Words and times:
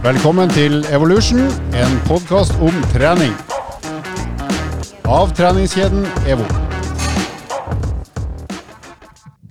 Velkommen 0.00 0.48
til 0.48 0.86
Evolution, 0.92 1.40
en 1.76 1.98
podkast 2.06 2.54
om 2.64 2.72
trening. 2.94 3.34
Av 5.04 5.28
treningskjeden 5.36 6.06
EVO. 6.24 6.46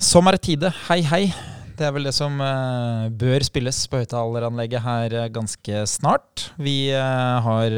Sommertide, 0.01 0.73
hei 0.87 1.03
hei. 1.05 1.48
Det 1.79 1.85
er 1.87 1.93
vel 1.95 2.09
det 2.09 2.11
som 2.11 2.33
eh, 2.43 3.05
bør 3.15 3.43
spilles 3.47 3.77
på 3.87 4.01
høyttaleranlegget 4.01 4.81
her 4.83 5.13
eh, 5.15 5.27
ganske 5.31 5.83
snart. 5.87 6.49
Vi 6.59 6.89
eh, 6.91 7.35
har, 7.45 7.75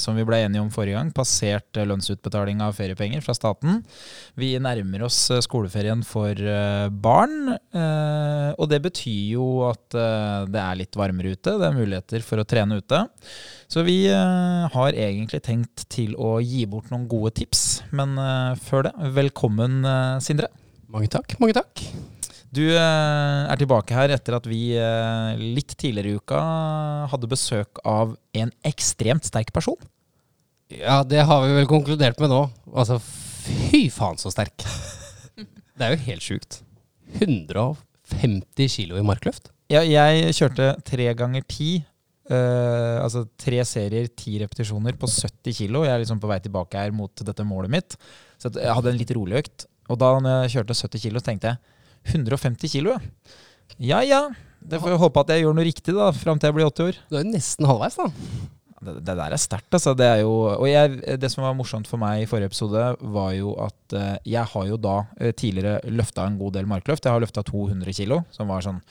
som 0.00 0.16
vi 0.16 0.24
ble 0.24 0.38
enige 0.40 0.62
om 0.64 0.70
forrige 0.72 0.96
gang, 0.96 1.10
passert 1.12 1.76
lønnsutbetaling 1.76 2.62
av 2.64 2.78
feriepenger 2.78 3.20
fra 3.24 3.34
staten. 3.36 3.82
Vi 4.40 4.54
nærmer 4.56 5.04
oss 5.04 5.18
skoleferien 5.44 6.00
for 6.06 6.38
barn, 7.04 7.52
og 7.52 8.64
det 8.70 8.78
betyr 8.84 9.34
jo 9.34 9.46
at 9.68 9.84
det 9.92 10.62
er 10.62 10.78
litt 10.78 10.96
varmere 10.98 11.34
ute. 11.34 11.56
Det 11.60 11.68
er 11.68 11.76
muligheter 11.76 12.24
for 12.24 12.40
å 12.40 12.46
trene 12.48 12.80
ute. 12.80 13.02
Så 13.72 13.84
vi 13.86 13.98
har 14.08 14.96
egentlig 14.96 15.42
tenkt 15.44 15.86
til 15.92 16.16
å 16.16 16.38
gi 16.40 16.64
bort 16.70 16.92
noen 16.92 17.08
gode 17.10 17.34
tips, 17.42 17.82
men 17.92 18.16
før 18.64 18.88
det, 18.88 18.96
velkommen 19.18 19.82
Sindre. 20.24 20.52
Mange 20.92 21.12
takk. 21.12 21.38
mange 21.40 21.56
takk. 21.60 21.86
Du 22.52 22.64
eh, 22.68 22.76
er 23.48 23.56
tilbake 23.56 23.96
her 23.96 24.12
etter 24.12 24.36
at 24.36 24.46
vi 24.48 24.74
eh, 24.76 25.40
litt 25.40 25.72
tidligere 25.72 26.12
i 26.12 26.18
uka 26.20 26.40
hadde 27.08 27.30
besøk 27.30 27.80
av 27.88 28.12
en 28.36 28.52
ekstremt 28.68 29.24
sterk 29.24 29.54
person. 29.56 29.78
Ja, 30.72 31.00
det 31.04 31.24
har 31.28 31.46
vi 31.46 31.56
vel 31.56 31.68
konkludert 31.70 32.20
med 32.20 32.32
nå. 32.32 32.42
Altså, 32.72 32.98
fy 33.00 33.86
faen 33.92 34.20
så 34.20 34.32
sterk. 34.32 34.64
Det 35.72 35.86
er 35.86 35.94
jo 35.94 36.04
helt 36.04 36.24
sjukt. 36.24 36.58
150 37.16 38.68
kilo 38.74 39.00
i 39.00 39.04
markløft. 39.06 39.48
Ja, 39.72 39.80
jeg 39.80 40.34
kjørte 40.36 40.74
tre 40.84 41.08
ganger 41.16 41.44
ti. 41.48 41.78
Uh, 42.28 43.00
altså 43.02 43.24
tre 43.40 43.64
serier, 43.66 44.06
ti 44.14 44.36
repetisjoner 44.40 44.94
på 45.00 45.08
70 45.08 45.56
kilo. 45.56 45.82
Jeg 45.88 45.96
er 45.96 46.04
liksom 46.04 46.20
på 46.22 46.28
vei 46.30 46.38
tilbake 46.44 46.78
her 46.78 46.92
mot 46.94 47.24
dette 47.24 47.46
målet 47.48 47.72
mitt. 47.72 47.96
Så 48.40 48.52
jeg 48.52 48.76
hadde 48.76 48.92
en 48.92 49.00
litt 49.00 49.14
rolig 49.16 49.40
økt. 49.40 49.66
Og 49.90 49.98
da 50.00 50.12
når 50.20 50.44
jeg 50.44 50.58
kjørte 50.58 50.78
70 50.84 51.04
kilo, 51.06 51.22
så 51.22 51.30
tenkte 51.32 51.54
jeg 51.54 51.71
150 52.10 52.72
kilo, 52.72 52.96
ja. 52.96 53.38
Ja 53.82 54.02
ja. 54.04 54.22
Det 54.62 54.78
får 54.78 54.92
jeg 54.94 55.02
håpe 55.02 55.22
at 55.24 55.30
jeg 55.34 55.42
gjør 55.42 55.54
noe 55.56 55.66
riktig 55.66 55.94
da, 55.96 56.10
fram 56.14 56.38
til 56.38 56.50
jeg 56.50 56.56
blir 56.58 56.68
80 56.68 56.90
år. 56.90 56.98
Du 57.10 57.16
er 57.18 57.24
jo 57.24 57.32
nesten 57.32 57.66
halvveis, 57.66 57.96
da. 57.98 58.10
Det, 58.82 58.94
det 59.06 59.14
der 59.18 59.34
er 59.34 59.40
sterkt, 59.40 59.70
altså. 59.74 59.92
Det, 59.98 60.06
er 60.06 60.22
jo, 60.22 60.32
jeg, 60.66 61.18
det 61.22 61.30
som 61.30 61.44
var 61.46 61.54
morsomt 61.58 61.88
for 61.90 62.02
meg 62.02 62.22
i 62.22 62.28
forrige 62.30 62.50
episode, 62.50 62.84
var 63.14 63.34
jo 63.36 63.54
at 63.62 63.96
eh, 63.98 64.16
jeg 64.34 64.50
har 64.54 64.66
jo 64.68 64.78
da 64.82 64.96
eh, 65.18 65.34
tidligere 65.38 65.92
løfta 65.94 66.26
en 66.26 66.38
god 66.40 66.56
del 66.58 66.70
markløft. 66.70 67.06
Jeg 67.06 67.14
har 67.14 67.22
løfta 67.22 67.44
200 67.46 67.94
kilo, 67.98 68.22
som 68.34 68.50
var 68.50 68.64
sånn 68.66 68.82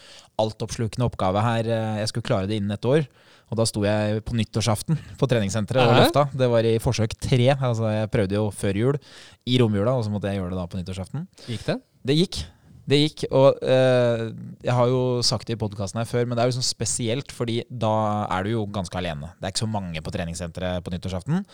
altoppslukende 0.42 1.08
oppgave 1.08 1.44
her. 1.44 1.68
Eh, 1.68 2.00
jeg 2.04 2.12
skulle 2.12 2.30
klare 2.30 2.52
det 2.52 2.60
innen 2.62 2.76
et 2.76 2.88
år. 2.88 3.04
Og 3.52 3.60
da 3.60 3.66
sto 3.68 3.84
jeg 3.84 4.22
på 4.24 4.36
nyttårsaften 4.40 5.00
på 5.20 5.28
treningssenteret 5.28 5.84
og 5.84 5.98
løfta. 6.00 6.24
Det 6.40 6.48
var 6.54 6.68
i 6.68 6.78
forsøk 6.80 7.18
tre. 7.20 7.50
Altså 7.58 7.92
jeg 7.92 8.12
prøvde 8.14 8.40
jo 8.40 8.48
før 8.56 8.80
jul, 8.80 9.00
i 9.44 9.60
romjula, 9.60 9.98
og 10.00 10.08
så 10.08 10.14
måtte 10.14 10.32
jeg 10.32 10.40
gjøre 10.40 10.54
det 10.56 10.62
da 10.62 10.70
på 10.72 10.80
nyttårsaften. 10.80 11.28
Gikk 11.52 11.68
det? 11.68 11.78
Det 12.08 12.16
gikk. 12.16 12.44
Det 12.92 12.98
gikk, 13.00 13.22
og 13.32 13.62
eh, 13.64 14.24
jeg 14.66 14.74
har 14.76 14.90
jo 14.92 15.04
sagt 15.24 15.48
det 15.48 15.56
i 15.56 15.60
podkasten 15.62 16.02
her 16.02 16.10
før, 16.10 16.26
men 16.28 16.36
det 16.36 16.44
er 16.44 16.50
jo 16.50 16.58
sånn 16.58 16.68
spesielt, 16.68 17.32
fordi 17.32 17.62
da 17.70 17.92
er 18.26 18.44
du 18.44 18.56
jo 18.56 18.66
ganske 18.74 18.98
alene. 19.00 19.30
Det 19.38 19.48
er 19.48 19.54
ikke 19.54 19.64
så 19.64 19.70
mange 19.72 20.02
på 20.04 20.12
treningssenteret 20.12 20.84
på 20.84 20.92
nyttårsaften. 20.92 21.46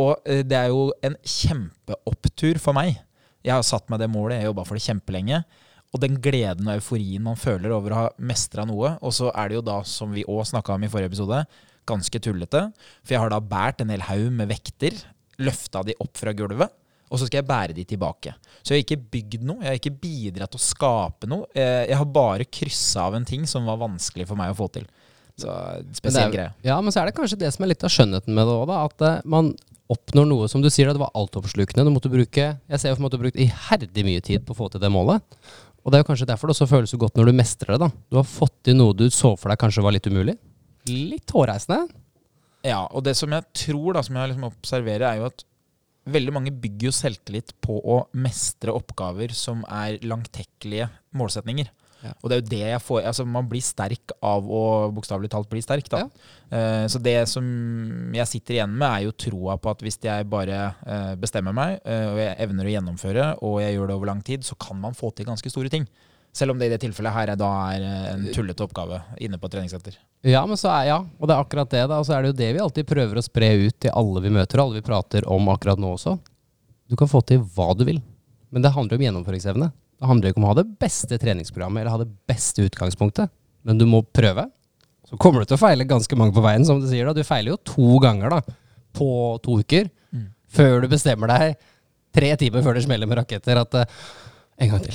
Og 0.00 0.14
eh, 0.24 0.40
det 0.46 0.56
er 0.56 0.70
jo 0.72 0.88
en 1.04 1.18
kjempeopptur 1.20 2.60
for 2.62 2.76
meg. 2.76 2.96
Jeg 3.44 3.52
har 3.52 3.66
satt 3.66 3.90
meg 3.92 4.00
det 4.00 4.08
målet, 4.08 4.38
jeg 4.38 4.46
har 4.46 4.52
jobba 4.52 4.64
for 4.68 4.78
det 4.78 4.86
kjempelenge. 4.86 5.42
Og 5.94 6.02
den 6.02 6.16
gleden 6.22 6.70
og 6.70 6.78
euforien 6.78 7.22
man 7.22 7.38
føler 7.38 7.74
over 7.74 7.92
å 7.92 7.98
ha 7.98 8.06
mestra 8.18 8.64
noe. 8.66 8.96
Og 9.04 9.12
så 9.14 9.28
er 9.30 9.50
det 9.50 9.60
jo 9.60 9.66
da, 9.66 9.76
som 9.86 10.14
vi 10.14 10.24
òg 10.26 10.46
snakka 10.48 10.78
om 10.78 10.86
i 10.86 10.90
forrige 10.90 11.12
episode, 11.12 11.42
ganske 11.86 12.22
tullete. 12.24 12.64
For 13.04 13.14
jeg 13.14 13.22
har 13.22 13.34
da 13.34 13.42
båret 13.44 13.84
en 13.84 13.92
hel 13.92 14.08
haug 14.08 14.32
med 14.40 14.50
vekter, 14.50 14.96
løfta 15.42 15.84
de 15.86 15.98
opp 16.02 16.16
fra 16.18 16.32
gulvet. 16.36 16.72
Og 17.14 17.20
så 17.20 17.28
skal 17.28 17.38
jeg 17.42 17.46
bære 17.46 17.74
de 17.76 17.84
tilbake. 17.86 18.32
Så 18.64 18.74
jeg 18.74 18.80
har 18.80 18.84
ikke 18.88 19.02
bygd 19.14 19.44
noe, 19.46 19.60
jeg 19.62 19.70
har 19.70 19.78
ikke 19.78 19.94
bidratt 20.02 20.50
til 20.54 20.58
å 20.58 20.64
skape 20.64 21.28
noe. 21.30 21.46
Eh, 21.54 21.84
Jeg 21.92 21.98
har 22.00 22.08
bare 22.10 22.46
kryssa 22.48 23.04
av 23.06 23.14
en 23.20 23.26
ting 23.28 23.44
som 23.46 23.68
var 23.70 23.78
vanskelig 23.78 24.26
for 24.26 24.40
meg 24.40 24.50
å 24.50 24.56
få 24.58 24.66
til. 24.74 24.88
Så 25.38 25.50
spesiell 25.94 26.32
greie. 26.34 26.50
Ja, 26.66 26.80
men 26.82 26.90
så 26.94 27.02
er 27.02 27.08
det 27.10 27.14
kanskje 27.16 27.38
det 27.38 27.52
som 27.54 27.64
er 27.66 27.70
litt 27.72 27.84
av 27.86 27.92
skjønnheten 27.94 28.34
med 28.34 28.46
det 28.50 28.56
òg. 28.58 28.72
At 28.74 29.04
eh, 29.06 29.20
man 29.30 29.52
oppnår 29.94 30.26
noe 30.26 30.48
som 30.50 30.62
du 30.64 30.70
sier, 30.72 30.88
da, 30.88 30.94
det 30.96 31.02
var 31.04 31.14
altoppslukende. 31.14 31.84
Du 31.86 31.92
måtte 31.94 32.10
bruke 32.10 32.46
Jeg 32.56 32.80
ser 32.82 32.94
for 32.96 33.02
meg 33.04 33.10
at 33.10 33.14
du 33.14 33.18
har 33.20 33.24
brukt 33.26 33.40
iherdig 33.46 34.04
mye 34.06 34.22
tid 34.24 34.44
på 34.46 34.54
å 34.56 34.58
få 34.64 34.70
til 34.74 34.82
det 34.82 34.90
målet. 34.90 35.22
Og 35.84 35.92
det 35.92 35.98
er 35.98 36.04
jo 36.04 36.08
kanskje 36.08 36.28
derfor 36.30 36.48
det 36.48 36.54
også 36.56 36.70
føles 36.70 36.94
så 36.94 36.98
godt 37.02 37.18
når 37.20 37.28
du 37.28 37.36
mestrer 37.36 37.74
det, 37.74 37.80
da. 37.84 37.90
Du 38.10 38.16
har 38.16 38.24
fått 38.24 38.54
til 38.64 38.78
noe 38.78 38.94
du 38.96 39.04
så 39.12 39.34
for 39.36 39.52
deg 39.52 39.60
kanskje 39.60 39.84
var 39.84 39.92
litt 39.92 40.08
umulig. 40.08 40.38
Litt 40.88 41.30
hårreisende. 41.34 41.82
Ja, 42.64 42.86
og 42.88 43.04
det 43.04 43.12
som 43.18 43.32
jeg 43.36 43.44
tror, 43.52 43.90
da, 43.92 44.00
som 44.06 44.16
jeg 44.16 44.30
liksom 44.30 44.46
observerer, 44.48 45.04
er 45.10 45.20
jo 45.20 45.26
at 45.28 45.44
veldig 46.04 46.34
mange 46.36 46.52
bygger 46.52 46.90
jo 46.90 46.94
selvtillit 46.94 47.54
på 47.64 47.78
å 47.80 48.02
mestre 48.20 48.74
oppgaver 48.74 49.32
som 49.36 49.64
er 49.70 50.00
langtekkelige 50.04 50.90
målsetninger. 51.16 51.70
Ja. 52.04 52.12
Og 52.20 52.28
det 52.28 52.36
er 52.36 52.40
jo 52.42 52.48
det 52.50 52.60
jeg 52.60 52.82
får 52.84 53.06
Altså, 53.08 53.24
man 53.24 53.46
blir 53.48 53.64
sterk 53.64 54.12
av 54.24 54.44
å 54.44 54.62
bokstavelig 54.92 55.30
talt 55.32 55.48
bli 55.48 55.62
sterk, 55.64 55.88
da. 55.88 56.02
Eh, 56.52 56.84
så 56.92 57.00
det 57.00 57.16
som 57.30 57.46
jeg 58.14 58.28
sitter 58.28 58.58
igjen 58.58 58.74
med, 58.74 58.88
er 58.90 59.06
jo 59.06 59.16
troa 59.26 59.56
på 59.56 59.72
at 59.72 59.84
hvis 59.84 59.96
jeg 60.04 60.28
bare 60.28 60.58
uh, 60.84 61.14
bestemmer 61.20 61.56
meg, 61.56 61.78
uh, 61.86 62.12
og 62.12 62.20
jeg 62.20 62.36
evner 62.44 62.68
å 62.68 62.74
gjennomføre, 62.74 63.28
og 63.46 63.60
jeg 63.62 63.76
gjør 63.76 63.90
det 63.90 63.96
over 63.96 64.10
lang 64.12 64.20
tid, 64.26 64.44
så 64.44 64.58
kan 64.60 64.80
man 64.80 64.96
få 64.96 65.14
til 65.16 65.28
ganske 65.30 65.52
store 65.52 65.72
ting. 65.72 65.88
Selv 66.34 66.50
om 66.50 66.58
det 66.58 66.66
i 66.66 66.72
det 66.72 66.80
tilfellet 66.82 67.14
her 67.14 67.30
er, 67.30 67.38
da 67.38 67.48
er 67.70 67.82
eh, 67.86 68.06
en 68.14 68.24
tullete 68.34 68.64
oppgave 68.66 68.96
inne 69.22 69.38
på 69.38 69.46
treningssenter. 69.52 69.94
Ja, 70.26 70.40
men 70.50 70.58
så 70.58 70.70
er, 70.72 70.88
ja, 70.88 70.96
og 70.98 71.28
det 71.30 71.34
er 71.36 71.44
akkurat 71.44 71.70
det. 71.70 71.84
da 71.92 72.00
Og 72.02 72.08
så 72.08 72.16
er 72.16 72.24
det 72.24 72.32
jo 72.32 72.38
det 72.40 72.48
vi 72.56 72.62
alltid 72.64 72.88
prøver 72.90 73.20
å 73.20 73.22
spre 73.22 73.50
ut 73.60 73.76
til 73.84 73.92
alle 73.94 74.22
vi 74.24 74.32
møter, 74.34 74.58
og 74.58 74.64
alle 74.66 74.80
vi 74.80 74.86
prater 74.88 75.28
om 75.30 75.46
akkurat 75.52 75.78
nå 75.78 75.92
også. 75.94 76.16
Du 76.90 76.96
kan 76.98 77.08
få 77.10 77.20
til 77.28 77.44
hva 77.54 77.68
du 77.78 77.84
vil, 77.86 78.00
men 78.50 78.64
det 78.64 78.72
handler 78.74 78.98
om 78.98 79.04
gjennomføringsevne. 79.06 79.70
Det 80.00 80.10
handler 80.10 80.32
ikke 80.32 80.42
om 80.42 80.48
å 80.48 80.50
ha 80.50 80.58
det 80.58 80.66
beste 80.82 81.16
treningsprogrammet 81.22 81.84
eller 81.84 81.94
ha 81.94 82.00
det 82.02 82.10
beste 82.28 82.66
utgangspunktet, 82.66 83.30
men 83.62 83.78
du 83.78 83.86
må 83.88 84.02
prøve. 84.02 84.48
Så 85.08 85.16
kommer 85.20 85.44
du 85.44 85.48
til 85.52 85.56
å 85.58 85.62
feile 85.62 85.86
ganske 85.86 86.18
mange 86.18 86.34
på 86.34 86.42
veien, 86.44 86.64
som 86.66 86.80
du 86.82 86.88
sier. 86.90 87.06
da 87.06 87.14
Du 87.14 87.22
feiler 87.24 87.54
jo 87.54 87.60
to 87.62 88.00
ganger 88.02 88.34
da 88.34 88.42
på 88.94 89.08
to 89.44 89.60
uker 89.62 89.90
Mm. 90.14 90.28
før 90.54 90.82
du 90.82 90.88
bestemmer 90.88 91.26
deg 91.26 91.56
tre 92.14 92.28
timer 92.38 92.62
før 92.62 92.74
det 92.78 92.84
smeller 92.84 93.08
med 93.10 93.18
raketter 93.18 93.58
at 93.58 93.74
uh, 93.74 93.84
en 94.62 94.70
gang 94.70 94.82
til. 94.84 94.94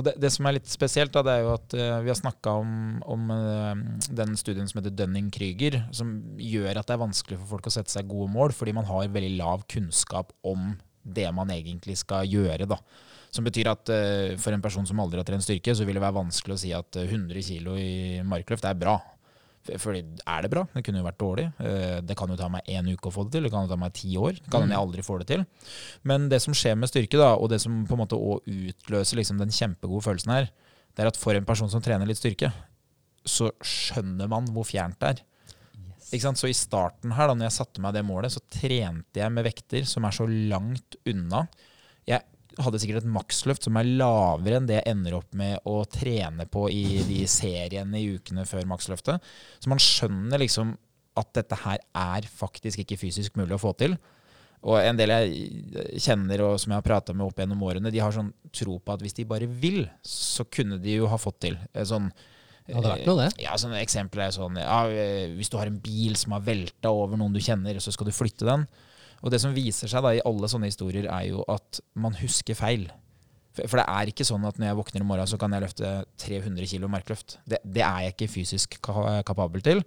Og 0.00 0.06
det, 0.06 0.14
det 0.22 0.30
som 0.32 0.46
er 0.48 0.56
litt 0.56 0.70
spesielt, 0.70 1.12
da, 1.12 1.20
det 1.26 1.32
er 1.34 1.42
jo 1.44 1.52
at 1.52 1.74
uh, 1.76 1.98
vi 2.00 2.08
har 2.08 2.16
snakka 2.16 2.54
om, 2.62 2.72
om 3.04 3.26
uh, 3.28 3.74
den 4.16 4.32
studien 4.40 4.68
som 4.70 4.80
heter 4.80 4.94
Dunning-Krüger, 4.96 5.82
som 5.92 6.14
gjør 6.40 6.80
at 6.80 6.88
det 6.88 6.96
er 6.96 7.02
vanskelig 7.02 7.36
for 7.42 7.56
folk 7.56 7.68
å 7.68 7.74
sette 7.74 7.92
seg 7.92 8.08
gode 8.08 8.30
mål, 8.32 8.54
fordi 8.56 8.72
man 8.76 8.88
har 8.88 9.12
veldig 9.12 9.34
lav 9.36 9.66
kunnskap 9.68 10.32
om 10.48 10.72
det 11.04 11.28
man 11.36 11.52
egentlig 11.52 11.98
skal 12.00 12.24
gjøre. 12.28 12.68
da. 12.70 12.80
Som 13.30 13.44
betyr 13.46 13.70
at 13.70 13.92
uh, 13.92 14.36
for 14.40 14.56
en 14.56 14.64
person 14.64 14.88
som 14.88 15.00
aldri 15.04 15.20
har 15.20 15.28
trent 15.28 15.44
styrke, 15.44 15.76
så 15.76 15.84
vil 15.84 16.00
det 16.00 16.04
være 16.06 16.18
vanskelig 16.18 16.56
å 16.56 16.62
si 16.64 16.72
at 16.74 16.96
eh, 16.98 17.12
100 17.12 17.44
kg 17.46 17.76
i 17.78 17.92
markløft 18.26 18.66
er 18.66 18.78
bra. 18.78 18.96
For- 19.66 19.78
Fordi 19.78 20.00
er 20.26 20.42
det 20.42 20.50
bra? 20.50 20.62
Det 20.72 20.82
kunne 20.86 21.02
jo 21.02 21.04
vært 21.04 21.18
dårlig. 21.20 21.46
Eh, 21.60 22.00
Det 22.00 22.16
kan 22.16 22.28
jo 22.32 22.36
ta 22.36 22.48
meg 22.48 22.62
én 22.66 22.86
uke 22.92 23.10
å 23.10 23.12
få 23.12 23.24
det 23.26 23.32
til, 23.32 23.42
det 23.44 23.50
kan 23.52 23.66
jo 23.66 23.72
ta 23.74 23.76
meg 23.76 23.92
ti 23.92 24.14
år. 24.16 24.32
Det 24.40 24.50
kan 24.50 24.62
hende 24.62 24.72
jeg 24.76 24.80
aldri 24.86 25.02
får 25.04 25.18
det 25.20 25.26
til. 25.28 25.46
Men 26.04 26.28
det 26.28 26.40
som 26.42 26.54
skjer 26.54 26.76
med 26.80 26.88
styrke, 26.88 27.18
da, 27.20 27.34
og 27.36 27.50
det 27.50 27.60
som 27.60 27.86
på 27.86 27.92
en 27.92 28.00
måte 28.06 28.16
også 28.16 28.40
utløser 28.48 29.16
liksom 29.20 29.38
den 29.38 29.50
kjempegode 29.52 30.02
følelsen 30.06 30.32
her, 30.32 30.48
det 30.96 31.04
er 31.04 31.06
at 31.12 31.16
for 31.20 31.34
en 31.34 31.44
person 31.44 31.68
som 31.70 31.80
trener 31.82 32.06
litt 32.08 32.16
styrke, 32.18 32.52
så 33.26 33.50
skjønner 33.62 34.28
man 34.28 34.46
hvor 34.46 34.64
fjernt 34.64 34.98
det 34.98 35.08
er. 35.12 35.20
Ikke 36.10 36.22
sant? 36.24 36.40
Så 36.40 36.48
i 36.48 36.56
starten 36.56 37.12
her, 37.14 37.28
da 37.28 37.34
når 37.36 37.50
jeg 37.50 37.58
satte 37.60 37.80
meg 37.84 37.92
det 37.94 38.02
målet, 38.04 38.32
så 38.32 38.40
trente 38.50 39.20
jeg 39.20 39.30
med 39.30 39.44
vekter 39.44 39.84
som 39.86 40.04
er 40.08 40.10
så 40.16 40.24
langt 40.26 40.96
unna. 41.06 41.44
Jeg 42.08 42.24
hadde 42.66 42.80
sikkert 42.82 43.02
et 43.04 43.10
maksløft 43.14 43.66
som 43.66 43.76
er 43.80 43.88
lavere 43.88 44.58
enn 44.60 44.66
det 44.68 44.78
jeg 44.80 44.88
ender 44.92 45.16
opp 45.18 45.32
med 45.36 45.58
å 45.68 45.80
trene 45.90 46.46
på 46.50 46.66
i 46.72 47.00
de 47.08 47.24
seriene 47.30 48.00
i 48.00 48.14
ukene 48.16 48.46
før 48.48 48.68
maksløftet. 48.70 49.20
Så 49.60 49.72
man 49.72 49.82
skjønner 49.82 50.42
liksom 50.42 50.76
at 51.20 51.32
dette 51.36 51.58
her 51.64 51.82
er 51.96 52.26
faktisk 52.30 52.82
ikke 52.84 52.98
fysisk 53.00 53.36
mulig 53.40 53.56
å 53.56 53.62
få 53.62 53.74
til. 53.80 53.96
Og 54.60 54.76
en 54.76 54.98
del 54.98 55.08
jeg 55.08 56.00
kjenner 56.04 56.42
og 56.44 56.58
som 56.60 56.72
jeg 56.74 56.76
har 56.82 56.84
prata 56.84 57.14
med 57.16 57.24
opp 57.26 57.38
gjennom 57.40 57.62
årene, 57.64 57.90
de 57.92 58.02
har 58.02 58.12
sånn 58.12 58.28
tro 58.52 58.76
på 58.78 58.92
at 58.92 59.00
hvis 59.00 59.16
de 59.16 59.24
bare 59.28 59.48
vil, 59.48 59.86
så 60.04 60.44
kunne 60.52 60.76
de 60.82 60.98
jo 60.98 61.08
ha 61.08 61.16
fått 61.20 61.38
til. 61.46 61.56
Eh, 61.72 61.86
Sånn, 61.88 62.10
Det 62.66 62.76
hadde 62.76 62.90
vært 62.92 63.06
noe, 63.08 63.24
det. 63.24 63.42
ja, 63.46 63.54
sånn 63.56 63.72
Eksempel 63.80 64.20
er 64.20 64.30
sånn 64.36 64.58
ja, 64.60 64.84
eh, 64.92 65.32
Hvis 65.34 65.48
du 65.50 65.56
har 65.56 65.66
en 65.66 65.80
bil 65.80 66.14
som 66.20 66.36
har 66.36 66.44
velta 66.44 66.92
over 66.92 67.16
noen 67.16 67.32
du 67.32 67.40
kjenner, 67.40 67.80
så 67.80 67.90
skal 67.90 68.06
du 68.06 68.12
flytte 68.12 68.44
den. 68.46 68.66
Og 69.20 69.30
det 69.34 69.40
som 69.42 69.52
viser 69.56 69.90
seg 69.90 70.02
da 70.04 70.14
i 70.16 70.22
alle 70.24 70.48
sånne 70.48 70.70
historier, 70.70 71.06
er 71.12 71.26
jo 71.28 71.42
at 71.52 71.80
man 72.00 72.14
husker 72.20 72.56
feil. 72.56 72.86
For 73.58 73.76
det 73.80 73.84
er 73.90 74.08
ikke 74.12 74.24
sånn 74.24 74.44
at 74.48 74.56
når 74.60 74.70
jeg 74.70 74.78
våkner 74.78 75.02
i 75.04 75.08
morgen, 75.08 75.28
så 75.28 75.36
kan 75.40 75.52
jeg 75.52 75.64
løfte 75.66 75.88
300 76.22 76.68
kg 76.70 76.86
merkeløft. 76.88 77.38
Det, 77.44 77.58
det 77.64 77.82
er 77.84 78.06
jeg 78.06 78.14
ikke 78.14 78.30
fysisk 78.32 78.78
ka- 78.86 79.20
kapabel 79.26 79.60
til. 79.66 79.82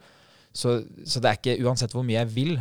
Så, 0.53 0.83
så 1.07 1.21
det 1.23 1.31
er 1.31 1.39
ikke 1.39 1.55
Uansett 1.65 1.95
hvor 1.95 2.05
mye 2.05 2.19
jeg 2.19 2.29
vil, 2.35 2.57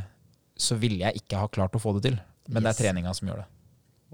så 0.57 0.79
ville 0.81 1.03
jeg 1.03 1.21
ikke 1.25 1.41
ha 1.43 1.51
klart 1.53 1.75
å 1.77 1.83
få 1.83 1.93
det 1.99 2.07
til. 2.07 2.17
Men 2.49 2.65
det 2.65 2.73
er 2.73 2.79
treninga 2.87 3.13
som 3.19 3.29
gjør 3.29 3.43
det. 3.43 3.49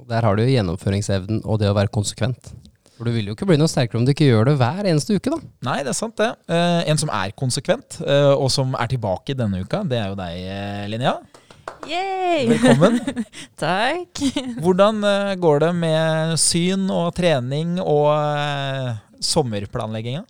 Der 0.08 0.26
har 0.26 0.38
du 0.38 0.42
gjennomføringsevnen 0.46 1.40
og 1.44 1.58
det 1.62 1.70
å 1.70 1.76
være 1.76 1.90
konsekvent. 1.94 2.50
For 2.98 3.06
du 3.06 3.12
vil 3.14 3.28
jo 3.30 3.34
ikke 3.36 3.46
bli 3.46 3.56
noe 3.60 3.70
sterkere 3.70 4.00
om 4.00 4.06
du 4.06 4.10
ikke 4.10 4.26
gjør 4.26 4.48
det 4.50 4.56
hver 4.58 4.86
eneste 4.90 5.14
uke, 5.14 5.30
da. 5.30 5.38
Nei, 5.68 5.76
det 5.86 5.92
er 5.92 5.98
sant, 5.98 6.16
det. 6.18 6.32
Eh, 6.50 6.80
en 6.90 6.98
som 6.98 7.10
er 7.14 7.34
konsekvent, 7.38 8.00
eh, 8.02 8.32
og 8.34 8.48
som 8.50 8.74
er 8.78 8.90
tilbake 8.90 9.36
denne 9.38 9.60
uka, 9.62 9.84
det 9.86 10.00
er 10.00 10.08
jo 10.10 10.16
deg, 10.18 10.40
eh, 10.50 10.86
Linnea. 10.90 11.12
Yay! 11.88 12.48
Velkommen. 12.50 12.98
Takk. 13.62 14.20
Hvordan 14.62 15.02
eh, 15.04 15.34
går 15.40 15.60
det 15.64 15.70
med 15.76 16.34
syn 16.40 16.88
og 16.92 17.10
trening 17.16 17.78
og 17.82 18.08
uh, 18.12 18.96
sommerplanlegginga? 19.24 20.24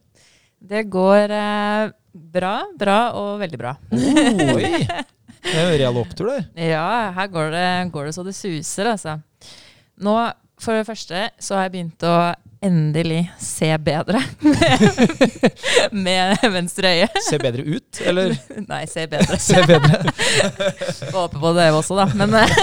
Det 0.59 0.85
går 0.91 1.35
uh, 1.35 1.91
bra, 2.13 2.55
bra 2.79 2.99
og 3.19 3.39
veldig 3.43 3.61
bra. 3.61 3.77
Oi! 3.93 4.73
Det 5.49 5.55
er 5.55 5.69
jo 5.71 5.77
real 5.81 5.99
opptur 6.01 6.29
der. 6.29 6.47
Ja, 6.61 7.13
her 7.15 7.29
går 7.33 7.53
det, 7.55 7.69
går 7.95 8.09
det 8.09 8.15
så 8.17 8.25
det 8.27 8.35
suser, 8.37 8.91
altså. 8.91 9.15
Nå, 10.03 10.15
for 10.61 10.77
det 10.77 10.87
første, 10.89 11.29
så 11.41 11.57
har 11.57 11.69
jeg 11.69 11.75
begynt 11.77 12.05
å 12.05 12.17
endelig 12.65 13.23
se 13.39 13.69
bedre 13.79 14.21
med 16.05 16.43
venstre 16.53 16.91
øye. 16.97 17.09
Se 17.29 17.39
bedre 17.41 17.65
ut, 17.65 18.01
eller 18.03 18.35
Nei, 18.71 18.83
se 18.91 19.07
bedre. 19.11 19.39
se 19.49 19.63
bedre? 19.69 20.01
Håper 21.15 21.39
på 21.39 21.53
det 21.57 21.69
også, 21.73 21.99
da. 21.99 22.09
Men 22.19 22.35
eh, 22.41 22.57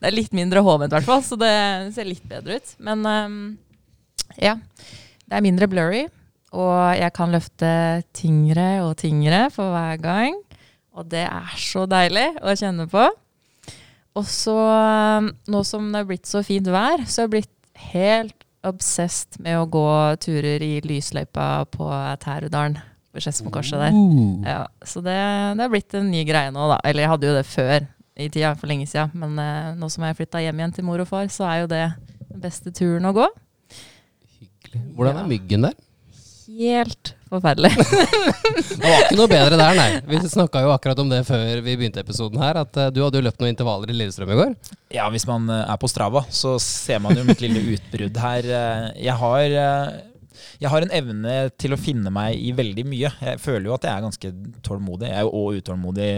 det 0.00 0.10
er 0.10 0.16
litt 0.16 0.36
mindre 0.36 0.64
hovent, 0.64 0.92
i 0.92 0.98
hvert 0.98 1.08
fall, 1.08 1.24
så 1.26 1.38
det 1.40 1.52
ser 1.96 2.08
litt 2.08 2.24
bedre 2.30 2.60
ut. 2.60 2.74
Men 2.86 3.04
ehm, 3.08 3.40
ja. 4.40 4.56
Det 5.30 5.38
er 5.38 5.46
mindre 5.46 5.68
blurry, 5.70 6.04
og 6.50 6.74
jeg 6.98 7.12
kan 7.14 7.30
løfte 7.30 7.68
tyngre 8.16 8.80
og 8.82 8.96
tyngre 8.98 9.44
for 9.54 9.70
hver 9.70 10.00
gang. 10.02 10.38
Og 10.98 11.06
det 11.12 11.22
er 11.28 11.52
så 11.60 11.84
deilig 11.86 12.32
å 12.42 12.56
kjenne 12.58 12.88
på. 12.90 13.04
Og 14.18 14.26
så, 14.26 14.56
ehm, 14.74 15.30
nå 15.52 15.62
som 15.68 15.92
det 15.92 16.02
er 16.02 16.08
blitt 16.08 16.26
så 16.26 16.42
fint 16.46 16.66
vær, 16.66 17.04
så 17.06 17.22
har 17.22 17.28
jeg 17.28 17.36
blitt 17.36 17.84
helt 17.92 18.34
obsessed 18.66 19.40
med 19.42 19.58
å 19.58 19.68
gå 19.70 19.88
turer 20.20 20.62
i 20.64 20.72
lysløypa 20.84 21.66
på 21.72 21.88
Tærudalen 22.22 22.78
ved 23.14 23.24
Skedsmokorset 23.24 23.80
der. 23.80 23.96
Ja, 24.46 24.60
så 24.86 25.02
det, 25.04 25.16
det 25.58 25.64
er 25.64 25.72
blitt 25.72 25.96
en 25.98 26.10
ny 26.12 26.22
greie 26.28 26.52
nå, 26.54 26.66
da. 26.70 26.78
Eller 26.86 27.06
jeg 27.06 27.12
hadde 27.14 27.30
jo 27.30 27.36
det 27.38 27.46
før 27.48 27.86
i 28.20 28.28
tida, 28.28 28.52
for 28.58 28.70
lenge 28.70 28.88
siden. 28.90 29.14
Men 29.16 29.38
eh, 29.40 29.70
nå 29.78 29.88
som 29.92 30.04
jeg 30.06 30.18
flytta 30.18 30.42
hjem 30.44 30.60
igjen 30.60 30.76
til 30.76 30.86
mor 30.86 31.02
og 31.02 31.08
far, 31.08 31.30
så 31.32 31.46
er 31.48 31.62
jo 31.62 31.70
det 31.72 31.84
den 32.28 32.42
beste 32.42 32.72
turen 32.74 33.08
å 33.08 33.14
gå. 33.16 33.26
Hyggelig. 34.40 34.82
Hvordan 34.98 35.22
er 35.22 35.30
myggen 35.30 35.66
der? 35.68 35.78
Helt 36.50 37.14
forferdelig. 37.30 37.70
Det 38.80 38.88
var 38.88 39.02
ikke 39.04 39.16
noe 39.18 39.28
bedre 39.30 39.56
der, 39.60 39.76
nei. 39.78 39.88
Vi 40.08 40.18
snakka 40.30 40.62
jo 40.64 40.70
akkurat 40.74 40.98
om 41.02 41.10
det 41.12 41.20
før 41.28 41.60
vi 41.64 41.74
begynte 41.78 42.02
episoden 42.02 42.40
her, 42.42 42.58
at 42.64 42.76
eh, 42.80 42.88
du 42.94 43.02
hadde 43.04 43.20
jo 43.20 43.24
løpt 43.26 43.40
noen 43.42 43.52
intervaller 43.52 43.92
i 43.92 43.96
Lillestrøm 43.98 44.32
i 44.34 44.38
går. 44.40 44.54
Ja, 44.96 45.06
hvis 45.12 45.26
man 45.28 45.46
eh, 45.52 45.62
er 45.70 45.78
på 45.80 45.90
Strava, 45.90 46.24
så 46.32 46.56
ser 46.62 47.02
man 47.04 47.16
jo 47.18 47.24
mitt 47.28 47.42
lille 47.44 47.62
utbrudd 47.76 48.18
her. 48.24 48.48
Eh, 48.60 48.86
Jeg 49.06 49.16
har, 49.20 49.56
jeg 50.60 50.70
har 50.72 50.82
en 50.86 50.94
evne 51.00 51.34
til 51.60 51.72
å 51.76 51.80
finne 51.80 52.10
meg 52.14 52.36
i 52.40 52.52
veldig 52.56 52.84
mye. 52.88 53.10
Jeg 53.30 53.40
føler 53.42 53.70
jo 53.70 53.74
at 53.76 53.86
jeg 53.88 53.92
er 53.94 54.04
ganske 54.06 54.32
tålmodig. 54.66 55.08
Jeg 55.10 55.18
er 55.20 55.26
jo 55.26 55.32
også 55.40 55.62
utålmodig, 55.64 56.10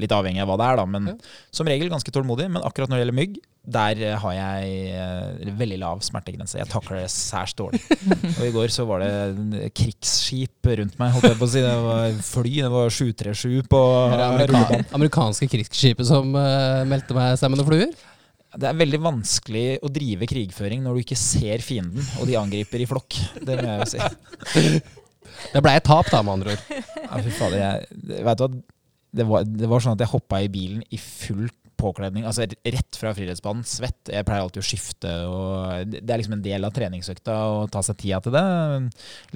litt 0.00 0.12
avhengig 0.16 0.42
av 0.44 0.50
hva 0.52 0.58
det 0.60 0.66
er, 0.70 0.76
da. 0.82 0.86
Men 0.86 1.06
Ja. 1.10 1.14
som 1.50 1.66
regel 1.70 1.88
ganske 1.92 2.10
tålmodig. 2.14 2.50
Men 2.50 2.62
akkurat 2.62 2.88
når 2.90 2.98
det 3.00 3.04
gjelder 3.06 3.20
mygg, 3.20 3.38
der 3.70 3.98
eh, 4.02 4.16
har 4.18 4.32
jeg 4.32 4.70
eh, 4.96 5.50
veldig 5.60 5.78
lav 5.82 6.00
smertegrense. 6.02 6.56
Jeg 6.58 6.68
takler 6.72 7.02
det 7.02 7.10
særs 7.12 7.52
dårlig. 7.58 7.80
Og 8.38 8.44
i 8.46 8.52
går 8.54 8.72
så 8.72 8.86
var 8.88 9.04
det 9.04 9.68
krigsskip 9.76 10.64
rundt 10.80 10.96
meg, 11.00 11.12
holdt 11.12 11.28
jeg 11.28 11.38
på 11.40 11.44
å 11.48 11.52
si. 11.52 11.60
Det 11.64 11.74
var 11.84 12.14
fly, 12.24 12.54
det 12.64 12.70
var 12.72 12.88
737 12.94 13.68
på 13.70 13.82
Det 14.14 14.24
amerika 14.24 14.52
rullebanen. 14.54 14.86
amerikanske 14.96 15.50
krigsskipet 15.52 16.08
som 16.08 16.32
eh, 16.40 16.84
meldte 16.88 17.16
meg 17.16 17.36
sammen 17.40 17.60
med 17.60 17.68
fluer. 17.68 17.92
Det 18.50 18.66
er 18.66 18.78
veldig 18.78 18.98
vanskelig 19.04 19.66
å 19.86 19.90
drive 19.92 20.26
krigføring 20.30 20.82
når 20.82 20.96
du 20.96 21.02
ikke 21.04 21.18
ser 21.18 21.62
fienden, 21.62 22.02
og 22.18 22.26
de 22.26 22.38
angriper 22.40 22.82
i 22.82 22.88
flokk. 22.90 23.18
Det 23.38 23.58
må 23.60 23.68
jeg 23.68 23.84
jo 23.84 23.90
si. 23.92 24.74
Det 25.54 25.62
blei 25.62 25.76
et 25.78 25.86
tap, 25.86 26.08
da, 26.10 26.20
med 26.26 26.40
andre 26.40 26.56
ord. 26.56 26.64
Ja, 27.04 27.20
fy 27.22 27.32
fader, 27.32 27.60
jeg, 27.60 28.00
vet 28.26 28.40
du 28.40 28.44
hva? 28.44 28.50
Det 29.10 29.24
var, 29.26 29.46
det 29.46 29.66
var 29.66 29.82
sånn 29.82 29.96
at 29.96 30.02
jeg 30.04 30.12
hoppa 30.12 30.38
i 30.42 30.50
bilen 30.52 30.82
i 30.94 30.98
full 31.00 31.48
påkledning, 31.80 32.26
altså 32.28 32.44
rett 32.46 32.98
fra 32.98 33.12
friidrettsbanen, 33.16 33.64
svett. 33.66 34.10
Jeg 34.12 34.26
pleier 34.28 34.44
alltid 34.44 34.62
å 34.62 34.66
skifte, 34.66 35.14
og 35.30 35.94
det 35.96 36.04
er 36.04 36.20
liksom 36.20 36.36
en 36.36 36.44
del 36.44 36.66
av 36.66 36.74
treningsøkta 36.76 37.38
å 37.54 37.64
ta 37.72 37.82
seg 37.86 37.98
tida 38.02 38.20
til 38.24 38.36
det. 38.36 38.44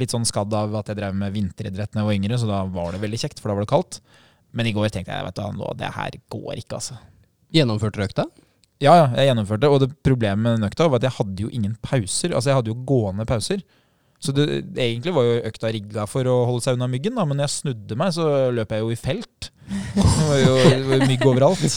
Litt 0.00 0.14
sånn 0.14 0.28
skadd 0.28 0.54
av 0.56 0.76
at 0.78 0.92
jeg 0.92 1.00
drev 1.00 1.16
med 1.18 1.34
vinteridrett 1.34 1.94
da 1.94 2.02
jeg 2.02 2.10
var 2.10 2.18
yngre, 2.18 2.38
så 2.40 2.50
da 2.50 2.60
var 2.76 2.94
det 2.94 3.02
veldig 3.02 3.22
kjekt, 3.24 3.40
for 3.40 3.50
da 3.50 3.58
var 3.58 3.66
det 3.66 3.72
kaldt. 3.72 4.00
Men 4.54 4.70
i 4.70 4.74
går 4.76 4.92
tenkte 4.94 5.16
jeg 5.16 5.26
vet 5.26 5.40
du, 5.40 5.60
hva, 5.62 5.72
det 5.78 5.90
her 5.96 6.20
går 6.36 6.60
ikke, 6.60 6.78
altså. 6.78 7.00
Gjennomførte 7.54 7.98
du 7.98 8.06
økta? 8.06 8.28
Ja, 8.84 8.94
ja, 9.00 9.06
jeg 9.16 9.30
gjennomførte, 9.30 9.70
og 9.72 9.80
det 9.82 9.90
problemet 10.04 10.42
med 10.44 10.58
den 10.58 10.68
økta 10.68 10.86
var 10.92 11.00
at 11.00 11.08
jeg 11.08 11.16
hadde 11.18 11.46
jo 11.46 11.52
ingen 11.56 11.74
pauser. 11.84 12.34
Altså, 12.34 12.50
jeg 12.52 12.58
hadde 12.60 12.72
jo 12.74 12.78
gående 12.88 13.24
pauser. 13.28 13.64
Så 14.24 14.32
det, 14.32 14.44
egentlig 14.80 15.12
var 15.16 15.26
jo 15.26 15.40
økta 15.50 15.70
rigga 15.74 16.04
for 16.08 16.28
å 16.30 16.34
holde 16.48 16.64
seg 16.64 16.78
unna 16.78 16.86
myggen, 16.88 17.16
da, 17.18 17.24
men 17.28 17.36
når 17.40 17.48
jeg 17.48 17.54
snudde 17.58 17.96
meg, 18.00 18.12
så 18.16 18.28
løp 18.56 18.70
jeg 18.72 18.84
jo 18.84 18.92
i 18.94 18.96
felt. 19.00 19.50
Det 19.94 20.04
var 20.28 20.38
jo 20.40 20.54
det 20.64 20.78
var 20.92 21.04
mygg 21.10 21.26
overalt. 21.28 21.64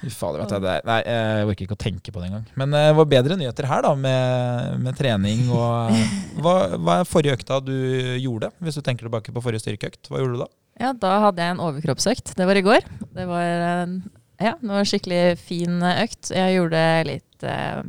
Fader, 0.00 0.40
vet 0.40 0.52
jeg, 0.54 0.62
Det, 0.64 0.74
nei, 0.88 0.98
jeg 1.04 1.48
orker 1.50 1.66
ikke 1.66 1.76
å 1.76 1.80
tenke 1.80 2.12
på 2.14 2.20
det 2.22 2.30
engang. 2.30 2.44
Men 2.60 2.72
eh, 2.76 2.86
det 2.88 2.96
var 2.96 3.08
bedre 3.10 3.36
nyheter 3.36 3.66
her, 3.68 3.82
da, 3.84 3.90
med, 4.00 4.78
med 4.86 4.96
trening 4.96 5.42
og 5.52 5.92
hva, 6.40 6.54
hva 6.80 6.94
er 7.02 7.08
forrige 7.08 7.36
økta 7.36 7.58
du 7.64 7.74
gjorde, 8.16 8.48
hvis 8.64 8.78
du 8.80 8.84
tenker 8.86 9.04
tilbake 9.08 9.34
på 9.36 9.42
forrige 9.44 9.60
styrkeøkt? 9.66 10.08
Hva 10.08 10.22
gjorde 10.22 10.38
du 10.38 10.42
da? 10.46 10.48
Ja, 10.80 10.94
da 10.96 11.10
hadde 11.26 11.44
jeg 11.44 11.52
en 11.56 11.60
overkroppsøkt. 11.66 12.32
Det 12.38 12.46
var 12.48 12.56
i 12.56 12.64
går. 12.64 12.88
Det 13.12 13.26
var, 13.28 13.66
en- 13.82 13.98
ja, 14.40 14.54
det 14.60 14.70
var 14.70 14.80
en 14.80 14.88
skikkelig 14.88 15.22
fin 15.40 15.82
økt. 15.84 16.30
Jeg 16.32 16.56
gjorde 16.56 16.84
litt 17.08 17.44
eh, 17.46 17.82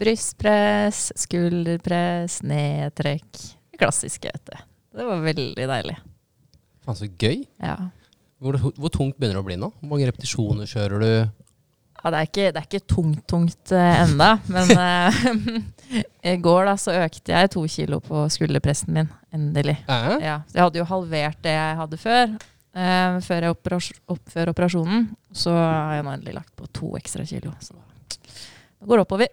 brystpress, 0.00 1.10
skulderpress, 1.18 2.40
nedtrekk. 2.46 3.30
Det 3.72 3.80
Klassiske, 3.80 4.30
vet 4.30 4.52
du. 4.52 4.62
Det 5.00 5.06
var 5.06 5.24
veldig 5.24 5.66
deilig. 5.70 5.96
Faen, 6.84 6.98
så 6.98 7.08
gøy. 7.10 7.42
Ja. 7.62 7.76
Hvor, 8.40 8.56
hvor 8.56 8.92
tungt 8.92 9.18
begynner 9.18 9.38
det 9.38 9.44
å 9.44 9.48
bli 9.50 9.58
nå? 9.60 9.70
Hvor 9.80 9.92
mange 9.92 10.08
repetisjoner 10.08 10.68
kjører 10.70 11.02
du? 11.04 11.12
Ja, 12.00 12.10
det 12.12 12.20
er 12.20 12.28
ikke, 12.28 12.46
det 12.48 12.60
er 12.60 12.68
ikke 12.68 12.88
tungt, 12.88 13.24
tungt 13.28 13.72
uh, 13.76 14.02
enda, 14.06 14.30
men 14.48 14.70
eh, 14.86 15.18
i 16.32 16.36
går 16.40 16.70
da 16.70 16.76
så 16.80 16.94
økte 17.02 17.34
jeg 17.34 17.50
to 17.52 17.64
kilo 17.68 18.00
på 18.04 18.24
skulderpressen 18.32 18.94
min, 18.96 19.10
endelig. 19.36 19.76
Æ? 19.84 20.16
Ja, 20.24 20.38
så 20.48 20.56
jeg 20.56 20.64
hadde 20.64 20.80
jo 20.80 20.88
halvert 20.88 21.42
det 21.44 21.52
jeg 21.58 21.76
hadde 21.82 22.00
før, 22.00 22.32
eh, 22.74 23.18
før, 23.26 23.46
jeg 23.46 23.56
operas 23.56 23.90
opp, 24.06 24.24
før 24.30 24.52
operasjonen. 24.54 25.10
Så 25.32 25.54
har 25.54 25.98
jeg 25.98 26.06
nå 26.06 26.14
endelig 26.16 26.38
lagt 26.40 26.54
på 26.58 26.68
to 26.74 26.94
ekstra 27.00 27.26
kilo. 27.28 27.52
Så 27.62 27.76
det 27.76 28.88
går 28.88 29.04
oppover. 29.04 29.30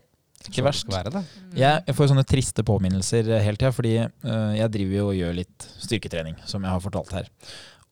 Ikke 0.48 0.66
verst. 0.66 0.88
å 0.88 0.95
være 0.95 1.13
det. 1.18 1.24
Jeg, 1.57 1.81
jeg 1.88 1.95
får 1.98 2.12
sånne 2.12 2.28
triste 2.28 2.63
påminnelser 2.68 3.31
eh, 3.34 3.44
hele 3.44 3.60
tida, 3.60 3.74
fordi 3.75 3.95
uh, 4.06 4.54
jeg 4.56 4.73
driver 4.76 5.02
jo 5.02 5.07
og 5.09 5.18
gjør 5.18 5.42
litt 5.42 5.71
styrketrening, 5.83 6.38
som 6.47 6.64
jeg 6.64 6.71
har 6.73 6.83
fortalt 6.83 7.16
her. 7.16 7.28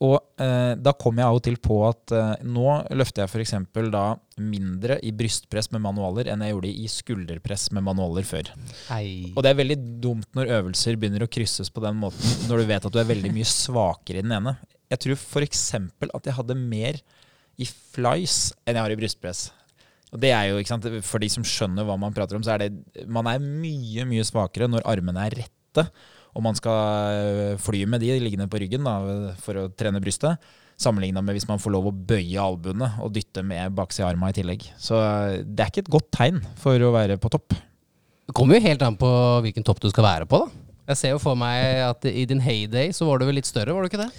Og 0.04 0.18
uh, 0.20 0.74
da 0.76 0.92
kommer 1.00 1.24
jeg 1.24 1.32
av 1.32 1.38
og 1.40 1.44
til 1.46 1.58
på 1.64 1.80
at 1.88 2.14
uh, 2.16 2.34
nå 2.44 2.68
løfter 3.00 3.24
jeg 3.24 3.32
f.eks. 3.32 3.56
da 3.94 4.06
mindre 4.44 5.00
i 5.08 5.14
brystpress 5.16 5.72
med 5.72 5.84
manualer 5.86 6.28
enn 6.32 6.44
jeg 6.44 6.52
gjorde 6.52 6.72
i 6.84 6.90
skulderpress 6.92 7.70
med 7.76 7.86
manualer 7.88 8.28
før. 8.28 8.52
Hei. 8.90 9.32
Og 9.34 9.44
det 9.44 9.54
er 9.54 9.60
veldig 9.62 9.80
dumt 10.04 10.28
når 10.36 10.52
øvelser 10.60 11.00
begynner 11.00 11.24
å 11.24 11.32
krysses 11.32 11.72
på 11.72 11.84
den 11.84 12.00
måten, 12.02 12.40
når 12.50 12.62
du 12.62 12.72
vet 12.74 12.88
at 12.88 12.96
du 12.96 13.02
er 13.02 13.12
veldig 13.12 13.32
mye 13.36 13.48
svakere 13.48 14.20
i 14.20 14.28
den 14.28 14.36
ene. 14.36 14.58
Jeg 14.96 15.04
tror 15.04 15.20
f.eks. 15.20 15.68
at 15.76 16.32
jeg 16.32 16.38
hadde 16.40 16.58
mer 16.58 17.00
i 17.62 17.68
flies 17.68 18.50
enn 18.66 18.78
jeg 18.78 18.84
har 18.84 18.94
i 18.94 19.00
brystpress. 19.00 19.48
Og 20.16 20.22
det 20.24 20.32
er 20.32 20.50
jo, 20.50 20.60
ikke 20.62 20.72
sant, 20.72 20.86
For 21.04 21.22
de 21.22 21.30
som 21.32 21.46
skjønner 21.46 21.88
hva 21.88 21.98
man 22.00 22.14
prater 22.16 22.38
om, 22.38 22.44
så 22.46 22.56
er 22.56 22.66
det 22.66 23.06
Man 23.12 23.28
er 23.28 23.42
mye, 23.44 24.06
mye 24.08 24.26
svakere 24.28 24.70
når 24.72 24.86
armene 24.88 25.26
er 25.28 25.40
rette, 25.44 25.88
og 26.36 26.44
man 26.44 26.56
skal 26.56 27.16
øh, 27.16 27.58
fly 27.64 27.86
med 27.88 28.04
de 28.04 28.14
liggende 28.20 28.48
på 28.52 28.60
ryggen 28.60 28.84
da, 28.88 28.96
for 29.40 29.60
å 29.60 29.70
trene 29.76 30.02
brystet. 30.04 30.40
Sammenligna 30.80 31.22
med 31.24 31.38
hvis 31.38 31.48
man 31.48 31.62
får 31.64 31.72
lov 31.72 31.88
å 31.88 31.96
bøye 31.96 32.42
albuene 32.44 32.90
og 33.04 33.14
dytte 33.16 33.44
med 33.48 33.76
baksida 33.76 34.08
av 34.08 34.14
arma 34.14 34.32
i 34.32 34.36
tillegg. 34.36 34.66
Så 34.76 35.00
øh, 35.00 35.38
det 35.48 35.64
er 35.64 35.72
ikke 35.72 35.86
et 35.86 35.94
godt 35.96 36.10
tegn 36.16 36.42
for 36.60 36.80
å 36.80 36.92
være 36.96 37.20
på 37.24 37.32
topp. 37.32 37.56
Det 38.26 38.36
kommer 38.36 38.58
jo 38.58 38.68
helt 38.68 38.84
an 38.84 39.00
på 39.00 39.10
hvilken 39.46 39.68
topp 39.68 39.84
du 39.84 39.90
skal 39.92 40.08
være 40.08 40.30
på, 40.32 40.44
da. 40.44 40.64
Jeg 40.92 41.00
ser 41.00 41.16
jo 41.16 41.22
for 41.22 41.40
meg 41.40 41.80
at 41.82 42.04
i 42.06 42.28
din 42.30 42.44
heyday 42.44 42.92
så 42.94 43.08
var 43.08 43.18
du 43.18 43.26
vel 43.26 43.40
litt 43.40 43.50
større, 43.50 43.74
var 43.74 43.86
du 43.86 43.90
ikke 43.90 44.04
det? 44.04 44.12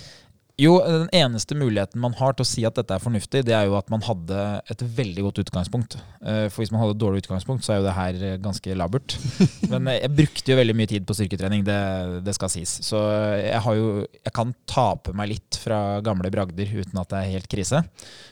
Jo, 0.57 0.79
den 0.81 1.11
eneste 1.13 1.53
muligheten 1.53 2.01
man 2.01 2.15
har 2.17 2.33
til 2.33 2.41
å 2.41 2.49
si 2.49 2.63
at 2.65 2.79
dette 2.79 2.95
er 2.97 3.03
fornuftig, 3.03 3.43
det 3.45 3.53
er 3.53 3.67
jo 3.69 3.75
at 3.77 3.91
man 3.93 4.01
hadde 4.07 4.39
et 4.73 4.81
veldig 4.97 5.27
godt 5.27 5.41
utgangspunkt. 5.43 5.99
Eh, 6.25 6.47
For 6.49 6.63
hvis 6.63 6.73
man 6.73 6.81
hadde 6.81 6.95
et 6.97 7.03
dårlig 7.03 7.21
utgangspunkt, 7.21 7.67
så 7.67 7.75
er 7.75 7.83
jo 7.83 7.85
det 7.85 7.93
her 7.99 8.23
eh, 8.25 8.39
ganske 8.41 8.77
labert. 8.81 9.19
Men 9.73 9.91
eh, 9.93 9.99
jeg 10.01 10.15
brukte 10.17 10.55
jo 10.55 10.57
veldig 10.57 10.79
mye 10.81 10.91
tid 10.95 11.05
på 11.05 11.19
styrketrening, 11.19 11.67
det, 11.69 11.77
det 12.25 12.37
skal 12.39 12.55
sies. 12.55 12.73
Så 12.89 13.03
jeg 13.37 13.61
har 13.67 13.77
jo 13.77 13.91
Jeg 14.07 14.33
kan 14.33 14.57
tape 14.65 15.13
meg 15.17 15.35
litt 15.35 15.61
fra 15.61 16.01
gamle 16.05 16.33
bragder 16.33 16.73
uten 16.73 17.05
at 17.05 17.13
det 17.13 17.21
er 17.21 17.35
helt 17.37 17.53
krise. 17.53 17.85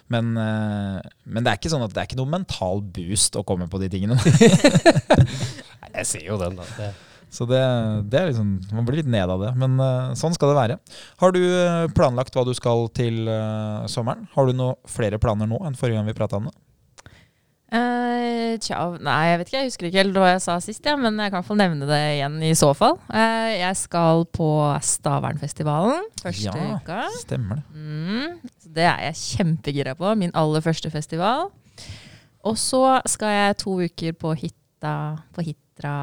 Men, 0.08 0.32
men 0.36 1.44
det 1.44 1.50
er 1.50 1.56
ikke 1.58 1.72
sånn 1.72 1.84
at 1.84 1.92
det 1.92 2.00
er 2.02 2.08
ikke 2.08 2.18
noe 2.20 2.32
mental 2.32 2.80
boost 2.94 3.36
å 3.36 3.44
komme 3.44 3.68
på 3.72 3.80
de 3.82 3.88
tingene. 3.92 4.16
Jeg 5.94 6.08
ser 6.08 6.24
jo 6.28 6.40
den, 6.40 6.56
da. 6.56 6.66
Det. 6.78 6.90
Så 7.34 7.46
det, 7.50 7.60
det 8.12 8.20
er 8.20 8.28
liksom 8.30 8.52
Man 8.70 8.86
blir 8.86 9.00
litt 9.00 9.10
ned 9.10 9.30
av 9.32 9.40
det, 9.42 9.50
men 9.58 9.74
uh, 9.82 10.12
sånn 10.18 10.36
skal 10.36 10.52
det 10.52 10.58
være. 10.60 10.76
Har 11.18 11.34
du 11.34 11.40
eh, 11.42 11.86
planlagt 11.96 12.36
hva 12.36 12.44
du 12.46 12.52
skal 12.54 12.86
til 12.94 13.24
uh, 13.26 13.88
sommeren? 13.90 14.28
Har 14.36 14.46
du 14.46 14.54
noe 14.54 14.76
flere 14.86 15.18
planer 15.18 15.50
nå 15.50 15.58
enn 15.66 15.74
forrige 15.78 15.98
gang 15.98 16.06
vi 16.06 16.14
prata 16.14 16.38
om 16.38 16.46
det? 16.46 16.54
Eh, 17.74 18.54
tja, 18.62 18.78
nei, 19.02 19.16
jeg 19.32 19.38
vet 19.40 19.48
ikke. 19.50 19.58
Jeg 19.64 19.70
husker 19.72 19.88
ikke 19.88 19.98
helt 20.04 20.18
hva 20.20 20.28
jeg 20.30 20.42
sa 20.44 20.54
sist, 20.62 20.84
ja, 20.86 20.94
men 21.00 21.18
jeg 21.18 21.32
kan 21.34 21.42
få 21.42 21.56
nevne 21.58 21.88
det 21.88 22.00
igjen 22.20 22.36
i 22.46 22.52
så 22.54 22.68
fall. 22.78 23.00
Jeg 23.10 23.74
skal 23.80 24.22
på 24.30 24.48
Stavernfestivalen 24.78 26.04
første 26.22 26.52
Ja. 26.54 26.76
uka. 26.78 27.00
Stemmer 27.18 27.58
det. 27.58 27.64
Mm, 27.74 28.36
så 28.62 28.70
det 28.78 28.86
er 28.92 29.02
jeg 29.08 29.18
kjempegira 29.24 29.96
på. 29.98 30.12
Min 30.20 30.30
aller 30.38 30.62
første 30.62 30.92
festival. 30.92 31.48
Og 32.44 32.58
så 32.60 33.00
skal 33.10 33.32
jeg 33.34 33.58
to 33.64 33.78
uker 33.82 34.14
på 34.22 34.36
hytta 34.38 34.94
på 35.34 35.42
Hitra. 35.48 35.96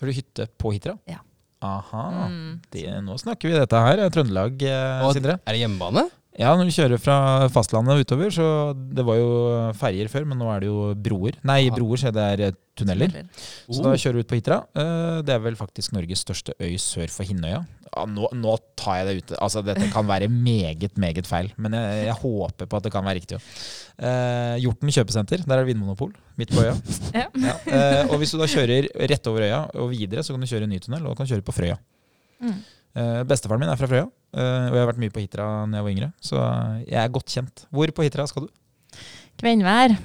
Har 0.00 0.06
du 0.06 0.12
hytte 0.14 0.46
på 0.58 0.72
Hitra? 0.74 0.96
Ja. 1.10 1.18
Aha. 1.62 2.28
Mm. 2.30 2.60
Det, 2.70 2.84
nå 3.02 3.16
snakker 3.18 3.50
vi 3.50 3.56
dette 3.58 3.80
her. 3.82 3.98
eh, 4.04 4.10
Trøndelag, 4.14 4.62
eh, 4.62 5.12
Sindre. 5.12 5.40
Er 5.44 5.52
det 5.56 5.62
hjemmebane? 5.64 6.04
Ja, 6.38 6.52
når 6.54 6.68
vi 6.68 6.74
kjører 6.76 7.00
fra 7.02 7.14
fastlandet 7.50 8.04
utover, 8.06 8.30
så 8.30 8.70
det 8.94 9.02
var 9.04 9.16
jo 9.18 9.72
ferjer 9.74 10.06
før, 10.12 10.24
men 10.30 10.38
nå 10.38 10.46
er 10.54 10.60
det 10.62 10.68
jo 10.68 10.94
broer. 10.94 11.34
Nei, 11.42 11.64
Aha. 11.66 11.74
broer, 11.74 11.98
så 11.98 12.12
det 12.14 12.26
er 12.46 12.52
tunneler. 12.78 13.10
tunneler. 13.10 13.26
Så 13.66 13.82
da 13.82 13.90
Oh. 13.90 13.96
kjører 13.98 14.14
vi 14.14 14.20
ut 14.22 14.28
på 14.30 14.38
Hitra. 14.38 14.58
Eh, 14.76 15.22
Det 15.26 15.34
er 15.34 15.40
vel 15.40 15.56
faktisk 15.58 15.90
Norges 15.96 16.22
største 16.22 16.54
øy 16.60 16.78
sør 16.78 17.10
for 17.10 17.24
Hinnøya. 17.26 17.66
Ja, 17.88 18.04
nå, 18.06 18.28
nå 18.36 18.54
tar 18.78 18.98
jeg 19.00 19.06
det 19.08 19.14
ute. 19.22 19.36
Altså, 19.42 19.62
dette 19.66 19.88
kan 19.92 20.06
være 20.08 20.28
meget, 20.30 20.96
meget 21.00 21.26
feil, 21.28 21.50
men 21.56 21.72
jeg, 21.76 22.04
jeg 22.08 22.16
håper 22.20 22.68
på 22.68 22.78
at 22.80 22.86
det 22.86 22.92
kan 22.94 23.04
være 23.06 23.18
riktig. 23.20 23.38
Eh, 23.98 24.56
Hjorten 24.62 24.92
kjøpesenter, 24.94 25.42
der 25.44 25.54
er 25.56 25.64
det 25.64 25.70
vinmonopol, 25.72 26.12
midt 26.38 26.52
på 26.54 26.62
øya. 26.64 26.74
Ja. 27.16 27.26
Ja. 27.42 27.54
Eh, 27.66 28.02
og 28.12 28.18
hvis 28.20 28.34
du 28.34 28.38
da 28.40 28.48
kjører 28.50 28.90
rett 29.10 29.30
over 29.30 29.46
øya 29.46 29.62
og 29.80 29.90
videre, 29.94 30.22
så 30.26 30.34
kan 30.36 30.44
du 30.44 30.50
kjøre 30.50 30.68
en 30.68 30.74
ny 30.74 30.80
tunnel, 30.84 31.06
og 31.06 31.14
du 31.16 31.20
kan 31.22 31.30
kjøre 31.30 31.46
på 31.46 31.54
Frøya. 31.56 31.78
Mm. 32.44 32.58
Eh, 32.98 33.22
bestefaren 33.30 33.62
min 33.64 33.72
er 33.72 33.80
fra 33.80 33.88
Frøya, 33.90 34.04
eh, 34.36 34.68
og 34.68 34.76
jeg 34.76 34.84
har 34.84 34.90
vært 34.92 35.02
mye 35.06 35.14
på 35.14 35.22
Hitra 35.24 35.48
da 35.66 35.80
jeg 35.80 35.86
var 35.88 35.94
yngre, 35.96 36.10
så 36.30 36.44
jeg 36.84 37.00
er 37.02 37.14
godt 37.16 37.34
kjent. 37.34 37.64
Hvor 37.74 37.94
på 37.96 38.06
Hitra 38.06 38.28
skal 38.30 38.46
du? 38.46 38.52
Kvenvær. 39.40 39.96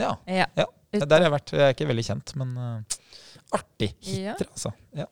Ja, 0.00 0.14
Ja. 0.58 0.68
Der 0.90 1.06
har 1.20 1.22
jeg 1.28 1.32
vært. 1.36 1.50
Jeg 1.54 1.62
er 1.68 1.74
ikke 1.76 1.86
veldig 1.86 2.02
kjent, 2.02 2.30
men 2.40 2.56
artig. 3.54 3.92
Hitra, 4.02 4.48
altså. 4.50 4.72
Ja. 4.98 5.04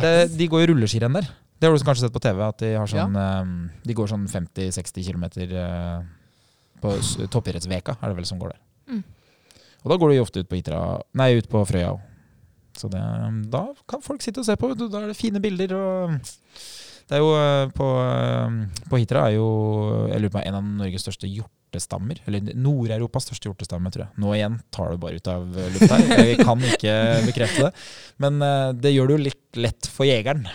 Det, 0.00 0.36
de 0.38 0.46
går 0.48 0.64
jo 0.64 0.72
rulleskirenn 0.74 1.12
der. 1.18 1.28
Det 1.60 1.68
har 1.70 1.76
du 1.76 1.84
kanskje 1.86 2.04
sett 2.08 2.12
på 2.14 2.20
TV, 2.20 2.40
at 2.48 2.58
de 2.58 2.72
har 2.74 2.86
sånn 2.90 3.14
eh, 3.16 3.52
De 3.86 3.94
går 3.94 4.08
sånn 4.10 4.26
50-60 4.28 5.04
km 5.06 5.24
på 6.82 6.90
s- 6.98 7.16
toppidrettsveka, 7.30 7.96
er 8.02 8.08
det 8.12 8.16
vel 8.18 8.26
som 8.28 8.38
går 8.40 8.52
der. 8.54 8.60
Mm. 8.90 9.04
Og 9.84 9.90
da 9.92 9.96
går 10.00 10.10
de 10.12 10.20
ofte 10.20 10.40
ut 10.42 10.48
på 10.50 10.56
Hitra 10.58 10.80
Nei, 11.14 11.30
ut 11.38 11.48
på 11.48 11.62
Frøya 11.68 11.92
òg. 11.94 12.00
Så 12.76 12.88
det, 12.90 13.00
da 13.52 13.60
kan 13.88 14.02
folk 14.02 14.20
sitte 14.24 14.40
og 14.42 14.46
se 14.48 14.56
på. 14.58 14.72
Da 14.74 14.88
er 15.04 15.12
det 15.12 15.16
fine 15.16 15.38
bilder 15.40 15.76
og 15.78 16.16
Det 17.06 17.14
er 17.14 17.20
jo 17.22 17.30
eh, 17.38 17.68
på, 17.76 17.88
eh, 18.02 18.84
på 18.90 18.98
Hitra 19.00 19.28
er 19.28 19.36
jo 19.36 19.46
jeg 20.10 20.20
lurer 20.24 20.34
på, 20.34 20.42
en 20.42 20.58
av 20.58 20.64
Norges 20.82 21.04
største 21.06 21.28
hjortestammer. 21.74 22.20
Eller 22.28 22.54
Nord-Europas 22.54 23.26
største 23.28 23.50
hjortestamme, 23.50 23.90
tror 23.92 24.06
jeg. 24.06 24.14
Nå 24.22 24.34
igjen 24.36 24.60
tar 24.74 24.92
du 24.94 25.00
bare 25.02 25.18
ut 25.18 25.30
av 25.30 25.46
lufta 25.74 25.98
her. 25.98 26.22
Jeg 26.30 26.44
kan 26.44 26.62
ikke 26.70 26.94
bekrefte 27.26 27.66
det. 27.66 27.72
Men 28.22 28.38
eh, 28.42 28.70
det 28.78 28.94
gjør 28.94 29.10
det 29.10 29.16
jo 29.18 29.24
litt 29.28 29.60
lett 29.64 29.90
for 29.90 30.08
jegeren. 30.08 30.46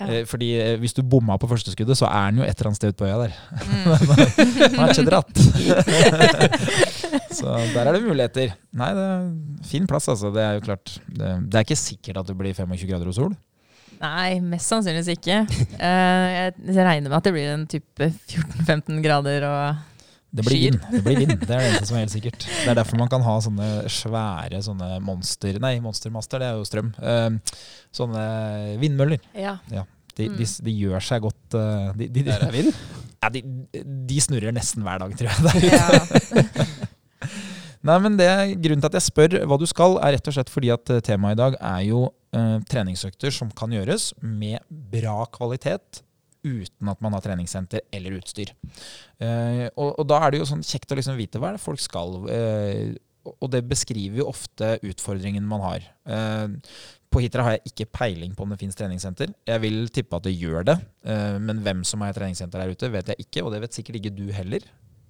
Ja. 0.00 0.06
Eh, 0.08 0.22
Fordi 0.28 0.50
eh, 0.56 0.78
hvis 0.80 0.96
du 0.96 1.02
bomma 1.04 1.36
på 1.40 1.50
første 1.50 1.74
skuddet, 1.74 1.98
så 1.98 2.08
er 2.08 2.30
den 2.30 2.40
jo 2.42 2.46
et 2.48 2.54
eller 2.56 2.70
annet 2.70 2.80
sted 2.80 2.94
ute 2.94 3.02
på 3.02 3.08
øya 3.08 3.18
der. 3.26 3.36
Mm. 3.60 3.84
Han 4.78 4.86
er 4.86 4.94
ikke 4.94 5.10
dratt. 5.10 5.44
så 7.36 7.60
der 7.74 7.84
er 7.84 7.92
det 7.92 8.02
muligheter. 8.06 8.56
Nei, 8.80 8.90
det 8.96 9.06
er 9.12 9.28
fin 9.68 9.86
plass, 9.90 10.08
altså. 10.12 10.32
Det 10.34 10.42
er 10.46 10.56
jo 10.56 10.66
klart. 10.70 10.96
Det, 11.06 11.36
det 11.46 11.60
er 11.60 11.68
ikke 11.68 11.80
sikkert 11.84 12.24
at 12.24 12.32
det 12.32 12.38
blir 12.40 12.56
25 12.56 12.88
grader 12.88 13.12
og 13.12 13.18
sol. 13.18 13.38
Nei, 14.00 14.38
mest 14.40 14.70
sannsynligvis 14.72 15.10
ikke. 15.12 15.42
Jeg 15.76 16.76
regner 16.86 17.10
med 17.10 17.18
at 17.18 17.26
det 17.26 17.34
blir 17.34 17.50
en 17.52 17.66
type 17.68 18.06
14-15 18.08 19.02
grader 19.04 19.44
og 19.44 19.89
Det 20.30 20.44
blir 20.46 20.60
vind. 20.68 20.78
Det 20.92 21.00
blir 21.02 21.16
vind, 21.18 21.32
det 21.40 21.48
er 21.50 21.58
det 21.58 21.68
eneste 21.72 21.88
som 21.88 21.96
er 21.98 22.04
helt 22.04 22.12
sikkert. 22.14 22.44
Det 22.46 22.68
er 22.70 22.76
derfor 22.78 23.00
man 23.00 23.08
kan 23.10 23.24
ha 23.26 23.32
sånne 23.42 23.68
svære 23.90 24.60
sånne 24.62 25.00
monster... 25.02 25.56
Nei, 25.62 25.72
monstermaster, 25.82 26.38
det 26.42 26.50
er 26.52 26.60
jo 26.60 26.66
strøm. 26.68 26.92
Eh, 27.02 27.56
sånne 27.98 28.24
vindmøller. 28.82 29.22
Ja. 29.34 29.56
De, 29.66 29.84
Mm. 30.20 30.34
de, 30.36 30.44
de 30.66 30.72
gjør 30.74 31.00
seg 31.06 31.22
godt 31.24 31.54
eh, 31.56 31.92
de, 31.96 32.06
de, 32.10 32.20
de, 32.20 32.24
Der 32.28 32.42
er 32.44 32.50
vind. 32.52 32.74
ja, 33.22 33.28
de, 33.32 33.40
de 34.10 34.18
snurrer 34.20 34.52
nesten 34.52 34.82
hver 34.84 34.98
dag, 35.00 35.14
tror 35.16 35.30
jeg. 35.30 35.44
Der 35.46 35.68
ja. 35.70 36.66
Nei, 37.88 37.96
men 38.04 38.18
det, 38.18 38.26
Grunnen 38.60 38.82
til 38.82 38.90
at 38.90 38.96
jeg 38.98 39.06
spør 39.06 39.36
hva 39.48 39.56
du 39.60 39.64
skal, 39.70 39.94
er 40.04 40.12
rett 40.18 40.28
og 40.28 40.34
slett 40.36 40.50
fordi 40.52 40.68
at 40.74 40.92
eh, 40.92 41.00
temaet 41.06 41.38
i 41.38 41.40
dag 41.40 41.56
er 41.56 41.80
jo 41.88 42.02
eh, 42.36 42.58
treningsøkter 42.68 43.32
som 43.32 43.48
kan 43.56 43.72
gjøres 43.72 44.10
med 44.20 44.60
bra 44.68 45.22
kvalitet 45.32 46.02
uten 46.44 46.88
at 46.88 47.00
man 47.04 47.12
har 47.16 47.20
treningssenter 47.24 47.80
eller 47.92 48.16
utstyr. 48.20 48.52
Eh, 49.20 49.66
og, 49.76 49.98
og 50.00 50.06
da 50.08 50.20
er 50.26 50.30
det 50.34 50.40
jo 50.42 50.48
sånn 50.48 50.64
kjekt 50.64 50.92
å 50.92 50.98
liksom 50.98 51.18
vite 51.20 51.38
hva 51.40 51.50
er 51.52 51.58
det 51.58 51.64
folk 51.64 51.80
skal. 51.82 52.20
eh, 52.32 52.94
og- 53.26 53.50
det 53.52 53.60
beskriver 53.68 54.16
jo 54.22 54.28
ofte 54.30 54.78
utfordringen 54.82 55.44
man 55.44 55.60
har. 55.60 55.80
Eh, 56.06 56.48
på 57.12 57.20
Hitra 57.20 57.42
har 57.42 57.56
jeg 57.58 57.72
ikke 57.72 57.90
peiling 57.92 58.34
på 58.34 58.42
om 58.46 58.50
det 58.54 58.58
finnes 58.60 58.76
treningssenter. 58.78 59.32
Jeg 59.46 59.60
vil 59.60 59.88
tippe 59.88 60.14
at 60.16 60.22
det 60.22 60.32
gjør 60.38 60.64
det, 60.64 60.76
men 61.42 61.58
hvem 61.60 61.80
som 61.84 62.00
har 62.06 62.12
treningssenter 62.14 62.60
der 62.62 62.70
ute, 62.70 62.88
vet 62.92 63.06
jeg 63.10 63.16
ikke, 63.26 63.42
og 63.44 63.50
det 63.52 63.60
vet 63.64 63.72
sikkert 63.74 63.96
ikke 63.98 64.12
du 64.14 64.28
heller. 64.32 64.60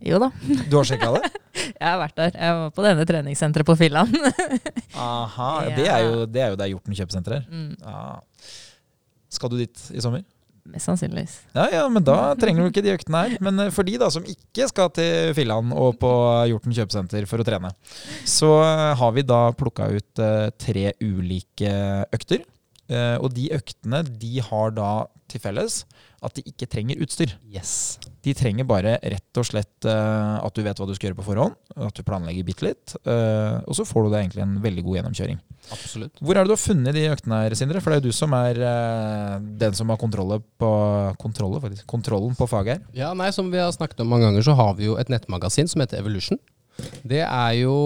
Jo 0.01 0.17
da, 0.19 0.31
Du 0.71 0.79
har 0.79 0.85
sjekka 0.89 1.11
det? 1.21 1.29
jeg 1.77 1.85
har 1.85 1.99
vært 2.01 2.17
der. 2.17 2.31
Jeg 2.41 2.55
var 2.57 2.71
på 2.73 2.83
denne 2.87 3.05
treningssenteret 3.05 3.67
på 3.69 3.77
Filland. 3.77 4.17
Aha, 4.97 5.51
Ja. 5.69 5.77
det, 5.77 5.87
er 5.93 6.01
jo, 6.07 6.25
det 6.27 6.41
er 6.43 6.49
jo 6.55 6.57
der 6.57 6.71
Hjorten 6.73 6.97
kjøpesenter 6.97 7.37
er. 7.37 7.45
Mm, 7.51 7.77
Ja. 7.85 8.21
Skal 9.31 9.53
du 9.53 9.59
dit 9.61 9.83
i 9.95 10.01
sommer? 10.03 10.25
Mest 10.73 10.89
sannsynligvis. 10.89 11.37
Ja, 11.57 11.67
ja, 11.73 11.83
men 11.93 12.05
da 12.07 12.35
trenger 12.41 12.65
du 12.65 12.71
ikke 12.71 12.85
de 12.85 12.95
øktene 12.95 13.25
her. 13.25 13.37
Men 13.45 13.61
eh, 13.67 13.73
for 13.75 13.87
de 13.87 13.99
da 14.01 14.11
som 14.13 14.27
ikke 14.29 14.69
skal 14.71 14.93
til 14.97 15.35
Filland 15.37 15.75
og 15.77 15.99
på 16.03 16.13
Hjorten 16.51 16.75
kjøpesenter 16.77 17.29
for 17.31 17.43
å 17.43 17.47
trene, 17.47 17.73
så 18.29 18.55
eh, 18.65 18.87
har 19.01 19.13
vi 19.17 19.27
da 19.27 19.43
plukka 19.57 19.91
ut 19.93 20.25
eh, 20.25 20.49
tre 20.61 20.91
ulike 21.03 21.75
økter. 22.15 22.47
Eh, 22.91 23.17
og 23.23 23.31
de 23.37 23.51
øktene 23.55 24.03
de 24.03 24.41
har 24.43 24.73
da 24.75 24.93
til 25.31 25.43
felles 25.43 25.85
at 26.27 26.35
de 26.37 26.47
ikke 26.51 26.69
trenger 26.71 27.01
utstyr. 27.05 27.37
Yes. 27.47 28.01
De 28.25 28.35
trenger 28.37 28.67
bare 28.69 28.99
rett 29.01 29.41
og 29.41 29.47
slett 29.49 29.87
eh, 29.89 30.35
at 30.41 30.57
du 30.57 30.61
vet 30.65 30.81
hva 30.81 30.87
du 30.89 30.93
skal 30.97 31.09
gjøre 31.11 31.19
på 31.23 31.27
forhånd, 31.31 31.55
at 31.89 31.97
du 31.97 32.05
planlegger 32.05 32.45
bitte 32.45 32.67
litt, 32.67 32.95
eh, 33.09 33.57
og 33.65 33.77
så 33.79 33.87
får 33.89 34.07
du 34.07 34.11
deg 34.13 34.27
egentlig 34.27 34.45
en 34.45 34.59
veldig 34.61 34.85
god 34.85 34.99
gjennomkjøring. 34.99 35.41
Absolutt. 35.71 36.21
Hvor 36.21 36.37
er 36.37 36.45
det 36.45 36.51
du 36.53 36.57
har 36.57 36.63
funnet 36.63 36.97
de 36.97 37.07
øktene 37.15 37.41
her, 37.45 37.57
Sindre? 37.57 37.81
For 37.81 37.93
det 37.93 37.99
er 37.99 38.05
jo 38.05 38.13
du 38.13 38.19
som 38.21 38.37
er 38.37 38.61
eh, 38.61 39.35
den 39.65 39.77
som 39.79 39.93
har 39.93 40.01
kontrolle 40.01 40.41
på, 40.61 40.71
kontrolle, 41.23 41.63
faktisk, 41.65 41.89
kontrollen 41.91 42.37
på 42.37 42.49
faget 42.51 42.79
her. 42.79 42.87
Ja, 42.97 43.13
nei, 43.17 43.31
Som 43.33 43.53
vi 43.53 43.63
har 43.63 43.73
snakket 43.73 44.05
om 44.05 44.13
mange 44.13 44.29
ganger, 44.29 44.45
så 44.45 44.57
har 44.59 44.75
vi 44.77 44.91
jo 44.91 44.99
et 45.01 45.13
nettmagasin 45.13 45.71
som 45.71 45.81
heter 45.81 46.03
Evolution. 46.03 46.41
Det 47.05 47.21
er 47.25 47.53
jo 47.59 47.77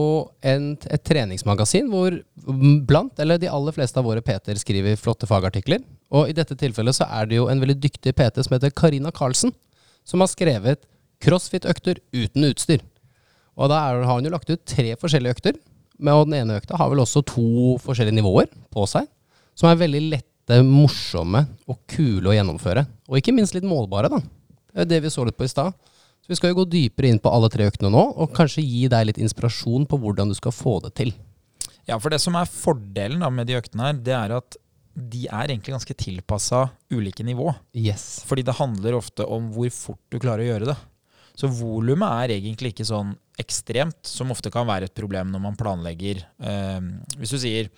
en, 0.45 0.73
et 0.93 1.05
treningsmagasin 1.07 1.89
hvor 1.91 2.17
blant, 2.87 3.19
eller 3.23 3.41
de 3.41 3.51
aller 3.51 3.75
fleste 3.75 3.99
av 3.99 4.07
våre 4.07 4.23
PT-er 4.25 4.61
skriver 4.61 4.99
flotte 5.01 5.29
fagartikler. 5.31 5.83
Og 6.15 6.31
i 6.31 6.37
dette 6.37 6.57
tilfellet 6.59 6.97
så 6.97 7.09
er 7.11 7.31
det 7.31 7.41
jo 7.41 7.49
en 7.51 7.63
veldig 7.63 7.79
dyktig 7.83 8.15
PT 8.17 8.45
som 8.47 8.57
heter 8.57 8.75
Karina 8.77 9.13
Karlsen, 9.15 9.55
som 10.05 10.23
har 10.23 10.31
skrevet 10.31 10.85
crossfit-økter 11.25 12.01
uten 12.15 12.51
utstyr. 12.51 12.85
Og 13.55 13.71
da 13.71 13.81
har 13.81 14.05
han 14.09 14.27
jo 14.27 14.33
lagt 14.35 14.51
ut 14.51 14.63
tre 14.69 14.95
forskjellige 15.01 15.37
økter. 15.37 15.59
Og 16.03 16.27
den 16.29 16.41
ene 16.41 16.59
økta 16.59 16.79
har 16.79 16.91
vel 16.91 17.03
også 17.05 17.23
to 17.29 17.77
forskjellige 17.83 18.19
nivåer 18.19 18.49
på 18.75 18.87
seg, 18.91 19.07
som 19.55 19.71
er 19.71 19.81
veldig 19.81 20.03
lette, 20.11 20.31
morsomme 20.67 21.47
og 21.71 21.79
kule 21.89 22.29
å 22.29 22.35
gjennomføre. 22.35 22.83
Og 23.09 23.21
ikke 23.21 23.33
minst 23.33 23.55
litt 23.57 23.65
målbare, 23.65 24.11
da. 24.13 24.19
Det 24.75 24.83
er 24.85 24.91
det 24.91 25.05
vi 25.07 25.13
så 25.15 25.25
litt 25.25 25.39
på 25.39 25.47
i 25.47 25.53
stad. 25.53 25.73
Så 26.25 26.33
vi 26.33 26.37
skal 26.37 26.51
jo 26.51 26.59
gå 26.63 26.67
dypere 26.73 27.09
inn 27.09 27.21
på 27.23 27.31
alle 27.33 27.49
tre 27.53 27.69
øktene 27.69 27.93
nå, 27.93 28.03
og 28.17 28.35
kanskje 28.37 28.65
gi 28.65 28.89
deg 28.93 29.07
litt 29.09 29.21
inspirasjon 29.23 29.87
på 29.89 29.99
hvordan 30.03 30.33
du 30.33 30.37
skal 30.37 30.55
få 30.57 30.79
det 30.85 30.95
til. 30.99 31.15
Ja, 31.85 31.99
for 32.01 32.09
det 32.13 32.19
som 32.25 32.37
er 32.41 32.49
fordelen 32.49 33.25
med 33.37 33.49
de 33.49 33.59
øktene 33.59 33.91
her, 33.91 33.99
det 34.01 34.15
er 34.17 34.35
at 34.39 34.57
de 34.95 35.25
er 35.27 35.51
egentlig 35.51 35.75
ganske 35.75 35.97
tilpassa 35.99 36.69
ulike 36.95 37.27
nivå. 37.27 37.51
Yes. 37.75 38.23
Fordi 38.29 38.45
det 38.47 38.57
handler 38.61 38.99
ofte 38.99 39.27
om 39.27 39.51
hvor 39.55 39.71
fort 39.75 40.03
du 40.13 40.21
klarer 40.23 40.45
å 40.45 40.51
gjøre 40.53 40.71
det. 40.71 40.77
Så 41.35 41.51
volumet 41.51 42.23
er 42.23 42.37
egentlig 42.37 42.71
ikke 42.73 42.87
sånn 42.87 43.11
ekstremt, 43.43 43.99
som 44.07 44.31
ofte 44.31 44.53
kan 44.55 44.69
være 44.69 44.87
et 44.87 44.95
problem 44.95 45.33
når 45.35 45.43
man 45.43 45.59
planlegger. 45.59 46.23
Eh, 46.39 46.79
hvis 47.19 47.35
du 47.35 47.41
sier 47.43 47.71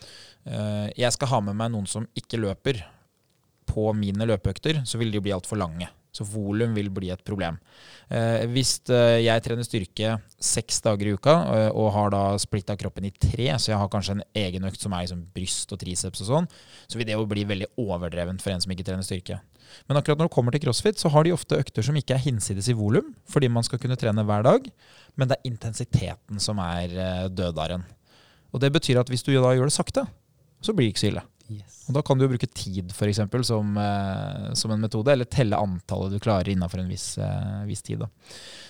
eh, 0.45 0.93
jeg 0.93 1.13
skal 1.17 1.33
ha 1.33 1.41
med 1.49 1.57
meg 1.57 1.73
noen 1.73 1.89
som 1.89 2.05
ikke 2.19 2.43
løper 2.43 2.83
på 3.67 3.89
mine 3.97 4.29
løpeøkter, 4.29 4.83
så 4.85 5.01
vil 5.01 5.15
de 5.15 5.25
bli 5.25 5.33
altfor 5.35 5.59
lange. 5.61 5.89
Så 6.17 6.25
volum 6.25 6.73
vil 6.77 6.89
bli 6.95 7.11
et 7.13 7.25
problem. 7.27 7.59
Eh, 8.09 8.47
hvis 8.53 8.79
eh, 8.89 9.21
jeg 9.27 9.43
trener 9.45 9.67
styrke 9.67 10.15
seks 10.41 10.81
dager 10.85 11.11
i 11.11 11.17
uka 11.17 11.35
eh, 11.53 11.69
og 11.77 11.91
har 11.97 12.15
da 12.15 12.23
splitta 12.41 12.77
kroppen 12.81 13.09
i 13.09 13.13
tre, 13.13 13.51
så 13.61 13.73
jeg 13.73 13.81
har 13.81 13.91
kanskje 13.93 14.17
en 14.17 14.25
egen 14.47 14.65
økt 14.69 14.81
som 14.81 14.95
er 14.97 15.05
liksom 15.05 15.27
bryst 15.37 15.75
og 15.77 15.83
triceps 15.83 16.25
og 16.25 16.31
sånn, 16.31 16.49
så 16.89 16.97
vil 16.97 17.09
det 17.11 17.19
jo 17.19 17.29
bli 17.29 17.45
veldig 17.49 17.69
overdrevent 17.83 18.45
for 18.45 18.55
en 18.55 18.65
som 18.65 18.73
ikke 18.73 18.87
trener 18.89 19.05
styrke. 19.07 19.43
Men 19.87 19.99
akkurat 20.01 20.21
når 20.21 20.31
det 20.31 20.37
kommer 20.37 20.55
til 20.55 20.63
crossfit, 20.65 21.01
så 21.01 21.11
har 21.13 21.27
de 21.27 21.35
ofte 21.35 21.59
økter 21.59 21.85
som 21.85 21.97
ikke 21.99 22.17
er 22.17 22.25
hinsides 22.25 22.71
i 22.71 22.77
volum, 22.79 23.13
fordi 23.31 23.51
man 23.53 23.67
skal 23.67 23.81
kunne 23.83 23.99
trene 24.01 24.25
hver 24.27 24.47
dag, 24.47 24.69
men 25.17 25.29
det 25.29 25.39
er 25.39 25.51
intensiteten 25.51 26.43
som 26.43 26.61
er 26.63 26.95
eh, 26.95 27.25
dødaren. 27.33 27.87
Og 28.55 28.63
det 28.63 28.73
betyr 28.73 29.03
at 29.03 29.11
hvis 29.13 29.27
du 29.27 29.35
da 29.35 29.53
gjør 29.53 29.69
det 29.69 29.77
sakte, 29.77 30.07
så 30.65 30.73
blir 30.73 30.89
det 30.89 30.95
ikke 30.95 31.05
så 31.05 31.11
ille. 31.11 31.27
Og 31.87 31.95
da 31.95 32.03
kan 32.05 32.19
du 32.19 32.25
jo 32.25 32.31
bruke 32.33 32.49
tid 32.51 32.93
for 32.95 33.11
eksempel, 33.11 33.45
som, 33.47 33.77
eh, 33.79 34.53
som 34.59 34.73
en 34.75 34.83
metode, 34.83 35.13
eller 35.13 35.29
telle 35.31 35.59
antallet 35.59 36.17
du 36.17 36.21
klarer 36.23 36.51
innafor 36.53 36.83
en 36.83 36.91
viss, 36.91 37.19
eh, 37.19 37.65
viss 37.69 37.83
tid. 37.87 38.03
Da. 38.03 38.09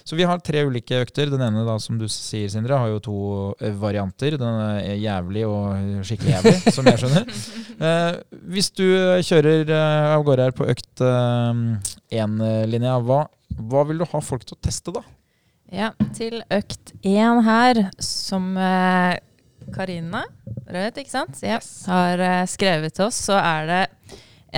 Så 0.05 0.17
vi 0.19 0.27
har 0.29 0.39
tre 0.45 0.65
ulike 0.69 1.01
økter. 1.03 1.31
Den 1.33 1.43
ene, 1.43 1.65
da, 1.67 1.79
som 1.83 1.99
du 1.99 2.07
sier, 2.13 2.49
Sindre, 2.53 2.79
har 2.79 2.93
jo 2.93 3.03
to 3.07 3.17
eh, 3.61 3.73
varianter. 3.73 4.39
Den 4.39 4.61
er 4.85 5.01
jævlig 5.01 5.47
og 5.49 6.05
skikkelig 6.07 6.37
jævlig, 6.37 6.57
som 6.77 6.91
jeg 6.91 7.03
skjønner. 7.03 7.37
Eh, 7.77 8.41
hvis 8.55 8.71
du 8.77 8.87
kjører 9.27 9.73
av 9.77 10.27
gårde 10.29 10.49
her 10.49 10.57
på 10.57 10.69
økt 10.73 11.05
én, 11.05 12.41
eh, 12.51 12.91
hva, 13.09 13.23
hva 13.57 13.87
vil 13.89 14.03
du 14.03 14.11
ha 14.13 14.25
folk 14.25 14.45
til 14.45 14.59
å 14.59 14.65
teste, 14.69 14.95
da? 14.95 15.05
Ja, 15.73 15.91
til 16.15 16.43
økt 16.55 16.93
én 17.03 17.41
her, 17.43 17.89
som 17.99 18.53
eh, 18.61 19.19
Karina 19.75 20.25
Rødt, 20.67 20.97
ikke 20.99 21.13
sant, 21.13 21.39
ja, 21.47 21.61
har 21.87 22.23
eh, 22.23 22.45
skrevet 22.51 22.97
til 22.97 23.07
oss, 23.07 23.21
så 23.29 23.37
er 23.39 23.69
det 23.71 23.83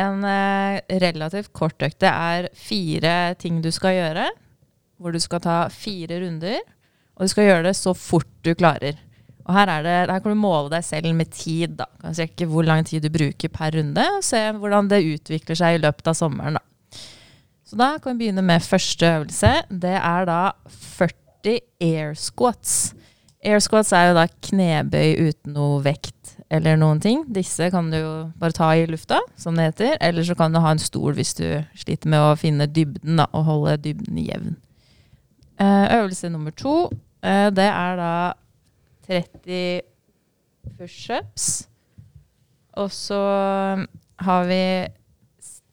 en 0.00 0.22
eh, 0.24 0.78
relativt 1.02 1.50
kort 1.52 1.82
økt. 1.84 1.98
Det 2.00 2.08
er 2.08 2.48
fire 2.56 3.34
ting 3.40 3.58
du 3.64 3.68
skal 3.74 3.96
gjøre, 3.96 4.28
hvor 4.96 5.12
du 5.12 5.20
skal 5.20 5.42
ta 5.44 5.58
fire 5.72 6.22
runder. 6.22 6.62
Og 7.18 7.26
du 7.26 7.32
skal 7.32 7.48
gjøre 7.48 7.66
det 7.66 7.74
så 7.76 7.92
fort 7.98 8.30
du 8.46 8.54
klarer. 8.56 8.96
Og 9.48 9.54
her, 9.56 9.70
er 9.72 9.84
det, 9.84 9.96
her 10.12 10.22
kan 10.22 10.32
du 10.32 10.38
måle 10.38 10.70
deg 10.72 10.84
selv 10.86 11.12
med 11.16 11.32
tid. 11.34 11.76
da. 11.80 11.88
Kan 12.00 12.16
sjekke 12.16 12.48
hvor 12.48 12.64
lang 12.64 12.84
tid 12.86 13.04
du 13.04 13.10
bruker 13.12 13.52
per 13.52 13.74
runde, 13.76 14.04
og 14.16 14.24
se 14.24 14.40
hvordan 14.54 14.90
det 14.92 15.04
utvikler 15.16 15.58
seg 15.58 15.76
i 15.76 15.82
løpet 15.82 16.08
av 16.12 16.16
sommeren. 16.16 16.56
da. 16.60 16.64
Så 17.68 17.76
da 17.76 17.90
kan 18.00 18.16
vi 18.16 18.24
begynne 18.24 18.44
med 18.44 18.64
første 18.64 19.08
øvelse. 19.18 19.50
Det 19.68 19.96
er 19.98 20.28
da 20.28 20.40
40 20.72 21.58
air 21.84 22.14
squats. 22.16 22.94
Air 23.46 23.60
squats 23.62 23.92
er 23.94 24.08
jo 24.08 24.14
da 24.16 24.24
knebøy 24.48 25.28
uten 25.28 25.54
noe 25.54 25.78
vekt 25.84 26.34
eller 26.50 26.78
noen 26.80 26.98
ting. 27.02 27.20
Disse 27.30 27.68
kan 27.70 27.90
du 27.92 27.98
jo 27.98 28.12
bare 28.40 28.56
ta 28.56 28.70
i 28.74 28.86
lufta, 28.88 29.20
som 29.38 29.58
det 29.58 29.68
heter. 29.68 29.94
Eller 30.02 30.26
så 30.26 30.34
kan 30.38 30.54
du 30.54 30.58
ha 30.64 30.72
en 30.74 30.82
stol 30.82 31.14
hvis 31.14 31.36
du 31.38 31.44
sliter 31.78 32.10
med 32.10 32.24
å 32.24 32.36
finne 32.40 32.66
dybden 32.66 33.20
da, 33.20 33.28
og 33.36 33.46
holde 33.46 33.76
dybden 33.84 34.18
jevn. 34.24 34.56
Eh, 35.58 35.86
øvelse 35.98 36.30
nummer 36.32 36.54
to, 36.54 36.90
eh, 37.22 37.48
det 37.54 37.66
er 37.68 37.96
da 37.98 38.12
30 39.06 39.80
pushups. 40.78 41.68
Og 42.78 42.90
så 42.94 43.22
har 44.18 44.44
vi 44.46 44.62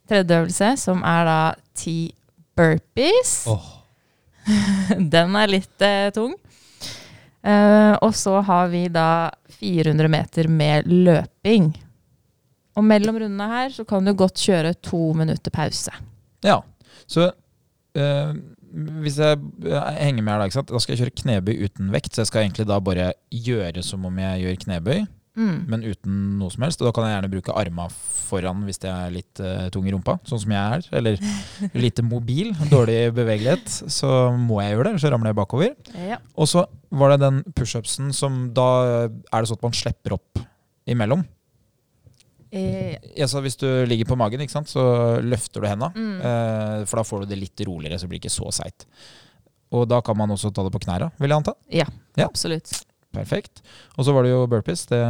tredje 0.09 0.39
øvelse, 0.41 0.77
som 0.77 1.03
er 1.05 1.25
da 1.25 1.39
10 1.75 2.11
burpees. 2.55 3.45
Oh. 3.47 3.71
Den 5.13 5.35
er 5.35 5.49
litt 5.49 5.81
eh, 5.81 6.11
tung. 6.13 6.35
Eh, 7.45 7.93
og 8.01 8.15
så 8.17 8.39
har 8.41 8.69
vi 8.73 8.87
da 8.89 9.29
400 9.59 10.09
meter 10.09 10.49
med 10.49 10.87
løping. 10.89 11.69
Og 12.75 12.83
mellom 12.83 13.19
rundene 13.21 13.49
her 13.51 13.71
så 13.71 13.85
kan 13.87 14.05
du 14.05 14.15
godt 14.17 14.41
kjøre 14.41 14.73
to 14.83 15.13
minutter 15.17 15.53
pause. 15.53 15.93
Ja, 16.45 16.59
så 17.07 17.29
eh, 17.95 18.33
hvis 19.05 19.19
jeg 19.21 19.39
eh, 19.63 19.91
henger 20.01 20.25
med 20.25 20.33
her 20.33 20.41
da, 20.49 20.63
da 20.73 20.81
skal 20.81 20.95
jeg 20.95 21.03
kjøre 21.03 21.19
knebøy 21.21 21.67
uten 21.67 21.93
vekt, 21.93 22.15
så 22.15 22.23
jeg 22.23 22.31
skal 22.31 22.43
egentlig 22.43 22.67
da 22.71 22.81
bare 22.83 23.11
gjøre 23.31 23.85
som 23.85 24.09
om 24.09 24.19
jeg 24.19 24.43
gjør 24.43 24.59
knebøy, 24.65 25.05
Mm. 25.35 25.65
men 25.67 25.83
uten 25.83 26.19
noe 26.39 26.49
som 26.53 26.63
helst. 26.63 26.79
Og 26.81 26.87
da 26.87 26.93
kan 26.95 27.05
jeg 27.07 27.15
gjerne 27.17 27.31
bruke 27.33 27.55
arma 27.59 27.89
foran 28.25 28.63
hvis 28.65 28.79
jeg 28.81 28.89
er 28.89 29.11
litt 29.13 29.41
uh, 29.43 29.67
tung 29.73 29.85
i 29.85 29.91
rumpa, 29.93 30.15
sånn 30.25 30.41
som 30.45 30.53
jeg 30.55 30.79
er. 30.79 30.87
Eller 30.95 31.19
lite 31.85 32.05
mobil, 32.07 32.53
dårlig 32.71 33.11
bevegelighet. 33.17 33.67
Så 33.91 34.09
må 34.39 34.61
jeg 34.63 34.73
gjøre 34.75 34.87
det, 34.87 34.93
ellers 34.95 35.05
så 35.05 35.11
ramler 35.13 35.33
jeg 35.33 35.39
bakover. 35.41 35.75
Ja. 36.07 36.21
Og 36.39 36.49
så 36.51 36.65
var 36.95 37.13
det 37.13 37.21
den 37.25 37.43
pushupsen 37.57 38.13
som 38.15 38.45
da 38.55 38.69
er 39.05 39.11
det 39.11 39.49
sånn 39.51 39.59
at 39.59 39.67
man 39.67 39.75
slipper 39.75 40.15
opp 40.17 40.41
imellom. 40.87 41.25
Eh, 42.55 42.95
Ja, 43.17 43.27
så 43.27 43.41
hvis 43.43 43.57
du 43.59 43.67
ligger 43.89 44.07
på 44.07 44.17
magen, 44.19 44.43
sant, 44.51 44.69
så 44.71 45.19
løfter 45.23 45.61
du 45.63 45.67
henda. 45.67 45.91
Mm. 45.95 46.15
Eh, 46.21 46.85
for 46.87 47.01
da 47.01 47.03
får 47.07 47.23
du 47.25 47.33
det 47.33 47.39
litt 47.41 47.65
roligere, 47.67 47.99
så 47.99 48.07
det 48.07 48.13
blir 48.13 48.23
ikke 48.23 48.31
så 48.33 48.47
seigt. 48.55 48.87
Og 49.75 49.87
da 49.89 49.99
kan 50.05 50.15
man 50.17 50.31
også 50.31 50.53
ta 50.55 50.63
det 50.63 50.71
på 50.71 50.79
knæra, 50.85 51.09
vil 51.19 51.33
jeg 51.33 51.41
anta. 51.41 51.55
Ja. 51.73 51.85
Absolutt. 52.23 52.84
Perfekt. 53.15 53.63
Og 53.95 54.07
så 54.07 54.15
var 54.15 54.25
det 54.25 54.33
jo 54.33 54.43
burpees. 54.51 54.85
Det 54.89 55.01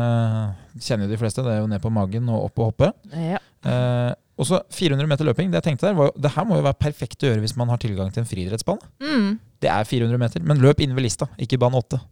kjenner 0.83 1.07
jo 1.07 1.13
de 1.13 1.19
fleste. 1.21 1.43
Det 1.45 1.55
er 1.55 1.63
jo 1.63 1.71
ned 1.71 1.83
på 1.83 1.93
magen 1.93 2.29
og 2.31 2.49
opp 2.49 2.61
og 2.61 2.71
hoppe. 2.71 2.91
Ja. 3.11 3.41
Eh, 3.65 4.13
og 4.35 4.49
så 4.49 4.59
400 4.75 5.07
meter 5.07 5.27
løping. 5.27 5.51
Det 5.51 5.61
jeg 5.61 5.69
tenkte 5.69 5.87
der 5.87 5.97
var, 5.97 6.11
det 6.19 6.33
her 6.35 6.47
må 6.47 6.59
jo 6.59 6.65
være 6.65 6.79
perfekt 6.79 7.23
å 7.23 7.29
gjøre 7.29 7.43
hvis 7.43 7.55
man 7.59 7.71
har 7.71 7.79
tilgang 7.81 8.11
til 8.11 8.23
en 8.23 8.29
friidrettsbane. 8.29 8.91
Mm. 9.03 9.29
Det 9.63 9.71
er 9.71 9.87
400 9.87 10.21
meter, 10.21 10.43
men 10.45 10.59
løp 10.63 10.83
inn 10.83 10.95
ved 10.97 11.07
lista, 11.07 11.29
ikke 11.41 11.59
bane 11.61 11.79
8. 11.81 12.01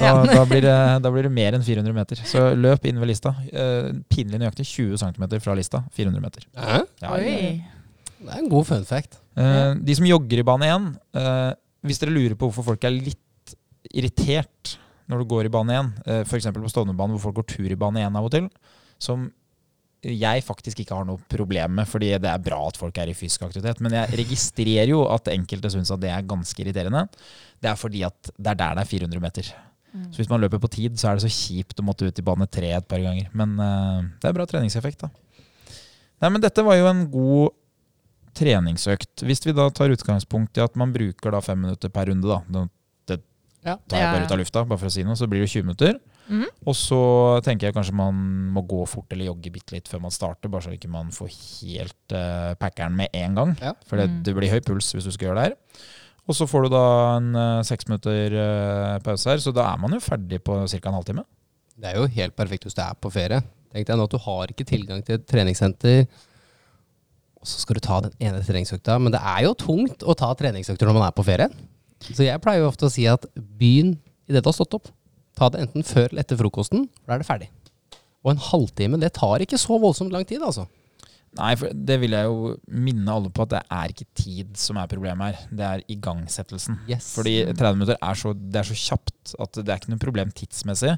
Da, 0.00 0.12
da, 0.24 0.42
blir 0.48 0.62
det, 0.64 0.74
da 1.04 1.10
blir 1.12 1.26
det 1.26 1.32
mer 1.34 1.56
enn 1.56 1.64
400 1.64 1.92
meter. 1.92 2.20
Så 2.26 2.40
løp 2.56 2.86
inn 2.88 3.00
ved 3.02 3.10
lista. 3.10 3.34
Eh, 3.52 3.90
pinlig 4.08 4.40
nøyaktig 4.40 4.64
20 4.70 5.00
cm 5.02 5.26
fra 5.44 5.56
lista. 5.58 5.82
400 5.98 6.24
meter. 6.24 6.46
Ja, 6.56 6.78
ja, 6.78 6.86
ja. 7.02 7.10
Oi. 7.18 7.78
Det 8.18 8.32
er 8.32 8.40
en 8.40 8.50
god 8.50 8.66
fun 8.66 8.86
fact. 8.88 9.20
Eh, 9.38 9.74
de 9.84 9.96
som 9.98 10.08
jogger 10.08 10.40
i 10.40 10.46
bane 10.46 10.70
1, 10.72 10.88
eh, 11.20 11.50
hvis 11.86 12.00
dere 12.02 12.14
lurer 12.14 12.36
på 12.38 12.48
hvorfor 12.48 12.66
folk 12.72 12.86
er 12.88 12.96
litt 12.96 13.54
irritert 13.94 14.78
når 15.08 15.22
du 15.22 15.28
går 15.30 15.48
i 15.48 15.52
bane 15.52 15.74
1, 15.74 15.90
eh, 16.06 16.22
f.eks. 16.26 16.50
på 16.54 16.70
Stovnerbanen 16.72 17.16
hvor 17.16 17.28
folk 17.28 17.40
går 17.40 17.48
tur 17.54 17.72
i 17.72 17.78
bane 17.80 18.04
1 18.04 18.18
av 18.18 18.28
og 18.28 18.32
til, 18.34 18.48
som 19.02 19.28
jeg 20.04 20.44
faktisk 20.46 20.78
ikke 20.82 20.94
har 20.94 21.06
noe 21.08 21.18
problem 21.30 21.72
med, 21.80 21.88
fordi 21.90 22.12
det 22.22 22.30
er 22.30 22.42
bra 22.42 22.60
at 22.68 22.76
folk 22.78 23.00
er 23.02 23.10
i 23.10 23.16
fysisk 23.18 23.48
aktivitet. 23.48 23.80
Men 23.82 23.96
jeg 23.96 24.20
registrerer 24.20 24.92
jo 24.92 25.00
at 25.10 25.30
enkelte 25.32 25.72
syns 25.74 25.90
at 25.90 26.02
det 26.04 26.12
er 26.14 26.28
ganske 26.28 26.62
irriterende. 26.62 27.08
Det 27.58 27.72
er 27.72 27.80
fordi 27.80 28.04
at 28.06 28.30
det 28.30 28.52
er 28.52 28.60
der 28.60 28.78
det 28.78 28.84
er 28.84 28.92
400 28.92 29.24
meter. 29.24 29.50
Så 30.12 30.20
hvis 30.20 30.30
man 30.30 30.42
løper 30.42 30.60
på 30.62 30.70
tid, 30.70 30.98
så 31.00 31.10
er 31.10 31.18
det 31.18 31.24
så 31.24 31.32
kjipt 31.32 31.80
å 31.80 31.86
måtte 31.86 32.06
ut 32.06 32.20
i 32.20 32.24
bane 32.24 32.46
3 32.46 32.70
et 32.76 32.88
par 32.88 33.00
ganger. 33.02 33.30
Men 33.36 33.56
uh, 33.58 34.04
det 34.20 34.28
er 34.30 34.36
bra 34.36 34.46
treningseffekt, 34.46 35.02
da. 35.02 35.10
Nei, 36.22 36.30
men 36.34 36.42
dette 36.42 36.62
var 36.66 36.78
jo 36.78 36.88
en 36.90 37.04
god 37.10 37.56
treningsøkt. 38.38 39.24
Hvis 39.26 39.42
vi 39.46 39.54
da 39.56 39.68
tar 39.74 39.94
utgangspunkt 39.94 40.58
i 40.58 40.62
at 40.62 40.76
man 40.78 40.92
bruker 40.94 41.34
da 41.34 41.40
fem 41.42 41.64
minutter 41.64 41.90
per 41.94 42.10
runde, 42.12 42.28
da. 42.28 42.66
Ja. 43.68 43.76
tar 43.88 44.00
jeg 44.02 44.12
bare 44.14 44.26
ut 44.26 44.32
av 44.34 44.40
lufta, 44.40 44.62
bare 44.68 44.80
for 44.80 44.88
å 44.90 44.94
si 44.94 45.04
noe, 45.06 45.16
så 45.18 45.28
blir 45.30 45.44
det 45.44 45.50
20 45.52 45.66
minutter. 45.68 45.98
Mhm. 46.28 46.48
Og 46.68 46.74
så 46.76 46.98
tenker 47.46 47.68
jeg 47.68 47.74
kanskje 47.76 47.94
man 47.96 48.18
må 48.52 48.60
gå 48.68 48.82
fort 48.88 49.12
eller 49.14 49.30
jogge 49.30 49.52
bitte 49.54 49.72
litt 49.76 49.88
før 49.88 50.02
man 50.04 50.12
starter, 50.12 50.50
bare 50.52 50.66
så 50.66 50.74
ikke 50.76 50.90
man 50.92 51.08
får 51.14 51.30
helt 51.62 52.12
uh, 52.16 52.52
packeren 52.60 52.96
med 52.98 53.08
en 53.16 53.34
gang. 53.38 53.54
Ja. 53.62 53.72
For 53.88 53.96
det, 53.96 54.08
Mm. 54.10 54.22
det 54.24 54.34
blir 54.36 54.50
høy 54.52 54.60
puls 54.60 54.92
hvis 54.92 55.04
du 55.08 55.12
skal 55.14 55.28
gjøre 55.30 55.38
det 55.40 55.46
her. 55.48 55.56
Og 56.28 56.36
så 56.36 56.44
får 56.46 56.66
du 56.66 56.68
da 56.74 57.16
en 57.16 57.64
seks 57.64 57.88
minutter 57.88 58.34
uh, 58.36 58.98
pause 59.00 59.24
her, 59.30 59.38
så 59.40 59.52
da 59.56 59.70
er 59.72 59.78
man 59.80 59.90
jo 59.96 60.00
ferdig 60.04 60.42
på 60.44 60.58
ca. 60.68 60.88
en 60.90 60.98
halvtime. 61.00 61.24
Det 61.78 61.88
er 61.94 61.96
jo 61.96 62.06
helt 62.06 62.36
perfekt 62.36 62.64
hvis 62.68 62.74
du 62.76 62.82
er 62.84 62.92
på 63.00 63.10
ferie. 63.10 63.40
Tenk 63.72 63.86
deg 63.88 63.96
nå 63.96 64.04
at 64.04 64.10
du 64.12 64.18
har 64.18 64.46
ikke 64.52 64.66
tilgang 64.68 65.00
til 65.06 65.14
et 65.16 65.26
treningssenter, 65.28 66.06
og 67.40 67.46
så 67.46 67.60
skal 67.62 67.78
du 67.78 67.80
ta 67.80 68.00
den 68.04 68.12
ene 68.20 68.40
treningsøkta. 68.44 68.98
Men 69.00 69.12
det 69.14 69.20
er 69.22 69.44
jo 69.46 69.54
tungt 69.54 70.02
å 70.04 70.14
ta 70.18 70.32
treningsøkter 70.34 70.88
når 70.90 70.96
man 70.98 71.06
er 71.08 71.14
på 71.16 71.24
ferie. 71.24 71.48
Så 72.04 72.26
jeg 72.26 72.42
pleier 72.44 72.62
jo 72.62 72.70
ofte 72.70 72.88
å 72.88 72.92
si 72.92 73.06
at 73.10 73.26
begynn 73.36 73.96
idet 74.28 74.44
du 74.44 74.50
har 74.50 74.56
stått 74.56 74.76
opp. 74.78 74.90
Ta 75.38 75.48
det 75.52 75.62
enten 75.64 75.86
før 75.86 76.08
eller 76.10 76.24
etter 76.24 76.38
frokosten, 76.38 76.88
for 77.00 77.10
da 77.10 77.16
er 77.16 77.22
det 77.22 77.28
ferdig. 77.28 77.48
Og 78.26 78.32
en 78.34 78.42
halvtime, 78.48 78.98
det 79.00 79.14
tar 79.16 79.44
ikke 79.44 79.60
så 79.60 79.78
voldsomt 79.80 80.12
lang 80.14 80.26
tid, 80.28 80.42
altså. 80.42 80.66
Nei, 81.38 81.52
for 81.60 81.70
det 81.70 81.98
vil 82.02 82.14
jeg 82.16 82.26
jo 82.26 82.52
minne 82.72 83.14
alle 83.14 83.30
på 83.34 83.44
at 83.44 83.52
det 83.52 83.60
er 83.76 83.92
ikke 83.92 84.06
tid 84.16 84.56
som 84.58 84.78
er 84.80 84.88
problemet 84.90 85.28
her. 85.28 85.50
Det 85.60 85.66
er 85.66 85.84
igangsettelsen. 85.92 86.80
Yes. 86.88 87.12
Fordi 87.14 87.36
30 87.52 87.78
minutter 87.78 87.98
er 88.00 88.18
så, 88.18 88.32
det 88.34 88.62
er 88.62 88.68
så 88.70 88.78
kjapt 88.78 89.34
at 89.44 89.60
det 89.60 89.68
er 89.68 89.82
ikke 89.82 89.92
noe 89.92 90.02
problem 90.02 90.32
tidsmessig. 90.34 90.96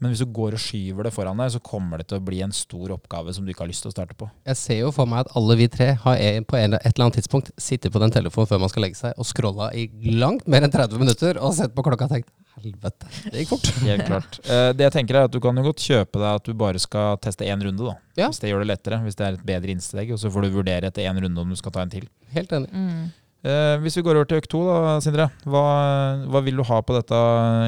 Men 0.00 0.10
hvis 0.14 0.22
du 0.24 0.30
går 0.32 0.54
og 0.56 0.60
skyver 0.62 1.04
det 1.04 1.12
foran 1.12 1.36
deg, 1.36 1.50
så 1.52 1.60
kommer 1.60 1.98
det 2.00 2.06
til 2.08 2.16
å 2.18 2.24
bli 2.24 2.40
en 2.40 2.52
stor 2.56 2.94
oppgave 2.96 3.34
som 3.36 3.44
du 3.44 3.50
ikke 3.52 3.66
har 3.66 3.68
lyst 3.68 3.82
til 3.84 3.90
å 3.90 3.94
starte 3.94 4.14
på. 4.16 4.30
Jeg 4.48 4.56
ser 4.56 4.78
jo 4.80 4.90
for 4.96 5.04
meg 5.06 5.26
at 5.26 5.34
alle 5.36 5.56
vi 5.60 5.66
tre 5.68 5.92
har 5.94 6.16
en- 6.16 6.44
på 6.44 6.56
en, 6.56 6.74
et 6.74 6.86
eller 6.94 7.04
annet 7.06 7.18
tidspunkt 7.20 7.50
sittet 7.60 7.92
på 7.92 8.00
den 8.00 8.10
telefonen 8.10 8.48
før 8.48 8.60
man 8.60 8.68
skal 8.72 8.82
legge 8.86 8.96
seg, 8.96 9.12
og 9.18 9.26
scrolla 9.28 9.68
i 9.76 9.90
langt 10.16 10.48
mer 10.48 10.62
enn 10.64 10.72
30 10.72 10.98
minutter 10.98 11.36
og 11.38 11.52
sett 11.54 11.74
på 11.74 11.84
klokka 11.84 12.08
og 12.08 12.14
tenkt 12.16 12.30
helvete, 12.60 13.06
det 13.30 13.44
gikk 13.44 13.48
fort. 13.54 13.68
Helt 13.90 14.06
klart. 14.08 14.40
Eh, 14.50 14.72
det 14.72 14.88
jeg 14.88 14.92
tenker 14.92 15.14
er 15.20 15.24
at 15.28 15.30
Du 15.32 15.38
kan 15.40 15.54
jo 15.56 15.62
godt 15.62 15.78
kjøpe 15.84 16.18
deg 16.18 16.34
at 16.40 16.44
du 16.44 16.52
bare 16.54 16.78
skal 16.80 17.16
teste 17.22 17.44
én 17.46 17.60
runde. 17.62 17.78
da. 17.84 17.94
Ja. 18.16 18.28
Hvis 18.32 18.40
det 18.40 18.50
gjør 18.50 18.64
det 18.64 18.68
lettere. 18.72 18.98
Hvis 19.04 19.16
det 19.16 19.26
er 19.28 19.32
et 19.38 19.44
bedre 19.46 19.70
innsteg. 19.70 20.10
Og 20.12 20.18
så 20.18 20.28
får 20.32 20.42
du 20.48 20.50
vurdere 20.58 20.88
etter 20.90 21.04
én 21.06 21.20
runde 21.22 21.38
om 21.38 21.48
du 21.48 21.56
skal 21.56 21.72
ta 21.72 21.80
en 21.84 21.90
til. 21.92 22.08
Helt 22.34 22.50
enig. 22.56 22.68
Mm. 22.72 23.12
Eh, 23.44 23.76
hvis 23.80 23.96
vi 23.96 24.02
går 24.04 24.16
over 24.20 24.26
til 24.28 24.40
økt 24.42 24.50
to, 24.52 24.64
da, 24.66 24.98
Sindre. 25.00 25.30
Hva, 25.48 25.62
hva 26.28 26.42
vil 26.44 26.56
du 26.60 26.64
ha 26.68 26.80
på 26.84 26.92
dette? 26.98 27.20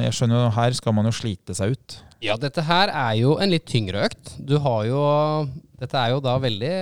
Jeg 0.03 0.13
skjønner 0.19 0.43
jo 0.43 0.49
Her 0.59 0.75
skal 0.77 0.93
man 0.93 1.05
jo 1.09 1.11
slite 1.15 1.55
seg 1.57 1.71
ut. 1.77 1.95
Ja, 2.23 2.37
dette 2.39 2.63
her 2.63 2.87
er 2.87 3.15
jo 3.19 3.35
en 3.41 3.51
litt 3.51 3.65
tyngre 3.67 4.05
økt. 4.07 4.37
Du 4.39 4.55
har 4.63 4.85
jo 4.87 4.99
Dette 5.81 5.99
er 5.99 6.13
jo 6.13 6.21
da 6.23 6.37
veldig 6.39 6.75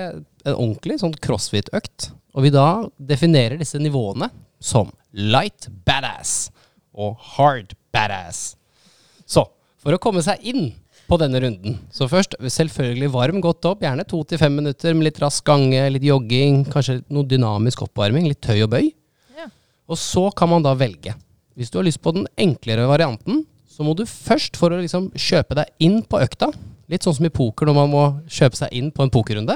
en 0.45 0.53
ordentlig 0.53 0.99
sånn 1.01 1.15
crossfit-økt. 1.17 2.11
Og 2.37 2.45
vi 2.45 2.51
da 2.53 2.85
definerer 3.01 3.57
disse 3.57 3.81
nivåene 3.81 4.29
som 4.61 4.91
light 5.17 5.65
badass 5.87 6.51
og 6.93 7.17
hard 7.33 7.73
badass. 7.93 8.53
Så 9.25 9.47
for 9.81 9.97
å 9.97 10.01
komme 10.01 10.21
seg 10.21 10.43
inn 10.45 10.69
på 11.09 11.17
denne 11.19 11.41
runden, 11.41 11.79
så 11.91 12.05
først 12.07 12.37
selvfølgelig 12.39 13.09
varm 13.11 13.41
godt 13.43 13.65
opp, 13.67 13.81
gjerne 13.83 14.05
to 14.07 14.21
til 14.29 14.39
fem 14.39 14.53
minutter 14.61 14.93
med 14.95 15.09
litt 15.09 15.19
rask 15.23 15.43
gange, 15.47 15.81
litt 15.91 16.05
jogging, 16.05 16.61
kanskje 16.69 17.01
noe 17.11 17.27
dynamisk 17.27 17.81
oppvarming, 17.87 18.29
litt 18.29 18.43
tøy 18.45 18.61
og 18.61 18.75
bøy. 18.75 18.91
Ja. 19.39 19.49
Og 19.89 19.99
så 19.99 20.29
kan 20.37 20.53
man 20.53 20.63
da 20.63 20.77
velge. 20.77 21.17
Hvis 21.57 21.73
du 21.73 21.81
har 21.81 21.89
lyst 21.89 22.03
på 22.05 22.13
den 22.15 22.29
enklere 22.39 22.85
varianten, 22.87 23.41
så 23.71 23.85
må 23.87 23.95
du 23.95 24.03
først, 24.05 24.59
for 24.59 24.73
å 24.73 24.81
liksom 24.81 25.09
kjøpe 25.15 25.57
deg 25.57 25.71
inn 25.87 26.01
på 26.03 26.19
økta, 26.21 26.51
Litt 26.91 27.05
sånn 27.07 27.15
som 27.15 27.27
i 27.27 27.31
poker 27.31 27.69
når 27.69 27.75
man 27.77 27.91
må 27.91 28.03
kjøpe 28.27 28.59
seg 28.59 28.73
inn 28.75 28.89
på 28.91 29.05
en 29.05 29.11
pokerrunde. 29.13 29.55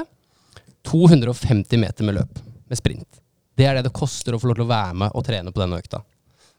250 0.88 1.80
meter 1.82 2.06
med 2.06 2.16
løp, 2.16 2.38
med 2.70 2.78
sprint. 2.78 3.18
Det 3.56 3.66
er 3.68 3.76
det 3.76 3.86
det 3.88 3.96
koster 3.96 4.36
å 4.36 4.40
få 4.40 4.48
lov 4.48 4.58
til 4.58 4.64
å 4.64 4.70
være 4.70 4.96
med 5.02 5.12
og 5.16 5.24
trene 5.26 5.52
på 5.52 5.60
denne 5.60 5.80
økta. 5.80 6.00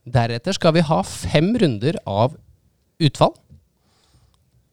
Deretter 0.07 0.55
skal 0.55 0.75
vi 0.75 0.85
ha 0.85 0.99
fem 1.07 1.49
runder 1.57 1.97
av 2.05 2.37
utfall. 3.01 3.33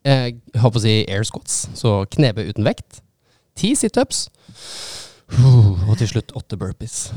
Jeg 0.04 0.36
Jeg 0.52 0.60
håper 0.60 0.78
å 0.78 0.84
si 0.84 0.94
air 1.08 1.24
squats, 1.24 1.68
så 1.74 2.04
knebøy 2.04 2.50
uten 2.52 2.66
vekt. 2.68 3.00
Ti 3.56 3.72
situps. 3.74 4.28
Og 5.88 5.96
til 5.96 6.10
slutt 6.10 6.34
åtte 6.36 6.58
burpees. 6.60 7.12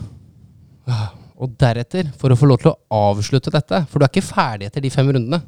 Ah, 0.88 1.12
Og 1.38 1.52
deretter, 1.60 2.08
for 2.18 2.32
å 2.32 2.38
få 2.40 2.48
lov 2.48 2.64
til 2.64 2.72
å 2.72 2.80
avslutte 3.12 3.52
dette, 3.52 3.84
for 3.92 4.00
du 4.00 4.06
er 4.06 4.10
ikke 4.10 4.24
ferdig 4.26 4.70
etter 4.70 4.82
de 4.82 4.90
fem 4.90 5.06
rundene, 5.12 5.44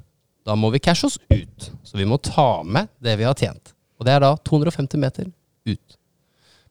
da 0.48 0.56
må 0.58 0.72
vi 0.74 0.82
cashe 0.84 1.08
oss 1.08 1.18
ut. 1.30 1.72
Så 1.84 1.98
vi 2.00 2.08
må 2.08 2.18
ta 2.24 2.64
med 2.64 2.90
det 3.04 3.18
vi 3.20 3.28
har 3.28 3.38
tjent. 3.38 3.74
Og 4.00 4.08
det 4.08 4.16
er 4.16 4.24
da 4.24 4.34
250 4.48 5.02
meter 5.02 5.28
ut. 5.68 5.98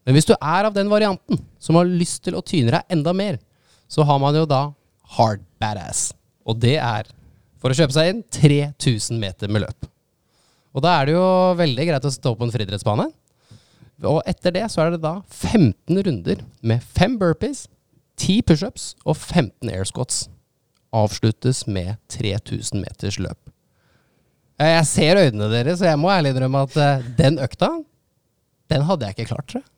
Men 0.09 0.17
hvis 0.17 0.29
du 0.29 0.33
er 0.35 0.65
av 0.65 0.73
den 0.73 0.89
varianten 0.89 1.41
som 1.61 1.77
har 1.77 1.89
lyst 1.89 2.23
til 2.25 2.39
å 2.39 2.45
tyne 2.45 2.73
deg 2.73 2.95
enda 2.95 3.13
mer, 3.13 3.37
så 3.89 4.05
har 4.09 4.21
man 4.23 4.37
jo 4.37 4.47
da 4.49 4.71
hard 5.19 5.45
badass. 5.61 6.11
Og 6.49 6.57
det 6.61 6.79
er, 6.81 7.09
for 7.61 7.73
å 7.73 7.77
kjøpe 7.77 7.93
seg 7.97 8.13
inn, 8.13 8.23
3000 8.33 9.21
meter 9.21 9.53
med 9.53 9.67
løp. 9.67 9.89
Og 10.73 10.85
da 10.85 10.95
er 10.97 11.09
det 11.09 11.17
jo 11.17 11.27
veldig 11.59 11.89
greit 11.91 12.07
å 12.09 12.13
stå 12.13 12.33
på 12.37 12.47
en 12.47 12.55
friidrettsbane. 12.55 13.09
Og 14.09 14.21
etter 14.31 14.55
det 14.55 14.65
så 14.71 14.85
er 14.85 14.95
det 14.95 15.03
da 15.03 15.19
15 15.27 16.01
runder 16.07 16.45
med 16.63 16.85
5 16.97 17.19
burpees, 17.21 17.67
10 18.19 18.45
pushups 18.49 18.93
og 19.05 19.17
15 19.17 19.73
air 19.73 19.85
squats. 19.89 20.27
Avsluttes 20.95 21.67
med 21.69 21.99
3000 22.15 22.81
meters 22.81 23.19
løp. 23.21 23.39
Eh, 24.59 24.73
Jeg 24.75 24.87
ser 24.91 25.21
øynene 25.23 25.49
deres, 25.53 25.79
så 25.81 25.87
jeg 25.91 25.99
må 26.01 26.11
ærlig 26.13 26.35
innrømme 26.35 26.65
at 26.67 26.77
eh, 26.83 27.05
den 27.19 27.39
økta, 27.43 27.71
den 28.73 28.83
hadde 28.89 29.07
jeg 29.09 29.17
ikke 29.17 29.31
klart, 29.33 29.47
tror 29.53 29.63
jeg. 29.63 29.69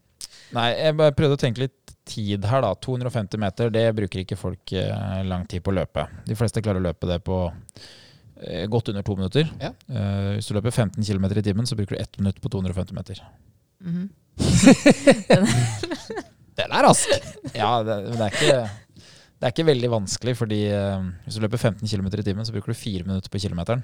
Nei, 0.57 0.69
jeg 0.75 0.97
bare 0.99 1.15
prøvde 1.15 1.37
å 1.37 1.41
tenke 1.41 1.63
litt 1.63 1.93
tid 2.11 2.47
her, 2.51 2.65
da. 2.65 2.73
250 2.83 3.39
meter, 3.39 3.71
det 3.71 3.85
bruker 3.95 4.25
ikke 4.25 4.39
folk 4.41 4.73
eh, 4.75 5.21
lang 5.29 5.45
tid 5.51 5.63
på 5.63 5.71
å 5.71 5.77
løpe. 5.79 6.07
De 6.27 6.35
fleste 6.39 6.63
klarer 6.65 6.83
å 6.83 6.87
løpe 6.89 7.07
det 7.11 7.21
på 7.27 7.37
eh, 7.47 8.65
godt 8.73 8.91
under 8.91 9.05
to 9.07 9.15
minutter. 9.21 9.47
Ja. 9.63 9.71
Eh, 9.93 10.31
hvis 10.39 10.49
du 10.51 10.57
løper 10.57 10.75
15 10.75 11.05
km 11.07 11.29
i 11.31 11.45
timen, 11.47 11.69
så 11.71 11.79
bruker 11.79 11.95
du 11.95 12.03
ett 12.03 12.19
minutt 12.19 12.41
på 12.43 12.51
250 12.51 12.97
meter. 12.99 13.23
Mhm. 13.85 14.09
Den 16.61 16.73
er 16.77 16.85
rask! 16.85 17.09
Ja, 17.55 17.71
det, 17.87 17.95
men 18.09 18.17
det 18.19 18.27
er 18.27 18.35
ikke 18.35 18.57
det 19.41 19.49
er 19.49 19.53
ikke 19.55 19.65
veldig 19.71 19.89
vanskelig, 19.89 20.35
fordi 20.37 20.59
uh, 20.69 21.01
hvis 21.25 21.39
du 21.39 21.45
løper 21.47 21.57
15 21.63 21.89
km 21.89 22.11
i 22.13 22.25
timen, 22.27 22.45
så 22.45 22.53
bruker 22.53 22.75
du 22.75 22.77
fire 22.77 23.07
minutter 23.07 23.33
på 23.33 23.41
kilometeren. 23.41 23.81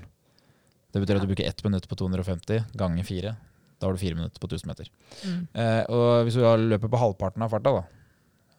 Det 0.94 1.02
betyr 1.02 1.18
at 1.18 1.24
du 1.26 1.30
bruker 1.30 1.48
ett 1.48 1.64
minutt 1.66 1.88
på 1.90 1.98
250 1.98 2.64
ganger 2.78 3.04
fire. 3.04 3.34
Da 3.80 3.88
har 3.88 3.96
du 3.96 4.00
fire 4.00 4.16
minutter 4.16 4.40
på 4.40 4.48
1000 4.48 4.70
meter. 4.70 4.86
Mm. 5.26 5.40
Eh, 5.52 5.82
og 5.92 6.24
hvis 6.24 6.38
du 6.38 6.44
da 6.44 6.54
løper 6.56 6.88
på 6.92 7.00
halvparten 7.02 7.44
av 7.44 7.52
farta, 7.52 7.74
da, 7.80 7.82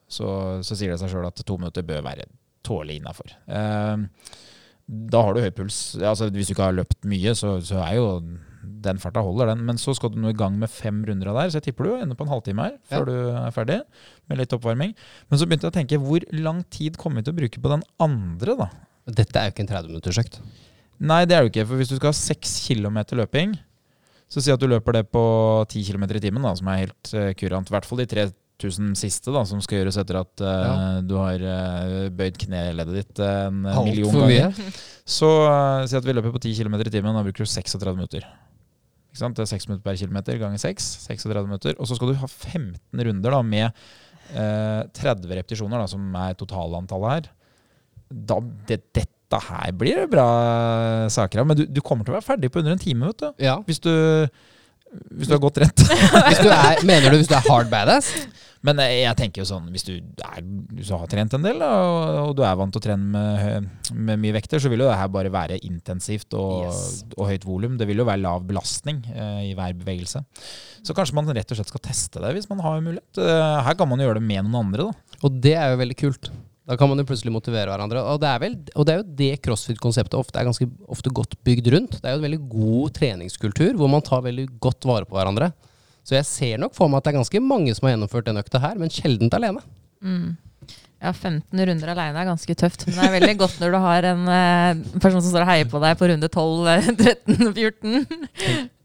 så, 0.07 0.27
så 0.63 0.77
sier 0.77 0.93
det 0.93 0.99
seg 1.01 1.09
sjøl 1.15 1.25
at 1.27 1.41
to 1.47 1.57
minutter 1.57 1.85
bør 1.87 2.03
være 2.05 2.27
tålelig 2.67 2.99
innafor. 3.01 3.33
Eh, 3.47 4.05
da 4.87 5.23
har 5.25 5.33
du 5.35 5.41
høy 5.43 5.49
puls. 5.55 5.79
Altså, 5.99 6.29
hvis 6.31 6.47
du 6.51 6.53
ikke 6.53 6.67
har 6.69 6.77
løpt 6.77 7.07
mye, 7.09 7.33
så, 7.35 7.57
så 7.65 7.81
er 7.83 7.97
jo 7.97 8.05
den 8.85 8.99
farta 9.01 9.23
holder, 9.25 9.49
den. 9.51 9.65
Men 9.67 9.79
så 9.81 9.95
skal 9.97 10.13
du 10.13 10.19
nå 10.21 10.31
i 10.31 10.37
gang 10.37 10.55
med 10.61 10.71
fem 10.71 11.01
runder 11.07 11.31
av 11.31 11.41
der, 11.41 11.49
så 11.51 11.59
jeg 11.59 11.69
tipper 11.71 11.87
du 11.89 11.95
ender 11.97 12.19
på 12.19 12.27
en 12.27 12.31
halvtime 12.31 12.67
her 12.69 12.77
før 12.91 13.01
Ja. 13.01 13.09
du 13.09 13.41
er 13.41 13.55
ferdig 13.55 13.79
med 14.29 14.39
litt 14.43 14.53
oppvarming. 14.55 14.93
Men 15.31 15.39
så 15.41 15.47
begynte 15.49 15.67
jeg 15.67 15.73
å 15.73 15.77
tenke 15.79 15.99
hvor 16.03 16.23
lang 16.35 16.61
tid 16.73 16.99
kommer 17.01 17.19
vi 17.21 17.27
til 17.27 17.35
å 17.35 17.39
bruke 17.41 17.63
på 17.63 17.73
den 17.73 17.83
andre, 18.03 18.57
da? 18.61 18.69
Dette 19.17 19.39
er 19.39 19.49
jo 19.49 19.55
ikke 19.55 19.65
en 19.65 19.71
30-minuttersøkt. 19.73 20.41
Nei, 20.99 21.21
det 21.29 21.35
er 21.37 21.45
jo 21.45 21.51
ikke. 21.51 21.65
For 21.69 21.77
hvis 21.79 21.91
du 21.91 21.97
skal 21.99 22.09
ha 22.11 22.17
seks 22.17 22.55
kilometer 22.67 23.19
løping, 23.19 23.53
så 24.27 24.41
si 24.43 24.51
at 24.51 24.59
du 24.59 24.67
løper 24.67 24.97
det 24.97 25.05
på 25.13 25.21
ti 25.71 25.83
kilometer 25.87 26.17
i 26.19 26.23
timen, 26.23 26.43
da, 26.43 26.55
som 26.57 26.67
er 26.73 26.85
helt 26.87 27.11
uh, 27.13 27.29
kurant. 27.37 27.69
I 27.69 27.75
hvert 27.75 27.85
fall 27.87 28.01
de 28.01 28.07
3000 28.11 28.97
siste 28.99 29.31
da, 29.31 29.43
som 29.47 29.61
skal 29.63 29.83
gjøres 29.83 29.99
etter 30.01 30.17
at 30.23 30.43
uh, 30.43 30.49
Ja. 30.49 30.73
du 31.05 31.13
har 31.21 31.45
uh, 31.45 32.09
bøyd 32.17 32.39
kneleddet 32.41 32.97
ditt 32.97 33.21
en 33.23 33.61
Alt 33.69 33.87
million 33.91 34.11
ganger. 34.17 34.51
mye. 34.57 34.73
Så 35.07 35.29
si 35.87 35.95
at 35.99 36.03
vi 36.09 36.17
løper 36.17 36.33
på 36.35 36.41
10 36.43 36.57
km 36.59 36.75
i 36.81 36.91
timen, 36.97 37.13
da 37.15 37.23
bruker 37.23 37.45
du 37.45 37.51
36 37.53 37.93
minutter. 37.95 38.25
Ikke 39.07 39.21
sant? 39.21 39.37
Det 39.37 39.45
er 39.45 39.53
6 39.53 39.69
minutter 39.69 39.85
per 39.85 39.95
kilometer 40.01 40.41
ganger 40.41 40.59
6. 40.65 40.89
36 41.07 41.45
minutter. 41.47 41.77
Og 41.79 41.87
så 41.87 41.95
skal 41.95 42.11
du 42.11 42.19
ha 42.19 42.27
15 42.27 43.05
runder 43.07 43.37
da, 43.37 43.39
med 43.45 43.69
eh, 44.35 44.81
30 44.97 45.31
repetisjoner, 45.39 45.79
da, 45.79 45.87
som 45.89 46.03
er 46.19 46.35
totalantallet 46.37 47.13
her. 47.15 47.29
Da, 48.11 48.37
det, 48.67 48.81
dette 48.93 49.13
her 49.35 49.71
blir 49.75 49.95
det 50.03 50.09
bra 50.11 50.27
saker 51.11 51.41
av. 51.43 51.47
Men 51.51 51.57
du, 51.59 51.65
du 51.67 51.81
kommer 51.83 52.07
til 52.07 52.15
å 52.15 52.19
være 52.19 52.27
ferdig 52.29 52.51
på 52.53 52.61
under 52.63 52.75
en 52.77 52.79
time, 52.81 53.09
vet 53.11 53.25
du. 53.25 53.43
Ja. 53.43 53.57
Hvis 53.67 53.81
du, 53.83 53.91
hvis 55.11 55.27
du 55.27 55.35
har 55.35 55.41
gått 55.43 55.59
rett. 55.59 55.83
Hvis 56.29 56.39
du 56.45 56.47
er, 56.47 56.79
mener 56.87 57.11
du 57.11 57.17
hvis 57.19 57.27
du 57.27 57.35
er 57.35 57.43
hard 57.49 57.67
badass? 57.71 58.07
Men 58.65 58.79
eh, 58.81 59.03
jeg 59.03 59.15
tenker 59.19 59.43
jo 59.43 59.45
sånn, 59.47 59.67
hvis 59.69 59.83
du, 59.85 59.91
er, 59.99 60.39
hvis 60.73 60.87
du 60.89 60.93
har 60.97 61.05
trent 61.11 61.35
en 61.37 61.43
del, 61.45 61.59
og, 61.61 62.15
og 62.23 62.31
du 62.39 62.41
er 62.47 62.55
vant 62.57 62.71
til 62.73 62.81
å 62.81 62.85
trene 62.87 63.05
med, 63.05 63.67
med 63.93 64.21
mye 64.23 64.33
vekter, 64.39 64.59
så 64.63 64.71
vil 64.71 64.81
jo 64.81 64.87
det 64.89 64.95
her 64.97 65.11
bare 65.13 65.29
være 65.31 65.59
intensivt 65.67 66.33
og, 66.39 66.65
Yes. 66.65 66.79
og 67.13 67.29
høyt 67.29 67.45
volum. 67.47 67.75
Det 67.77 67.85
vil 67.87 68.01
jo 68.01 68.07
være 68.07 68.23
lav 68.23 68.47
belastning 68.49 69.03
eh, 69.13 69.51
i 69.51 69.53
hver 69.59 69.75
bevegelse. 69.77 70.23
Så 70.87 70.95
kanskje 70.97 71.19
man 71.19 71.29
rett 71.35 71.51
og 71.53 71.59
slett 71.59 71.69
skal 71.75 71.83
teste 71.85 72.23
det 72.23 72.33
hvis 72.39 72.49
man 72.49 72.63
har 72.65 72.81
mulighet. 72.81 73.21
Eh, 73.21 73.61
her 73.67 73.77
kan 73.77 73.91
man 73.91 74.01
jo 74.01 74.07
gjøre 74.09 74.21
det 74.23 74.27
med 74.31 74.47
noen 74.47 74.63
andre, 74.65 74.87
da. 74.89 75.19
Og 75.27 75.37
det 75.45 75.53
er 75.59 75.75
jo 75.75 75.81
veldig 75.83 75.99
kult. 76.01 76.31
Da 76.67 76.75
kan 76.75 76.89
man 76.91 76.99
jo 76.99 77.05
plutselig 77.07 77.31
motivere 77.31 77.71
hverandre. 77.71 78.01
Og 78.11 78.19
det 78.19 78.27
er, 78.27 78.41
vel, 78.43 78.55
og 78.75 78.87
det, 78.87 78.93
er 78.93 78.99
jo 78.99 79.17
det 79.21 79.29
crossfit-konseptet 79.45 80.17
ofte 80.19 80.39
er 80.41 80.49
ganske 80.49 80.67
ofte 80.91 81.13
godt 81.15 81.37
bygd 81.47 81.69
rundt. 81.71 81.99
Det 82.01 82.09
er 82.09 82.17
jo 82.17 82.19
en 82.19 82.27
veldig 82.27 82.41
god 82.51 82.97
treningskultur 82.97 83.77
hvor 83.79 83.91
man 83.91 84.03
tar 84.03 84.25
veldig 84.25 84.49
godt 84.63 84.87
vare 84.89 85.07
på 85.07 85.15
hverandre. 85.15 85.53
Så 86.07 86.17
jeg 86.17 86.27
ser 86.27 86.59
nok 86.59 86.75
for 86.75 86.91
meg 86.91 86.99
at 86.99 87.07
det 87.07 87.13
er 87.13 87.21
ganske 87.21 87.43
mange 87.43 87.75
som 87.75 87.87
har 87.87 87.95
gjennomført 87.95 88.27
den 88.27 88.39
økta 88.39 88.61
her, 88.63 88.75
men 88.79 88.91
sjeldent 88.91 89.35
alene. 89.35 89.63
Mm. 90.03 90.35
Ja, 90.97 91.11
15 91.13 91.61
runder 91.69 91.91
aleine 91.93 92.19
er 92.23 92.29
ganske 92.31 92.55
tøft, 92.57 92.87
men 92.87 92.95
det 92.97 93.05
er 93.05 93.15
veldig 93.19 93.35
godt 93.37 93.59
når 93.61 93.73
du 93.75 93.79
har 93.83 94.07
en 94.09 94.23
eh, 94.33 94.79
person 94.97 95.21
som 95.21 95.29
står 95.29 95.45
og 95.45 95.51
heier 95.51 95.69
på 95.69 95.81
deg 95.83 95.99
på 95.99 96.09
runde 96.09 96.29
12, 96.31 96.71
eh, 96.73 96.89
13 96.95 97.47
og 97.51 97.61
14. 97.61 98.27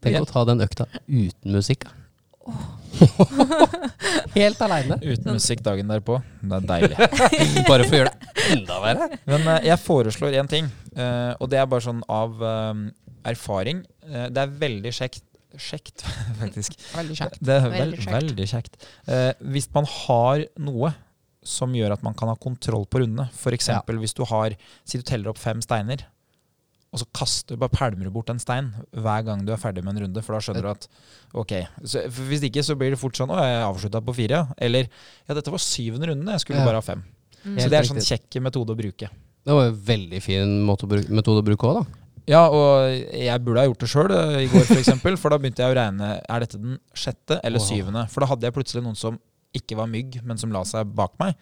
Tenk 0.04 0.20
å 0.20 0.28
ta 0.28 0.44
den 0.50 0.62
økta 0.66 0.86
uten 1.08 1.56
musikk. 1.56 1.88
da. 1.88 2.01
Helt 4.36 4.60
aleine. 4.64 4.98
Uten 5.02 5.36
musikk 5.36 5.62
dagen 5.64 5.90
derpå. 5.90 6.18
Det 6.42 6.58
er 6.58 6.68
deilig. 6.68 6.96
Bare 7.70 7.86
for 7.88 7.96
å 7.96 8.00
gjøre 8.02 8.12
det 8.12 8.46
enda 8.56 8.78
verre. 8.82 9.08
Men 9.28 9.46
uh, 9.48 9.58
jeg 9.64 9.78
foreslår 9.82 10.38
én 10.42 10.50
ting, 10.50 10.70
uh, 10.96 11.32
og 11.38 11.50
det 11.52 11.60
er 11.62 11.68
bare 11.70 11.84
sånn 11.84 12.02
av 12.10 12.42
eh, 12.42 12.80
erfaring. 13.32 13.84
Uh, 14.06 14.26
det 14.32 14.42
er 14.46 14.56
veldig 14.66 14.94
kjekt 14.98 15.24
Kjekt, 15.60 16.00
faktisk. 16.40 16.78
Veldig 16.96 17.14
kjekt. 17.18 17.34
Det 17.44 17.52
er 17.58 17.64
Veldig 17.66 17.80
veldig, 17.82 17.98
kjekt. 18.00 18.14
veldig 18.14 18.46
kjekt. 18.48 18.84
Eh, 19.04 19.32
hvis 19.52 19.66
man 19.74 19.84
har 19.84 20.44
noe 20.64 20.92
som 21.44 21.74
gjør 21.76 21.92
at 21.96 22.04
man 22.06 22.14
kan 22.16 22.30
ha 22.30 22.36
kontroll 22.40 22.86
på 22.88 23.02
rundene, 23.02 23.26
f.eks. 23.34 23.68
hvis 23.98 24.14
du 24.16 24.22
har 24.30 24.54
Si 24.88 24.96
du 24.96 25.04
teller 25.04 25.28
opp 25.32 25.40
fem 25.42 25.60
steiner, 25.60 26.06
og 26.92 27.00
så 27.00 27.06
kaster 27.16 27.56
du 27.56 27.60
bare 27.62 27.72
pælmer 27.72 28.10
bort 28.12 28.28
en 28.28 28.38
stein 28.42 28.66
hver 28.92 29.22
gang 29.24 29.46
du 29.46 29.52
er 29.54 29.60
ferdig 29.60 29.80
med 29.84 29.96
en 29.96 30.02
runde, 30.04 30.22
for 30.22 30.36
da 30.36 30.40
skjønner 30.44 30.66
du 30.66 30.70
at 30.74 30.86
ok. 31.40 31.54
Så, 31.88 32.02
for 32.12 32.28
hvis 32.28 32.44
ikke 32.44 32.62
så 32.66 32.76
blir 32.76 32.92
det 32.92 33.00
fort 33.00 33.16
sånn 33.16 33.32
Å, 33.32 33.38
jeg 33.40 33.62
avslutta 33.64 34.02
på 34.04 34.12
fire. 34.18 34.42
Eller 34.60 34.90
ja, 34.90 35.32
dette 35.38 35.50
var 35.54 35.62
syvende 35.64 36.10
runde, 36.12 36.30
jeg 36.36 36.44
skulle 36.44 36.60
Ja. 36.60 36.66
bare 36.68 36.82
ha 36.82 36.84
fem. 36.84 37.02
Mm. 37.42 37.56
Så 37.58 37.70
det 37.72 37.78
er 37.80 37.88
sånn 37.88 37.96
riktig. 37.98 38.20
kjekk 38.20 38.42
metode 38.44 38.76
å 38.76 38.78
bruke. 38.78 39.08
Det 39.42 39.56
var 39.56 39.72
en 39.72 39.80
veldig 39.88 40.20
fin 40.22 40.52
måte 40.68 40.84
å 40.86 40.92
bruke, 40.92 41.10
metode 41.10 41.40
å 41.42 41.46
bruke 41.48 41.66
òg, 41.72 41.80
da. 41.80 41.98
Ja, 42.30 42.44
og 42.54 42.92
jeg 43.18 43.40
burde 43.42 43.58
ha 43.58 43.66
gjort 43.66 43.80
det 43.82 43.88
sjøl 43.90 44.12
i 44.12 44.46
går, 44.46 44.60
f.eks. 44.62 44.68
For, 44.68 44.78
eksempel, 44.84 45.16
for 45.18 45.34
da 45.34 45.38
begynte 45.42 45.64
jeg 45.64 45.72
å 45.72 45.74
regne 45.74 46.10
Er 46.30 46.44
dette 46.44 46.60
den 46.60 46.76
sjette 46.94 47.40
eller 47.42 47.58
syvende. 47.58 48.04
For 48.12 48.22
da 48.22 48.28
hadde 48.30 48.46
jeg 48.46 48.54
plutselig 48.54 48.84
noen 48.84 48.94
som 49.00 49.16
ikke 49.56 49.78
var 49.78 49.90
mygg, 49.90 50.20
men 50.26 50.40
som 50.40 50.52
la 50.54 50.64
seg 50.68 50.90
bak 50.96 51.14
meg. 51.20 51.36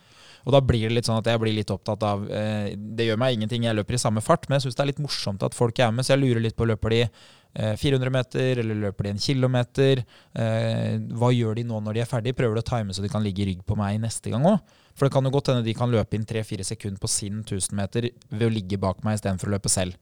Og 0.46 0.54
da 0.54 0.60
blir 0.64 0.88
det 0.88 0.96
litt 0.96 1.08
sånn 1.08 1.20
at 1.20 1.28
jeg 1.28 1.40
blir 1.42 1.52
litt 1.52 1.70
opptatt 1.72 2.00
av 2.06 2.22
eh, 2.32 2.70
Det 2.72 3.04
gjør 3.04 3.18
meg 3.20 3.36
ingenting, 3.36 3.66
jeg 3.66 3.76
løper 3.76 3.98
i 3.98 4.00
samme 4.00 4.22
fart, 4.24 4.48
men 4.48 4.56
jeg 4.56 4.66
syns 4.66 4.78
det 4.78 4.84
er 4.84 4.90
litt 4.92 5.02
morsomt 5.04 5.44
at 5.44 5.56
folk 5.56 5.78
er 5.82 5.92
med, 5.92 6.06
så 6.06 6.14
jeg 6.14 6.22
lurer 6.22 6.44
litt 6.44 6.56
på 6.56 6.68
løper 6.68 6.94
de 6.94 7.00
eh, 7.04 7.74
400 7.76 8.14
meter, 8.14 8.62
eller 8.62 8.80
løper 8.86 9.06
de 9.06 9.14
en 9.14 9.20
kilometer? 9.20 10.04
Eh, 10.32 10.94
hva 11.20 11.32
gjør 11.34 11.60
de 11.60 11.66
nå 11.68 11.82
når 11.84 11.98
de 11.98 12.04
er 12.04 12.08
ferdige? 12.10 12.38
Prøver 12.40 12.56
de 12.56 12.64
å 12.64 12.70
time 12.70 12.96
så 12.96 13.04
de 13.04 13.12
kan 13.12 13.24
ligge 13.24 13.44
i 13.44 13.50
rygg 13.50 13.66
på 13.68 13.76
meg 13.78 14.00
neste 14.02 14.32
gang 14.32 14.48
òg? 14.48 14.62
For 14.96 15.06
det 15.06 15.14
kan 15.14 15.28
jo 15.28 15.34
godt 15.36 15.52
hende 15.52 15.66
de 15.66 15.76
kan 15.76 15.92
løpe 15.92 16.16
inn 16.16 16.26
3-4 16.28 16.66
sekunder 16.72 17.00
på 17.00 17.10
sin 17.10 17.44
1000 17.44 17.76
meter 17.76 18.08
ved 18.32 18.48
å 18.48 18.52
ligge 18.52 18.80
bak 18.80 19.04
meg 19.06 19.20
istedenfor 19.20 19.50
å 19.50 19.54
løpe 19.58 19.72
selv. 19.72 19.96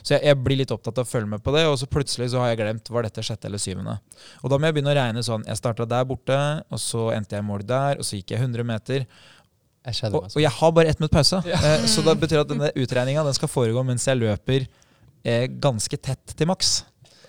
Så 0.00 0.16
jeg, 0.16 0.24
jeg 0.26 0.40
blir 0.44 0.58
litt 0.60 0.72
opptatt 0.74 0.98
av 1.00 1.06
å 1.06 1.10
følge 1.10 1.30
med 1.34 1.44
på 1.44 1.54
det, 1.54 1.64
og 1.70 1.76
så 1.80 1.88
plutselig 1.90 2.30
så 2.32 2.42
har 2.42 2.52
jeg 2.52 2.60
glemt 2.62 2.90
var 2.92 3.06
dette 3.06 3.24
sjette 3.24 3.48
eller 3.50 3.62
syvende. 3.62 3.98
Og 4.42 4.52
da 4.52 4.58
må 4.58 4.68
jeg 4.68 4.76
begynne 4.78 4.94
å 4.94 4.98
regne 4.98 5.22
sånn. 5.26 5.44
Jeg 5.48 5.60
starta 5.60 5.86
der 5.88 6.06
borte, 6.08 6.38
og 6.68 6.82
så 6.82 7.10
endte 7.14 7.36
jeg 7.36 7.44
i 7.44 7.48
mål 7.48 7.66
der, 7.68 8.00
og 8.00 8.08
så 8.08 8.18
gikk 8.18 8.34
jeg 8.34 8.44
100 8.44 8.66
meter. 8.68 9.06
Jeg 9.84 10.10
Og, 10.16 10.30
og 10.30 10.40
jeg 10.40 10.50
har 10.56 10.72
bare 10.72 10.88
ett 10.88 11.00
minutt 11.00 11.12
pause. 11.12 11.42
ja. 11.44 11.58
så 11.86 12.00
det 12.06 12.16
betyr 12.22 12.40
at 12.40 12.48
denne 12.48 12.70
utregninga 12.72 13.24
den 13.26 13.36
skal 13.36 13.50
foregå 13.52 13.82
mens 13.84 14.06
jeg 14.08 14.16
løper 14.16 14.64
eh, 14.64 15.44
ganske 15.60 15.98
tett 16.00 16.32
til 16.38 16.48
maks. 16.48 16.78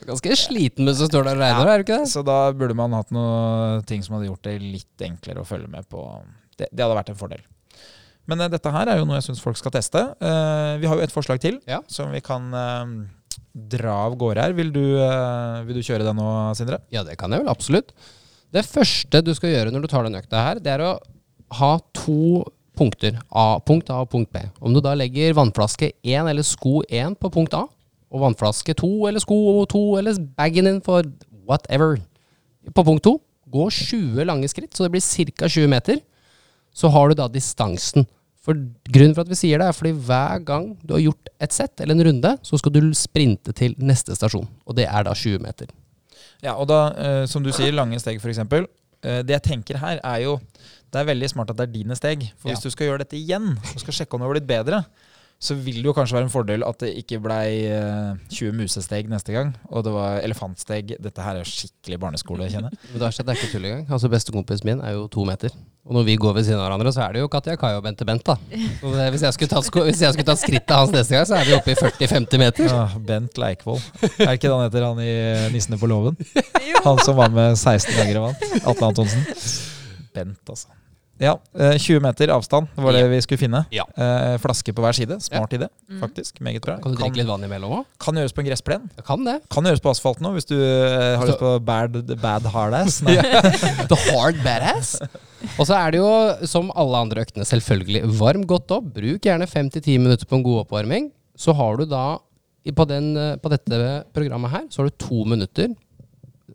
ganske 0.05 0.37
sliten 0.39 0.87
mens 0.87 1.01
du 1.01 1.07
står 1.09 1.27
der 1.27 1.35
og 1.35 1.43
regner, 1.43 1.71
er 1.73 1.81
du 1.81 1.83
ikke 1.83 1.99
det? 2.05 2.11
Så 2.13 2.23
da 2.23 2.37
burde 2.55 2.77
man 2.77 2.95
hatt 2.95 3.11
noe 3.15 3.81
ting 3.89 4.05
som 4.05 4.15
hadde 4.15 4.29
gjort 4.29 4.47
det 4.47 4.55
litt 4.63 5.03
enklere 5.03 5.43
å 5.43 5.49
følge 5.49 5.67
med 5.71 5.87
på. 5.91 6.05
Det, 6.55 6.69
det 6.71 6.85
hadde 6.85 6.95
vært 6.95 7.11
en 7.11 7.19
fordel. 7.19 7.43
Men 8.27 8.41
eh, 8.41 8.49
dette 8.53 8.71
her 8.73 8.89
er 8.91 8.99
jo 9.01 9.05
noe 9.07 9.19
jeg 9.19 9.27
syns 9.29 9.43
folk 9.43 9.59
skal 9.59 9.73
teste. 9.75 10.01
Eh, 10.17 10.73
vi 10.81 10.89
har 10.89 10.97
jo 10.99 11.05
et 11.05 11.13
forslag 11.13 11.41
til 11.43 11.59
Ja. 11.69 11.81
som 11.87 12.11
vi 12.13 12.21
kan 12.25 12.47
eh, 12.53 12.93
dra 13.75 13.95
av 14.07 14.17
gårde 14.19 14.41
her. 14.41 14.55
Vil 14.57 14.71
du, 14.75 14.83
vil 15.67 15.77
du 15.79 15.83
kjøre 15.85 16.03
det 16.07 16.15
nå, 16.17 16.27
Sindre? 16.57 16.81
Ja, 16.91 17.03
det 17.07 17.17
kan 17.21 17.31
jeg 17.31 17.43
vel 17.43 17.51
absolutt. 17.53 17.93
Det 18.55 18.65
første 18.67 19.21
du 19.25 19.33
skal 19.35 19.51
gjøre 19.53 19.71
når 19.73 19.85
du 19.85 19.91
tar 19.91 20.03
den 20.07 20.15
økta 20.17 20.41
her, 20.43 20.59
det 20.63 20.73
er 20.73 20.83
å 20.85 20.91
ha 21.59 21.71
to 21.95 22.43
punkter. 22.75 23.17
A, 23.31 23.59
punkt 23.63 23.89
A 23.93 24.01
og 24.03 24.09
punkt 24.11 24.31
B. 24.35 24.41
Om 24.59 24.75
du 24.75 24.81
da 24.83 24.91
legger 24.97 25.35
vannflaske 25.37 25.93
1 26.03 26.27
eller 26.31 26.43
sko 26.43 26.81
1 26.89 27.15
på 27.21 27.31
punkt 27.31 27.55
A, 27.55 27.63
og 28.11 28.21
vannflaske 28.23 28.75
2 28.79 28.89
eller 29.09 29.23
sko 29.23 29.37
2 29.71 29.83
eller 30.01 30.19
bagen 30.37 30.67
din 30.69 30.81
for 30.83 31.07
whatever 31.47 31.97
på 32.75 32.83
punkt 32.87 33.03
2, 33.07 33.15
gå 33.55 33.65
20 33.71 34.25
lange 34.27 34.47
skritt, 34.51 34.73
så 34.75 34.83
det 34.87 34.91
blir 34.95 35.03
ca. 35.35 35.47
20 35.47 35.67
meter. 35.71 35.99
Så 36.75 36.91
har 36.91 37.09
du 37.11 37.15
da 37.17 37.27
distansen. 37.31 38.05
For 38.45 38.53
Grunnen 38.93 39.15
for 39.15 39.23
at 39.25 39.31
vi 39.31 39.37
sier 39.39 39.57
det, 39.61 39.67
er 39.71 39.73
fordi 39.77 39.93
hver 40.05 40.43
gang 40.45 40.67
du 40.85 40.93
har 40.93 41.01
gjort 41.01 41.31
et 41.41 41.55
sett 41.55 41.81
eller 41.81 41.95
en 41.97 42.05
runde, 42.11 42.33
så 42.45 42.59
skal 42.61 42.75
du 42.75 42.81
sprinte 42.93 43.55
til 43.57 43.73
neste 43.81 44.13
stasjon. 44.17 44.45
Og 44.67 44.75
det 44.77 44.85
er 44.85 45.07
da 45.07 45.15
20 45.17 45.39
meter. 45.41 45.71
Ja, 46.43 46.53
og 46.59 46.67
da, 46.69 46.81
eh, 46.93 47.25
som 47.31 47.41
du 47.45 47.49
sier, 47.55 47.71
lange 47.73 47.97
steg 48.03 48.19
f.eks. 48.21 48.37
Eh, 48.43 49.21
det 49.25 49.33
jeg 49.39 49.43
tenker 49.49 49.79
her, 49.81 49.99
er 50.03 50.19
jo 50.27 50.39
Det 50.93 51.01
er 51.01 51.07
veldig 51.09 51.27
smart 51.27 51.49
at 51.51 51.57
det 51.57 51.63
er 51.65 51.73
dine 51.73 51.95
steg. 51.97 52.21
For 52.39 52.47
hvis 52.47 52.61
Ja. 52.61 52.69
du 52.69 52.71
skal 52.71 52.87
gjøre 52.87 52.99
dette 53.03 53.17
igjen, 53.17 53.57
og 53.57 53.79
skal 53.81 53.93
sjekke 53.97 54.13
om 54.15 54.21
det 54.21 54.27
har 54.29 54.33
blitt 54.37 54.47
bedre, 54.47 54.85
så 55.39 55.53
vil 55.59 55.75
det 55.81 55.85
jo 55.85 55.93
kanskje 55.93 56.15
være 56.15 56.25
en 56.25 56.31
fordel 56.33 56.63
at 56.65 56.79
det 56.81 56.93
ikke 56.97 57.19
blei 57.21 57.65
eh, 57.67 58.15
20 58.31 58.53
musesteg 58.55 59.09
neste 59.11 59.33
gang, 59.35 59.51
og 59.69 59.83
det 59.85 59.91
var 59.93 60.21
elefantsteg. 60.25 60.95
Dette 61.03 61.21
her 61.21 61.41
er 61.41 61.45
skikkelig 61.49 61.99
barneskole, 62.01 62.47
jeg 62.47 62.55
kjenner 62.55 62.71
jeg. 62.73 62.79
Men 62.93 62.99
det 63.01 63.05
er 63.07 63.11
ikke- 63.13 63.25
det 63.27 63.33
er 63.35 63.41
ikke 63.41 63.51
tull 63.51 63.65
engang. 63.69 63.85
Altså 63.91 64.09
Bestekompisen 64.09 64.65
min 64.71 64.81
er 64.81 64.95
jo 64.95 65.07
to 65.11 65.25
meter. 65.27 65.49
Og 65.85 65.93
når 65.93 66.03
vi 66.07 66.15
går 66.17 66.33
ved 66.33 66.43
siden 66.47 66.57
av 66.57 66.65
hverandre, 66.65 66.89
så 66.95 67.03
er 67.05 67.13
det 67.13 67.19
jo 67.21 67.27
Katja 67.29 67.53
Kai 67.61 67.75
og 67.77 67.83
Bente 67.85 68.05
Bent, 68.09 68.23
da. 68.25 68.33
Så 68.81 68.89
det, 68.95 69.03
hvis, 69.13 69.21
jeg 69.27 69.33
skulle 69.35 69.51
tatt, 69.51 69.67
sko- 69.67 69.83
hvis 69.85 70.01
jeg 70.01 70.15
skulle 70.15 70.25
tatt 70.31 70.41
skrittet 70.41 70.73
hans 70.73 70.89
neste 70.95 71.13
gang, 71.13 71.27
så 71.29 71.35
er 71.37 71.45
vi 71.45 71.53
oppe 71.59 71.75
i 71.75 71.77
40-50 71.77 72.41
meter. 72.41 72.65
Ja, 72.71 72.87
Bent 72.97 73.37
Leikvoll. 73.37 73.77
Er 74.17 74.31
ikke 74.33 74.47
det 74.47 74.55
han 74.55 74.63
heter, 74.65 74.87
han 74.87 75.03
i 75.03 75.13
'Nissene 75.53 75.77
på 75.77 75.85
låven'? 75.91 76.17
Han 76.87 76.97
som 77.05 77.15
var 77.17 77.29
med 77.29 77.53
16 77.57 77.93
ganger 77.97 78.17
og 78.17 78.25
vant. 78.31 78.65
Atle 78.65 78.87
Antonsen. 78.89 79.21
Bent, 80.15 80.41
altså. 80.49 80.67
Ja, 81.17 81.37
eh, 81.55 81.77
20 81.79 82.01
meter 82.03 82.27
avstand 82.35 82.67
det 82.75 82.83
var 82.83 82.91
det 82.91 83.01
Ja. 83.05 83.07
vi 83.07 83.19
skulle 83.23 83.39
finne. 83.39 83.61
Ja. 83.71 83.85
Eh, 83.95 84.35
Flaske 84.43 84.73
på 84.75 84.81
hver 84.83 84.91
side. 84.97 85.15
Smart 85.23 85.49
idé, 85.55 85.69
Mm. 85.89 85.99
faktisk. 86.01 86.41
Meget 86.41 86.61
bra. 86.61 86.75
Kan 86.83 86.91
du 86.91 86.97
drikke 86.97 87.15
litt 87.21 87.27
vann 87.27 87.43
imellom 87.43 87.71
òg? 87.71 87.85
kan 87.99 88.15
gjøres 88.15 88.33
på 88.35 88.39
en 88.43 88.47
gressplen. 88.49 88.89
Kan 89.05 89.23
det. 89.23 89.41
Kan 89.49 89.63
gjøres 89.63 89.79
på 89.79 89.89
asfalt 89.93 90.19
nå, 90.19 90.33
hvis 90.35 90.45
du 90.45 90.55
eh, 90.59 91.15
har 91.17 91.25
lyst 91.25 91.39
på 91.39 91.53
bad, 91.63 92.19
bad 92.21 92.43
hard 92.51 92.73
ass. 92.73 93.01
Nei. 93.05 93.15
The 93.91 93.95
hard 94.11 94.35
badass. 94.43 94.99
Og 95.57 95.65
så 95.67 95.75
er 95.77 95.91
det 95.91 95.99
jo, 96.01 96.45
som 96.47 96.69
alle 96.75 96.97
andre 96.97 97.23
øktene, 97.23 97.45
selvfølgelig 97.47 98.03
varm 98.19 98.43
godt 98.45 98.71
opp. 98.71 98.91
Bruk 98.93 99.21
gjerne 99.21 99.47
5-10 99.47 99.99
minutter 99.99 100.25
på 100.25 100.35
en 100.35 100.43
god 100.43 100.65
oppvarming. 100.65 101.11
Så 101.37 101.55
har 101.55 101.77
du 101.77 101.85
da, 101.85 102.17
på, 102.75 102.87
den, 102.87 103.15
eh, 103.15 103.35
på 103.37 103.49
dette 103.49 104.03
programmet 104.11 104.51
her, 104.51 104.67
så 104.69 104.83
har 104.83 104.89
du 104.89 104.95
to 104.99 105.23
minutter, 105.23 105.69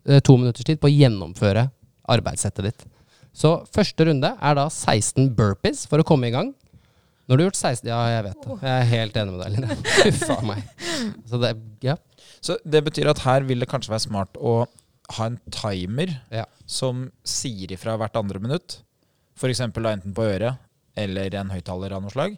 eh, 0.06 0.20
to 0.20 0.36
minutters 0.36 0.64
tid 0.68 0.80
på 0.80 0.88
å 0.90 0.92
gjennomføre 0.92 1.70
arbeidssettet 2.10 2.64
ditt. 2.64 2.84
Så 3.36 3.52
første 3.70 4.06
runde 4.08 4.32
er 4.36 4.56
da 4.58 4.66
16 4.72 5.30
burpees 5.38 5.84
for 5.90 6.02
å 6.02 6.06
komme 6.06 6.28
i 6.30 6.34
gang. 6.34 6.50
Når 7.30 7.36
du 7.38 7.42
har 7.44 7.46
gjort 7.50 7.60
16 7.60 7.86
Ja, 7.90 7.98
jeg 8.10 8.24
vet 8.26 8.40
det. 8.42 8.56
Jeg 8.66 8.74
er 8.74 8.88
helt 8.90 9.18
enig 9.20 9.34
med 9.36 9.42
deg, 9.44 9.52
Line. 9.54 9.76
Huffa 10.08 10.38
meg. 10.48 10.64
Så 11.30 11.38
det, 11.42 11.52
ja. 11.86 11.94
Så 12.42 12.56
det 12.66 12.80
betyr 12.88 13.10
at 13.12 13.22
her 13.22 13.46
vil 13.46 13.62
det 13.62 13.68
kanskje 13.70 13.92
være 13.94 14.06
smart 14.08 14.40
å 14.40 14.54
ha 15.16 15.26
en 15.30 15.38
timer 15.54 16.16
Ja. 16.34 16.44
som 16.66 17.08
sier 17.26 17.70
ifra 17.74 17.96
hvert 18.00 18.18
andre 18.18 18.42
minutt. 18.42 18.80
F.eks. 19.38 19.62
enten 19.62 20.14
på 20.14 20.26
øret 20.26 20.58
eller 20.98 21.34
en 21.38 21.52
høyttaler 21.54 21.94
av 21.96 22.02
noe 22.04 22.12
slag. 22.12 22.34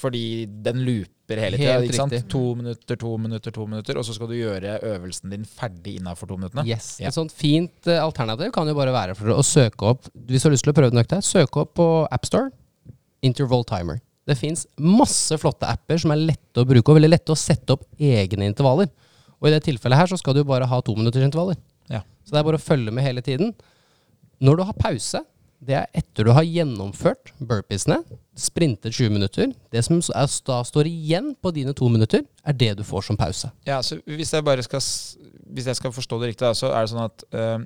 Fordi 0.00 0.46
den 0.64 0.80
looper 0.88 1.12
hele 1.28 1.58
tida. 1.58 2.20
To 2.28 2.42
minutter, 2.58 2.98
to 3.00 3.12
minutter, 3.18 3.54
to 3.54 3.66
minutter. 3.66 3.98
Og 3.98 4.04
så 4.06 4.14
skal 4.16 4.28
du 4.30 4.36
gjøre 4.36 4.78
øvelsen 4.94 5.32
din 5.32 5.46
ferdig 5.48 5.96
innafor 6.00 6.28
to 6.28 6.36
minuttene. 6.36 6.66
Yes. 6.68 6.98
Ja. 7.00 7.08
Et 7.08 7.16
sånt 7.16 7.32
fint 7.32 7.88
eh, 7.88 8.02
alternativ 8.02 8.52
kan 8.54 8.68
jo 8.68 8.76
bare 8.76 8.94
være 8.94 9.16
for 9.18 9.32
å 9.34 9.44
søke 9.44 9.88
opp 9.94 10.10
Hvis 10.12 10.44
du 10.44 10.48
har 10.48 10.54
lyst 10.54 10.66
til 10.66 10.74
å 10.74 10.76
prøve 10.76 10.94
den 10.94 11.02
økta, 11.02 11.22
søk 11.24 11.56
opp 11.60 11.74
på 11.80 11.88
AppStore 12.12 12.52
Interval 13.24 13.64
Timer. 13.68 14.00
Det 14.28 14.36
fins 14.40 14.66
masse 14.80 15.36
flotte 15.40 15.68
apper 15.68 16.00
som 16.00 16.12
er 16.14 16.22
lette 16.22 16.60
å 16.60 16.68
bruke 16.68 16.92
og 16.92 16.98
veldig 16.98 17.12
lette 17.12 17.32
å 17.32 17.38
sette 17.38 17.76
opp 17.76 17.84
egne 18.00 18.48
intervaller. 18.48 18.88
Og 19.40 19.48
i 19.48 19.52
det 19.52 19.64
tilfellet 19.66 20.00
her 20.00 20.08
så 20.08 20.16
skal 20.20 20.36
du 20.36 20.44
bare 20.48 20.68
ha 20.68 20.80
to 20.84 20.94
minutters 20.96 21.24
intervaller. 21.26 21.58
Ja. 21.92 22.00
Så 22.24 22.32
det 22.32 22.40
er 22.40 22.46
bare 22.48 22.60
å 22.60 22.64
følge 22.64 22.92
med 22.94 23.04
hele 23.04 23.24
tiden. 23.24 23.52
Når 24.44 24.60
du 24.60 24.62
har 24.68 24.76
pause, 24.80 25.20
det 25.64 25.76
er 25.78 25.86
etter 25.96 26.26
du 26.28 26.32
har 26.36 26.44
gjennomført 26.46 27.32
burpeesene, 27.38 28.00
sprintet 28.36 28.94
20 28.94 29.14
minutter. 29.14 29.52
Det 29.72 29.82
som 29.86 30.00
er, 30.00 30.28
da 30.48 30.58
står 30.66 30.90
igjen 30.90 31.32
på 31.40 31.52
dine 31.56 31.74
to 31.76 31.88
minutter, 31.92 32.24
er 32.44 32.56
det 32.58 32.72
du 32.78 32.84
får 32.86 33.06
som 33.08 33.18
pause. 33.18 33.50
Ja, 33.68 33.80
så 33.82 34.00
hvis 34.04 34.34
jeg 34.34 34.44
bare 34.44 34.64
skal 34.66 34.82
Hvis 35.54 35.66
jeg 35.66 35.76
skal 35.76 35.92
forstå 35.92 36.18
det 36.20 36.28
riktig, 36.32 36.50
så 36.56 36.72
er 36.72 36.82
det 36.82 36.90
sånn 36.90 37.04
at 37.04 37.24
øh, 37.36 37.64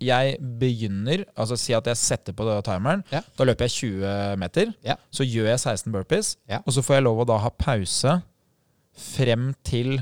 jeg 0.00 0.36
begynner 0.60 1.24
Altså 1.36 1.56
si 1.60 1.74
at 1.76 1.86
jeg 1.86 1.96
setter 1.96 2.32
på 2.36 2.46
timeren. 2.64 3.04
Ja. 3.12 3.22
Da 3.36 3.44
løper 3.44 3.66
jeg 3.66 3.92
20 3.92 4.36
meter. 4.40 4.72
Ja. 4.84 4.96
Så 5.10 5.24
gjør 5.24 5.50
jeg 5.52 5.60
16 5.60 5.92
burpees. 5.92 6.36
Ja. 6.48 6.62
Og 6.64 6.72
så 6.72 6.84
får 6.84 6.98
jeg 6.98 7.06
lov 7.06 7.22
å 7.24 7.28
da 7.28 7.38
ha 7.44 7.50
pause 7.50 8.20
frem 8.96 9.50
til 9.64 9.98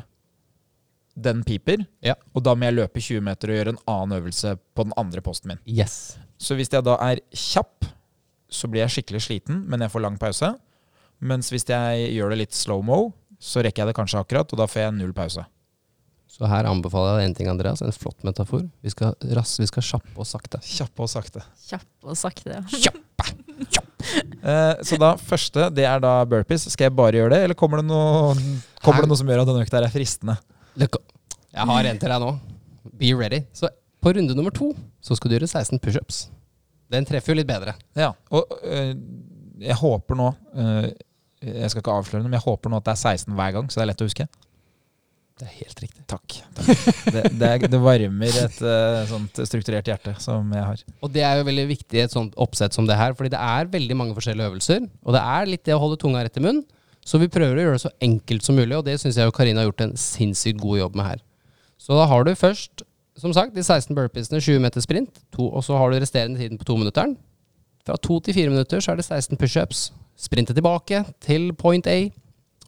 den 1.14 1.42
piper. 1.46 1.84
Ja. 2.02 2.14
Og 2.34 2.42
da 2.46 2.54
må 2.54 2.66
jeg 2.68 2.78
løpe 2.78 3.02
20 3.02 3.22
meter 3.24 3.50
og 3.50 3.58
gjøre 3.58 3.74
en 3.74 3.82
annen 3.90 4.18
øvelse 4.18 4.56
på 4.74 4.86
den 4.86 4.94
andre 4.98 5.22
posten 5.22 5.52
min. 5.52 5.62
Yes. 5.66 6.16
Så 6.40 6.56
hvis 6.58 6.72
jeg 6.72 6.84
da 6.86 6.96
er 7.02 7.22
kjapp, 7.30 7.86
så 8.54 8.70
blir 8.70 8.84
jeg 8.84 8.98
skikkelig 8.98 9.24
sliten, 9.24 9.64
men 9.70 9.82
jeg 9.84 9.92
får 9.92 10.04
lang 10.04 10.18
pause. 10.20 10.52
Mens 11.24 11.50
hvis 11.52 11.66
jeg 11.68 12.08
gjør 12.14 12.34
det 12.34 12.40
litt 12.44 12.56
slow-mo, 12.56 13.08
så 13.40 13.62
rekker 13.64 13.82
jeg 13.84 13.92
det 13.92 13.98
kanskje 13.98 14.20
akkurat, 14.22 14.50
og 14.50 14.60
da 14.60 14.66
får 14.70 14.86
jeg 14.86 14.96
null 14.98 15.14
pause. 15.16 15.44
Så 16.34 16.48
her 16.50 16.66
anbefaler 16.66 17.12
jeg 17.12 17.20
deg 17.20 17.28
en 17.28 17.34
ting, 17.38 17.48
Andreas. 17.52 17.82
En 17.84 17.94
flott 17.94 18.24
metafor. 18.26 18.64
Vi 18.82 18.90
skal 18.90 19.12
rass, 19.38 19.52
vi 19.60 19.68
skal 19.70 19.84
kjappe 19.86 20.16
og 20.18 20.26
sakte. 20.26 20.58
Kjappe 20.66 21.04
og 21.04 21.10
sakte. 21.10 21.44
Kjappe 21.62 22.10
og 22.10 22.18
sakte. 22.18 22.56
ja. 22.82 22.94
Eh, 24.44 24.82
så 24.84 24.98
da 25.00 25.12
første, 25.16 25.68
det 25.72 25.86
er 25.88 26.02
da 26.02 26.16
burpees. 26.28 26.66
Skal 26.74 26.88
jeg 26.88 26.96
bare 26.98 27.20
gjøre 27.20 27.36
det, 27.36 27.38
eller 27.46 27.58
kommer 27.58 27.80
det 27.80 27.86
noe, 27.86 28.34
kommer 28.82 29.06
det 29.06 29.12
noe 29.12 29.20
som 29.20 29.30
gjør 29.30 29.44
at 29.44 29.52
denne 29.52 29.62
økta 29.62 29.78
er 29.78 29.94
fristende? 29.94 30.34
Jeg 31.54 31.68
har 31.70 31.88
en 31.92 32.02
til 32.02 32.10
deg 32.16 32.24
nå. 32.24 32.32
Be 32.98 33.12
ready. 33.16 33.44
Så 33.54 33.70
på 34.04 34.12
runde 34.14 34.36
nummer 34.36 34.52
to 34.54 34.70
så 35.04 35.16
skal 35.18 35.30
du 35.32 35.38
gjøre 35.38 35.48
16 35.50 35.80
pushups. 35.82 36.24
Den 36.92 37.06
treffer 37.08 37.32
jo 37.32 37.38
litt 37.40 37.48
bedre. 37.48 37.74
Ja, 37.98 38.12
og 38.30 38.52
øh, 38.62 38.92
jeg 39.64 39.76
håper 39.80 40.18
nå 40.18 40.26
øh, 40.60 40.88
Jeg 41.44 41.70
skal 41.72 41.80
ikke 41.82 41.94
avsløre 41.98 42.20
det, 42.22 42.28
men 42.28 42.36
jeg 42.36 42.44
håper 42.44 42.72
nå 42.72 42.78
at 42.80 42.86
det 42.88 42.92
er 42.94 43.00
16 43.16 43.34
hver 43.38 43.54
gang, 43.56 43.70
så 43.72 43.80
det 43.80 43.84
er 43.86 43.90
lett 43.92 44.04
å 44.04 44.08
huske. 44.08 44.26
Det 45.34 45.48
er 45.48 45.54
helt 45.64 45.80
riktig. 45.82 46.02
Takk. 46.08 46.36
Det, 47.10 47.22
det, 47.40 47.48
er- 47.48 47.64
det 47.72 47.80
varmer 47.82 48.36
et 48.44 48.60
uh, 48.62 49.00
sånt 49.10 49.40
strukturert 49.48 49.88
hjerte 49.90 50.12
som 50.22 50.52
jeg 50.54 50.62
har. 50.68 50.84
Og 51.02 51.10
det 51.16 51.24
er 51.26 51.40
jo 51.40 51.46
veldig 51.48 51.64
viktig 51.72 51.98
i 51.98 52.04
et 52.04 52.14
sånt 52.14 52.36
oppsett 52.40 52.76
som 52.76 52.86
det 52.86 52.94
her, 53.00 53.16
fordi 53.18 53.32
det 53.34 53.40
er 53.42 53.66
veldig 53.72 53.96
mange 53.98 54.14
forskjellige 54.14 54.52
øvelser. 54.52 54.86
Og 55.02 55.16
det 55.16 55.24
er 55.34 55.50
litt 55.50 55.64
det 55.66 55.74
å 55.74 55.80
holde 55.82 55.98
tunga 56.04 56.22
rett 56.22 56.38
i 56.38 56.44
munnen. 56.44 56.62
Så 57.04 57.18
vi 57.20 57.26
prøver 57.28 57.58
å 57.58 57.64
gjøre 57.66 57.76
det 57.80 57.82
så 57.82 57.90
enkelt 58.06 58.46
som 58.46 58.56
mulig, 58.56 58.78
og 58.78 58.86
det 58.86 58.94
syns 59.02 59.18
jeg 59.20 59.26
jo 59.28 59.34
Karina 59.36 59.60
har 59.64 59.66
gjort 59.72 59.82
en 59.88 59.96
sinnssykt 60.00 60.62
god 60.62 60.78
jobb 60.84 60.94
med 61.02 61.10
her. 61.10 61.24
Så 61.82 61.98
da 61.98 62.06
har 62.08 62.24
du 62.24 62.30
først, 62.38 62.86
som 63.20 63.34
sagt, 63.34 63.54
de 63.54 63.62
16 63.62 63.94
burpeesene, 63.94 64.40
20 64.42 64.62
meter 64.62 64.82
sprint, 64.82 65.20
to, 65.34 65.46
og 65.46 65.62
så 65.64 65.78
har 65.78 65.90
du 65.90 66.00
resterende 66.02 66.40
tiden 66.40 66.58
på 66.58 66.66
tominutteren. 66.66 67.14
Fra 67.84 67.98
to 68.00 68.18
til 68.24 68.34
fire 68.34 68.50
minutter 68.50 68.80
så 68.80 68.92
er 68.92 68.98
det 68.98 69.06
16 69.06 69.38
pushups. 69.38 69.86
Sprinte 70.18 70.54
tilbake 70.56 71.02
til 71.22 71.52
point 71.58 71.86
A. 71.86 72.08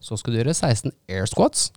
Så 0.01 0.19
skal 0.21 0.35
du 0.35 0.41
gjøre 0.41 0.55
16 0.55 0.93
air 1.09 1.27
squats. 1.31 1.71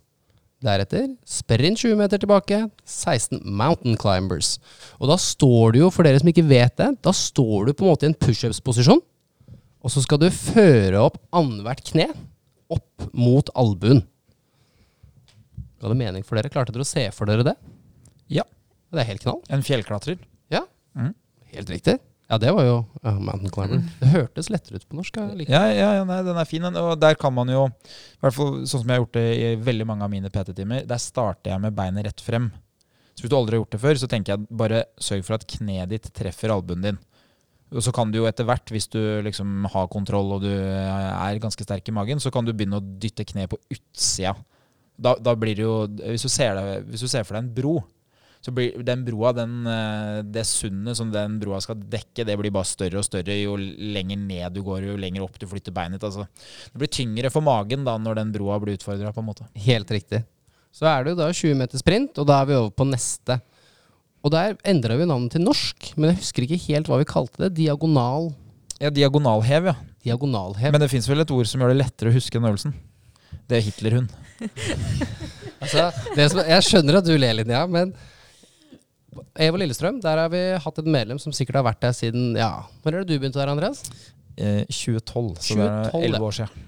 Deretter 0.60 1.06
sprint 1.24 1.80
20 1.80 1.96
meter 1.96 2.20
tilbake, 2.20 2.66
16 2.84 3.40
mountain 3.44 3.96
climbers. 3.96 4.58
Og 5.00 5.08
da 5.08 5.16
står 5.16 5.72
du 5.72 5.80
jo, 5.86 5.88
for 5.90 6.04
dere 6.04 6.20
som 6.20 6.28
ikke 6.28 6.44
vet 6.44 6.76
det, 6.76 6.90
da 7.00 7.14
står 7.16 7.70
du 7.70 7.72
på 7.72 7.86
en 7.86 7.94
måte 7.94 8.04
i 8.04 8.10
en 8.10 8.18
pushups-posisjon. 8.18 9.00
Og 9.80 9.92
så 9.94 10.02
skal 10.04 10.20
du 10.20 10.28
føre 10.28 11.00
opp 11.00 11.16
annethvert 11.32 11.80
kne 11.88 12.10
opp 12.70 13.08
mot 13.16 13.48
albuen. 13.58 14.04
Ga 15.80 15.88
det 15.88 15.96
mening 15.96 16.26
for 16.26 16.36
dere? 16.36 16.52
Klarte 16.52 16.74
dere 16.76 16.84
å 16.84 16.88
se 16.88 17.06
for 17.16 17.30
dere 17.30 17.46
det? 17.46 17.56
Ja. 18.30 18.44
Det 18.90 19.02
er 19.02 19.10
helt 19.12 19.24
knall. 19.24 19.42
En 19.52 19.66
fjellklatrer. 19.66 20.22
Ja. 20.52 20.64
mm. 20.98 21.12
Helt 21.54 21.70
riktig. 21.70 21.98
Ja, 22.30 22.38
det 22.38 22.52
var 22.54 22.62
jo 22.62 22.76
uh, 23.02 23.16
mountain 23.18 23.50
climber. 23.50 23.80
Det 23.98 24.08
hørtes 24.12 24.50
lettere 24.54 24.78
ut 24.78 24.86
på 24.86 24.98
norsk. 25.00 25.16
Ja, 25.48 25.64
ja, 25.74 25.88
ja 25.98 26.02
nei, 26.06 26.20
den 26.26 26.38
er 26.38 26.46
fin. 26.46 26.66
Og 26.68 26.92
der 27.02 27.16
kan 27.18 27.34
man 27.34 27.50
jo, 27.50 27.64
i 27.66 28.22
hvert 28.22 28.36
fall 28.36 28.52
sånn 28.62 28.84
som 28.84 28.90
jeg 28.92 29.00
har 29.00 29.02
gjort 29.02 29.16
det 29.18 29.24
i 29.34 29.48
veldig 29.66 29.86
mange 29.90 30.06
av 30.06 30.12
mine 30.12 30.30
PT-timer, 30.30 30.84
der 30.86 31.02
starter 31.02 31.56
jeg 31.56 31.64
med 31.64 31.74
beinet 31.74 32.06
rett 32.06 32.22
frem. 32.22 32.52
Så 33.18 33.24
hvis 33.24 33.32
du 33.32 33.36
aldri 33.36 33.58
har 33.58 33.64
gjort 33.64 33.74
det 33.74 33.82
før, 33.82 33.98
så 33.98 34.08
tenker 34.10 34.36
jeg 34.36 34.58
bare 34.62 34.84
sørg 35.02 35.26
for 35.26 35.36
at 35.36 35.46
kneet 35.56 35.90
ditt 35.90 36.06
treffer 36.14 36.54
albuen 36.54 36.86
din. 36.86 37.00
Og 37.74 37.82
så 37.86 37.92
kan 37.94 38.10
du 38.10 38.20
jo 38.20 38.28
etter 38.30 38.46
hvert, 38.46 38.70
hvis 38.74 38.86
du 38.90 39.00
liksom 39.26 39.66
har 39.74 39.90
kontroll 39.90 40.30
og 40.36 40.46
du 40.46 40.50
er 40.50 41.42
ganske 41.42 41.66
sterk 41.66 41.90
i 41.90 41.94
magen, 41.94 42.22
så 42.22 42.30
kan 42.34 42.46
du 42.46 42.54
begynne 42.54 42.78
å 42.78 42.86
dytte 43.02 43.26
kneet 43.26 43.50
på 43.50 43.58
utsida. 43.74 44.36
Da, 45.00 45.16
da 45.18 45.34
blir 45.38 45.58
det 45.58 45.66
jo 45.66 45.74
hvis 45.98 46.26
du, 46.26 46.30
ser 46.30 46.54
deg, 46.58 46.86
hvis 46.90 47.02
du 47.02 47.10
ser 47.10 47.26
for 47.26 47.34
deg 47.34 47.46
en 47.46 47.52
bro, 47.58 47.76
så 48.40 48.52
blir 48.56 48.80
den 48.86 49.02
broa, 49.04 49.34
den, 49.36 49.66
eh, 49.68 50.22
det 50.24 50.46
sundet 50.48 50.96
som 50.96 51.10
den 51.12 51.36
broa 51.42 51.58
skal 51.60 51.76
dekke, 51.76 52.24
det 52.24 52.38
blir 52.40 52.52
bare 52.54 52.68
større 52.68 53.02
og 53.02 53.04
større 53.04 53.36
jo 53.36 53.58
lenger 53.58 54.16
ned 54.16 54.56
du 54.56 54.62
går, 54.64 54.86
jo 54.88 54.96
lenger 54.96 55.26
opp 55.26 55.36
du 55.38 55.44
flytter 55.48 55.74
beinet. 55.76 56.04
Altså. 56.06 56.24
Det 56.72 56.80
blir 56.80 56.88
tyngre 56.88 57.30
for 57.32 57.44
magen 57.44 57.84
da 57.84 57.98
når 58.00 58.22
den 58.22 58.32
broa 58.32 58.56
blir 58.62 58.78
utfordra, 58.78 59.12
på 59.12 59.20
en 59.20 59.28
måte. 59.28 59.48
Helt 59.66 59.92
riktig. 59.92 60.22
Så 60.72 60.88
er 60.88 61.04
det 61.04 61.12
jo 61.12 61.20
da 61.20 61.28
20 61.34 61.58
meter 61.58 61.82
sprint, 61.82 62.16
og 62.22 62.28
da 62.30 62.40
er 62.40 62.48
vi 62.48 62.56
over 62.56 62.72
på 62.72 62.86
neste. 62.88 63.40
Og 64.24 64.32
der 64.32 64.56
endra 64.68 64.96
vi 64.96 65.08
navnet 65.08 65.34
til 65.34 65.44
norsk, 65.44 65.92
men 65.96 66.12
jeg 66.12 66.20
husker 66.22 66.46
ikke 66.46 66.64
helt 66.68 66.88
hva 66.88 67.00
vi 67.00 67.08
kalte 67.08 67.44
det. 67.44 67.54
Diagonal 67.60 68.30
Ja, 68.80 68.88
diagonalhev, 68.88 69.66
ja. 69.68 69.76
Diagonalhev. 70.00 70.72
Men 70.72 70.80
det 70.80 70.88
fins 70.88 71.08
vel 71.10 71.20
et 71.20 71.32
ord 71.34 71.48
som 71.48 71.60
gjør 71.60 71.74
det 71.74 71.82
lettere 71.82 72.08
å 72.08 72.16
huske 72.16 72.38
den 72.38 72.48
øvelsen. 72.48 72.72
Det 73.50 73.58
er 73.58 73.66
Hitlerhund. 73.68 74.16
Altså, 75.60 75.90
det 76.16 76.24
som, 76.32 76.38
jeg 76.48 76.64
skjønner 76.64 76.96
at 77.02 77.04
du 77.04 77.10
ler 77.20 77.34
litt, 77.36 77.50
ja, 77.52 77.66
men 77.68 77.90
Evo 79.40 79.58
Lillestrøm, 79.58 80.00
der 80.02 80.16
har 80.22 80.28
vi 80.32 80.40
hatt 80.62 80.78
et 80.78 80.86
medlem 80.86 81.18
som 81.18 81.32
sikkert 81.34 81.56
har 81.60 81.64
vært 81.66 81.80
der 81.82 81.92
siden 81.96 82.36
Ja, 82.38 82.64
når 82.84 82.94
er 82.94 83.04
det 83.04 83.08
du 83.10 83.18
begynte 83.18 83.40
der, 83.40 83.50
Andreas? 83.50 83.82
Eh, 84.38 84.64
2012, 84.70 85.36
så 85.42 85.56
det 85.58 85.66
2012, 85.90 86.02
er 86.02 86.06
11 86.14 86.26
år 86.28 86.36
siden. 86.38 86.66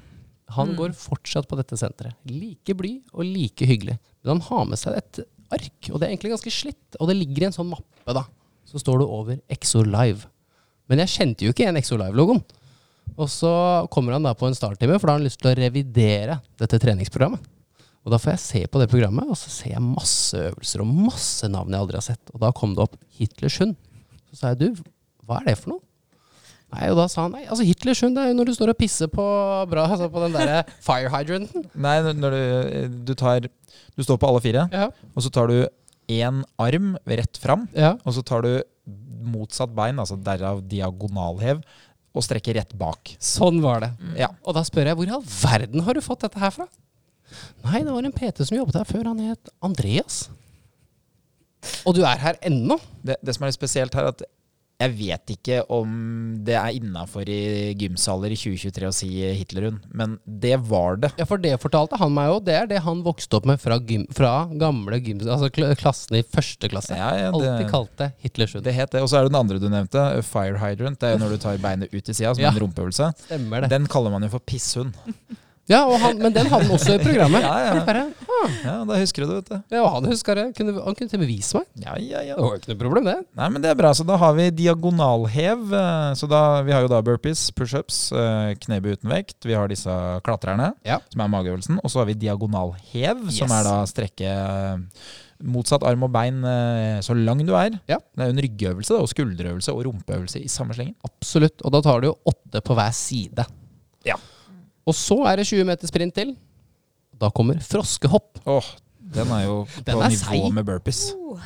Han 0.52 0.68
Mm. 0.68 0.76
går 0.76 0.90
fortsatt 0.98 1.46
på 1.48 1.56
dette 1.56 1.76
senteret. 1.80 2.14
Like 2.26 2.74
blid 2.76 3.02
og 3.14 3.24
like 3.24 3.64
hyggelig. 3.64 3.98
Men 4.24 4.34
han 4.36 4.40
har 4.50 4.64
med 4.66 4.78
seg 4.78 4.96
et 4.98 5.20
ark, 5.52 5.88
og 5.90 6.00
det 6.00 6.08
er 6.08 6.12
egentlig 6.16 6.32
ganske 6.34 6.50
slitt. 6.52 6.96
Og 7.00 7.08
det 7.08 7.16
ligger 7.16 7.42
i 7.42 7.46
en 7.46 7.52
sånn 7.56 7.70
mappe, 7.70 8.12
da. 8.12 8.24
Så 8.66 8.78
står 8.82 8.98
det 9.00 9.08
over 9.08 9.40
Exo 9.48 9.82
Live. 9.82 10.26
Men 10.88 10.98
jeg 10.98 11.08
kjente 11.08 11.46
jo 11.46 11.52
ikke 11.52 11.64
igjen 11.64 11.76
Exo 11.78 11.96
Live-logoen. 11.96 12.42
Og 13.16 13.28
så 13.28 13.88
kommer 13.90 14.12
han 14.12 14.22
da 14.22 14.34
på 14.34 14.46
en 14.46 14.54
starttime, 14.54 14.98
for 15.00 15.06
da 15.06 15.12
har 15.14 15.18
han 15.20 15.26
lyst 15.26 15.40
til 15.40 15.52
å 15.52 15.56
revidere 15.56 16.40
dette 16.58 16.78
treningsprogrammet. 16.78 17.40
Og 18.02 18.10
da 18.10 18.18
får 18.18 18.32
jeg 18.34 18.42
se 18.42 18.60
på 18.66 18.80
det 18.82 18.88
programmet, 18.90 19.28
og 19.30 19.36
så 19.38 19.50
ser 19.52 19.76
jeg 19.76 19.82
masse 19.84 20.34
øvelser 20.34 20.82
og 20.82 20.90
masse 20.90 21.46
navn 21.52 21.70
jeg 21.70 21.84
aldri 21.84 21.98
har 22.00 22.06
sett. 22.08 22.32
Og 22.34 22.40
da 22.42 22.50
kom 22.56 22.72
det 22.74 22.82
opp 22.82 22.96
Hitlers 23.18 23.58
hund. 23.62 23.76
Så 24.32 24.40
sa 24.40 24.50
jeg 24.54 24.58
du, 24.58 24.82
hva 25.28 25.38
er 25.38 25.52
det 25.52 25.58
for 25.60 25.76
noe? 25.76 25.84
Nei, 26.72 26.86
og 26.88 26.96
da 26.96 27.04
sa 27.12 27.26
han 27.26 27.34
nei, 27.36 27.42
altså 27.44 27.66
Hitlers 27.68 28.00
hund 28.00 28.16
det 28.16 28.22
er 28.24 28.30
jo 28.32 28.36
når 28.38 28.48
du 28.48 28.54
står 28.56 28.70
og 28.72 28.78
pisser 28.80 29.10
på, 29.12 29.24
bra, 29.68 29.84
altså 29.92 30.08
på 30.10 30.22
den 30.24 30.32
derre 30.34 30.62
fire 30.88 31.10
hydranten. 31.12 31.66
Nei, 31.76 31.98
når- 32.06 32.18
når 32.22 32.36
du, 32.38 32.98
du 33.10 33.14
tar 33.20 33.44
Du 33.92 34.02
står 34.02 34.16
på 34.22 34.28
alle 34.30 34.40
fire, 34.40 34.62
Ja. 34.72 34.86
og 35.14 35.22
så 35.22 35.30
tar 35.32 35.50
du 35.52 35.58
én 36.08 36.42
arm 36.60 36.94
rett 37.06 37.36
fram, 37.40 37.66
ja. 37.76 37.92
og 38.04 38.14
så 38.16 38.22
tar 38.24 38.42
du 38.42 38.54
motsatt 39.22 39.70
bein, 39.76 40.00
altså 40.00 40.16
derav 40.16 40.62
diagonalhev, 40.68 41.60
og 42.16 42.24
strekker 42.24 42.56
rett 42.58 42.72
bak. 42.76 43.14
Sånn 43.22 43.60
var 43.64 43.80
det. 43.84 43.90
Ja. 44.18 44.28
Og 44.44 44.56
da 44.56 44.64
spør 44.66 44.88
jeg 44.90 44.96
hvor 44.98 45.08
i 45.08 45.12
all 45.14 45.22
verden 45.24 45.84
har 45.86 45.94
du 45.96 46.00
fått 46.04 46.24
dette 46.24 46.40
her 46.40 46.50
fra? 46.56 46.66
Nei, 47.64 47.80
det 47.86 47.92
var 47.94 48.04
en 48.08 48.12
PT 48.16 48.44
som 48.48 48.58
jobbet 48.58 48.80
her 48.82 48.88
før. 48.88 49.08
Han 49.12 49.24
het 49.30 49.52
Andreas. 49.64 50.24
Og 51.86 51.94
du 51.94 52.02
er 52.06 52.18
her 52.22 52.38
ennå? 52.42 52.78
Det, 53.06 53.18
det 53.22 53.34
som 53.36 53.44
er 53.46 53.52
litt 53.52 53.60
spesielt 53.60 53.94
her, 53.94 54.08
er 54.10 54.16
at 54.16 54.24
jeg 54.82 54.96
vet 54.98 55.30
ikke 55.36 55.56
om 55.70 55.90
det 56.42 56.56
er 56.58 56.74
innafor 56.74 57.28
i 57.30 57.70
gymsaler 57.78 58.32
i 58.34 58.38
2023 58.40 58.88
å 58.88 58.94
si 58.96 59.10
Hitlerhund, 59.38 59.84
men 59.94 60.16
det 60.26 60.56
var 60.66 60.96
det. 61.04 61.12
Ja, 61.20 61.26
for 61.30 61.38
det 61.38 61.52
fortalte 61.62 62.00
han 62.00 62.10
meg 62.16 62.32
jo. 62.32 62.40
Det 62.48 62.56
er 62.58 62.66
det 62.72 62.80
han 62.82 63.04
vokste 63.06 63.38
opp 63.38 63.46
med 63.46 63.62
fra, 63.62 63.76
gym, 63.78 64.08
fra 64.10 64.32
gamle 64.58 64.98
gym... 64.98 65.20
Altså 65.22 65.52
klassen 65.78 66.18
i 66.18 66.24
første 66.26 66.66
klasse. 66.72 66.98
Ja, 66.98 67.12
ja, 67.14 67.28
Alltid 67.30 67.60
det, 67.62 67.68
kalt 67.70 67.94
det 68.02 68.10
Hitlers 68.26 68.56
hund. 68.58 68.66
det 68.66 68.74
het 68.80 68.96
det. 68.96 69.04
Og 69.06 69.12
så 69.12 69.20
er 69.20 69.28
det 69.28 69.30
den 69.30 69.38
andre 69.44 69.60
du 69.62 69.68
nevnte, 69.70 70.02
fire 70.26 70.58
hydrant. 70.64 70.98
Det 70.98 71.12
er 71.12 71.14
jo 71.14 71.22
når 71.22 71.36
du 71.36 71.42
tar 71.46 71.62
beinet 71.62 71.94
ut 71.94 72.02
til 72.02 72.18
sida 72.18 72.34
som 72.34 72.42
Ja. 72.48 72.50
en 72.50 72.58
rumpeøvelse. 72.64 73.12
Den 73.70 73.86
kaller 73.92 74.10
man 74.16 74.26
jo 74.26 74.32
for 74.34 74.42
pisshund. 74.50 74.98
Ja, 75.70 75.84
han, 76.02 76.18
Men 76.18 76.32
den 76.34 76.48
hadde 76.50 76.64
han 76.66 76.72
også 76.74 76.96
i 76.96 77.02
programmet. 77.04 77.40
Ja, 77.44 77.52
ja. 77.68 77.84
Bare, 77.86 78.00
Ja, 78.64 78.72
da 78.84 78.96
husker 78.98 79.22
du 79.22 79.28
det, 79.30 79.36
vet 79.38 79.50
du. 79.52 79.76
ja, 79.76 79.82
han 79.94 80.06
husker 80.10 80.34
det. 80.34 80.44
Kunne, 80.58 80.72
han 80.82 80.96
kunne 80.98 81.08
til 81.12 81.20
og 81.20 81.22
med 81.22 81.30
vise 81.30 81.54
meg. 81.60 81.66
Ja, 81.84 81.92
ja, 82.02 82.22
ja. 82.26 82.34
Det 82.34 82.42
var 82.42 82.56
jo 82.56 82.58
ikke 82.58 82.70
noe 82.72 82.80
problem, 82.80 83.04
det. 83.06 83.14
Nei, 83.38 83.48
men 83.54 83.62
det 83.62 83.70
er 83.70 83.78
bra. 83.78 83.92
Så 83.94 84.02
da 84.08 84.16
har 84.18 84.34
vi 84.34 84.48
diagonalhev. 84.58 85.62
eh, 85.78 86.12
Så 86.18 86.26
da, 86.28 86.40
vi 86.66 86.74
har 86.74 86.82
jo 86.82 86.90
da 86.90 86.98
burpees, 87.06 87.44
pushups, 87.54 88.00
eh, 88.12 88.54
knebøy 88.58 88.96
uten 88.98 89.10
vekt. 89.14 89.38
Vi 89.46 89.54
har 89.54 89.68
disse 89.70 89.94
klatrerne, 90.26 90.72
Ja. 90.84 90.98
som 91.14 91.20
er 91.22 91.28
mageøvelsen. 91.30 91.78
Og 91.84 91.90
så 91.94 92.02
har 92.02 92.06
vi 92.10 92.14
diagonalhev, 92.18 93.30
som 93.30 93.50
er 93.54 93.62
da 93.70 93.76
strekke 93.86 94.26
eh, 94.26 94.76
motsatt 95.42 95.82
arm 95.86 96.02
og 96.06 96.12
bein 96.14 96.42
så 97.02 97.14
lang 97.18 97.40
du 97.46 97.54
er. 97.54 97.78
Ja. 97.90 97.98
Det 98.14 98.22
er 98.26 98.30
jo 98.30 98.34
en 98.36 98.42
ryggøvelse 98.44 98.98
og 98.98 99.08
skulderøvelse 99.10 99.72
og 99.74 99.86
rumpeøvelse 99.86 100.42
i 100.42 100.50
samme 100.50 100.74
slengen. 100.74 100.94
Absolutt. 101.06 101.62
Og 101.64 101.72
da 101.72 101.80
tar 101.82 102.00
du 102.02 102.10
jo 102.10 102.18
åtte 102.26 102.60
på 102.62 102.74
hver 102.78 102.92
side. 102.94 103.46
Ja. 104.06 104.14
Og 104.88 104.96
så 104.98 105.18
er 105.30 105.38
det 105.40 105.46
20 105.48 105.66
meter 105.68 105.90
sprint 105.90 106.14
til. 106.16 106.34
Da 107.22 107.30
kommer 107.30 107.60
froskehopp. 107.62 108.40
Åh, 108.50 108.70
den 109.12 109.30
er 109.34 109.44
jo 109.44 109.56
Den 109.84 109.94
på 109.94 110.00
er 110.02 110.14
nivå 110.14 110.22
sei. 110.24 110.52
med 110.56 110.66
burpees. 110.66 111.02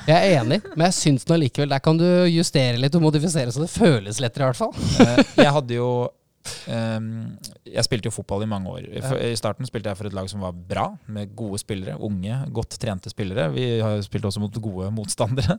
Jeg 0.08 0.16
er 0.16 0.40
enig, 0.40 0.60
men 0.74 0.86
jeg 0.88 0.94
syns 0.96 1.24
den 1.26 1.36
allikevel 1.36 1.70
Der 1.70 1.82
kan 1.82 1.98
du 1.98 2.06
justere 2.30 2.78
litt 2.80 2.94
og 2.98 3.04
modifisere 3.04 3.52
så 3.54 3.62
det 3.62 3.70
føles 3.72 4.20
lettere, 4.22 4.46
i 4.46 4.52
hvert 4.52 4.60
fall. 4.60 4.72
Eh, 5.04 5.34
jeg 5.44 5.52
hadde 5.56 5.76
jo 5.76 5.88
um, 6.70 7.10
Jeg 7.68 7.84
spilte 7.86 8.08
jo 8.08 8.14
fotball 8.14 8.46
i 8.46 8.50
mange 8.50 8.72
år. 8.72 8.88
I 9.28 9.34
starten 9.38 9.68
spilte 9.68 9.92
jeg 9.92 9.98
for 10.00 10.08
et 10.08 10.16
lag 10.16 10.30
som 10.30 10.44
var 10.46 10.54
bra, 10.56 10.86
med 11.12 11.34
gode 11.38 11.60
spillere. 11.62 11.98
Unge, 12.00 12.38
godt 12.54 12.78
trente 12.82 13.12
spillere. 13.12 13.50
Vi 13.54 13.66
har 13.82 14.00
spilt 14.06 14.24
også 14.30 14.42
mot 14.42 14.62
gode 14.62 14.90
motstandere. 14.94 15.58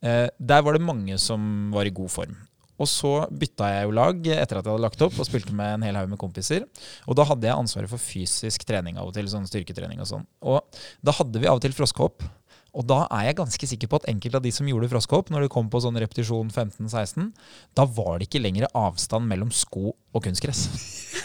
Eh, 0.00 0.28
der 0.40 0.62
var 0.64 0.72
det 0.72 0.80
mange 0.80 1.18
som 1.20 1.68
var 1.74 1.84
i 1.84 1.90
god 1.92 2.08
form. 2.08 2.38
Og 2.80 2.88
så 2.88 3.12
bytta 3.28 3.68
jeg 3.74 3.86
jo 3.86 3.94
lag 3.96 4.26
etter 4.32 4.58
at 4.58 4.64
jeg 4.64 4.72
hadde 4.72 4.84
lagt 4.86 5.04
opp, 5.04 5.18
og 5.20 5.28
spilte 5.28 5.54
med 5.56 5.76
en 5.76 5.86
hel 5.86 6.00
haug 6.00 6.10
med 6.12 6.20
kompiser. 6.20 6.64
Og 7.06 7.18
da 7.18 7.26
hadde 7.28 7.48
jeg 7.48 7.60
ansvaret 7.60 7.92
for 7.92 8.00
fysisk 8.00 8.64
trening 8.68 9.00
av 9.00 9.10
og 9.10 9.16
til, 9.16 9.28
sånn 9.30 9.48
styrketrening 9.48 10.00
og 10.00 10.08
sånn. 10.08 10.28
Og 10.40 10.80
da 11.04 11.14
hadde 11.20 11.42
vi 11.42 11.50
av 11.50 11.60
og 11.60 11.64
til 11.64 11.76
froskehopp. 11.76 12.24
Og 12.70 12.86
da 12.86 13.02
er 13.10 13.26
jeg 13.26 13.38
ganske 13.40 13.68
sikker 13.72 13.90
på 13.90 13.98
at 13.98 14.06
enkelte 14.12 14.38
av 14.38 14.44
de 14.44 14.52
som 14.54 14.68
gjorde 14.68 14.88
froskehopp, 14.92 15.32
når 15.34 15.44
de 15.44 15.52
kom 15.52 15.68
på 15.72 15.80
sånn 15.82 15.98
repetisjon 15.98 16.52
15-16, 16.52 17.32
da 17.76 17.86
var 17.98 18.20
det 18.20 18.28
ikke 18.28 18.42
lenger 18.44 18.68
avstand 18.78 19.26
mellom 19.30 19.50
sko 19.54 19.90
og 19.90 20.22
kunstgress. 20.22 20.68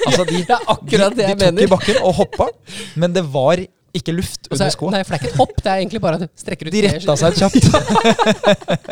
Altså 0.08 0.26
de, 0.26 0.42
Det 0.50 0.58
er 0.58 0.72
akkurat 0.74 1.14
det 1.14 1.22
de, 1.22 1.30
jeg 1.30 1.38
de 1.38 1.50
tok 1.52 1.68
i 1.68 1.72
bakken 1.76 2.02
og 2.02 2.18
hoppa, 2.24 2.50
men 3.02 3.14
det 3.14 3.26
var 3.30 3.62
ikke 3.96 4.14
luft 4.16 4.50
under 4.52 4.72
skoa. 4.74 4.92
nei, 4.94 5.02
for 5.06 5.16
det 5.16 5.18
er 5.18 5.24
ikke 5.24 5.32
et 5.32 5.40
hopp, 5.40 5.56
det 5.62 5.72
er 5.72 5.82
egentlig 5.84 6.02
bare 6.04 6.20
at 6.20 6.26
du 6.26 6.42
strekker 6.42 6.70
ut 6.70 6.76
De 6.76 6.82
retta 6.86 7.16
seg 7.22 7.38
kjapt. 7.40 7.68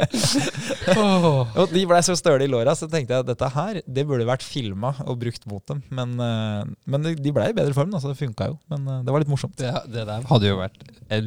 oh. 0.97 1.43
Og 1.63 1.73
de 1.73 1.83
blei 1.89 2.01
så 2.05 2.15
støle 2.19 2.47
i 2.47 2.51
låra, 2.51 2.75
så 2.77 2.87
tenkte 2.91 3.15
jeg 3.15 3.25
at 3.25 3.29
dette 3.29 3.49
her 3.55 3.81
det 3.83 4.05
burde 4.09 4.27
vært 4.29 4.45
filma 4.45 4.93
og 5.05 5.19
brukt 5.21 5.47
mot 5.49 5.63
dem. 5.69 5.83
Men, 5.93 6.15
eh, 6.23 6.63
men 6.89 7.11
de 7.11 7.35
blei 7.35 7.49
i 7.51 7.57
bedre 7.57 7.75
form, 7.75 7.93
så 7.99 8.11
det 8.11 8.19
funka 8.21 8.51
jo. 8.53 8.57
Men 8.73 8.87
eh, 8.87 9.03
det 9.07 9.15
var 9.15 9.23
litt 9.23 9.33
morsomt. 9.33 9.57
Det, 9.59 9.73
det 9.93 10.07
der 10.09 10.27
hadde 10.31 10.49
jo 10.49 10.59
vært 10.61 10.79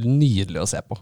nydelig 0.02 0.64
å 0.64 0.68
se 0.70 0.82
på. 0.86 0.98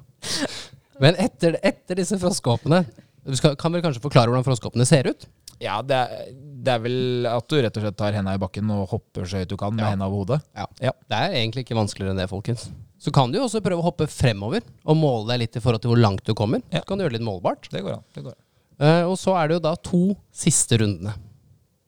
Men 1.03 1.19
etter, 1.21 1.59
etter 1.67 1.99
disse 1.99 2.17
froskehoppene 2.23 2.85
Du 3.27 3.35
skal, 3.39 3.57
kan 3.59 3.73
vel 3.75 3.83
kanskje 3.83 4.03
forklare 4.05 4.31
hvordan 4.31 4.47
froskehoppene 4.47 4.87
ser 4.89 5.09
ut? 5.11 5.27
Ja, 5.63 5.79
det 5.87 5.97
er, 5.97 6.27
det 6.65 6.73
er 6.73 6.81
vel 6.85 7.27
at 7.29 7.47
du 7.51 7.57
rett 7.61 7.77
og 7.77 7.85
slett 7.85 7.97
tar 8.01 8.17
henda 8.17 8.33
i 8.37 8.41
bakken 8.41 8.71
og 8.73 8.87
hopper 8.95 9.27
så 9.29 9.43
høyt 9.43 9.51
du 9.53 9.57
kan 9.61 9.75
med 9.77 9.85
Ja. 9.85 9.91
henda 9.93 10.07
over 10.09 10.23
hodet. 10.25 10.41
Ja. 10.57 10.67
Det 11.11 11.19
er 11.19 11.37
egentlig 11.37 11.65
ikke 11.67 11.77
vanskeligere 11.77 12.15
enn 12.15 12.21
det, 12.23 12.29
folkens. 12.31 12.71
Så 13.05 13.13
kan 13.13 13.31
du 13.33 13.37
jo 13.39 13.45
også 13.45 13.61
prøve 13.61 13.83
å 13.83 13.85
hoppe 13.85 14.07
fremover 14.09 14.63
og 14.85 14.97
måle 14.97 15.29
deg 15.35 15.43
litt 15.45 15.57
i 15.59 15.61
forhold 15.61 15.83
til 15.85 15.93
hvor 15.93 16.01
langt 16.01 16.25
du 16.25 16.33
kommer. 16.35 16.63
Ja. 16.73 16.81
Så 16.81 16.89
kan 16.89 16.99
du 16.99 17.05
gjøre 17.05 17.13
det 17.13 17.21
litt 17.21 17.27
målbart. 17.29 17.69
Det 17.71 17.83
går 17.85 17.99
an. 17.99 18.05
det 18.17 18.25
går 18.25 18.33
an. 18.33 18.41
Uh, 18.81 19.05
og 19.13 19.19
så 19.21 19.37
er 19.39 19.49
det 19.53 19.59
jo 19.59 19.65
da 19.69 19.75
to 19.77 20.01
siste 20.35 20.79
rundene. 20.81 21.13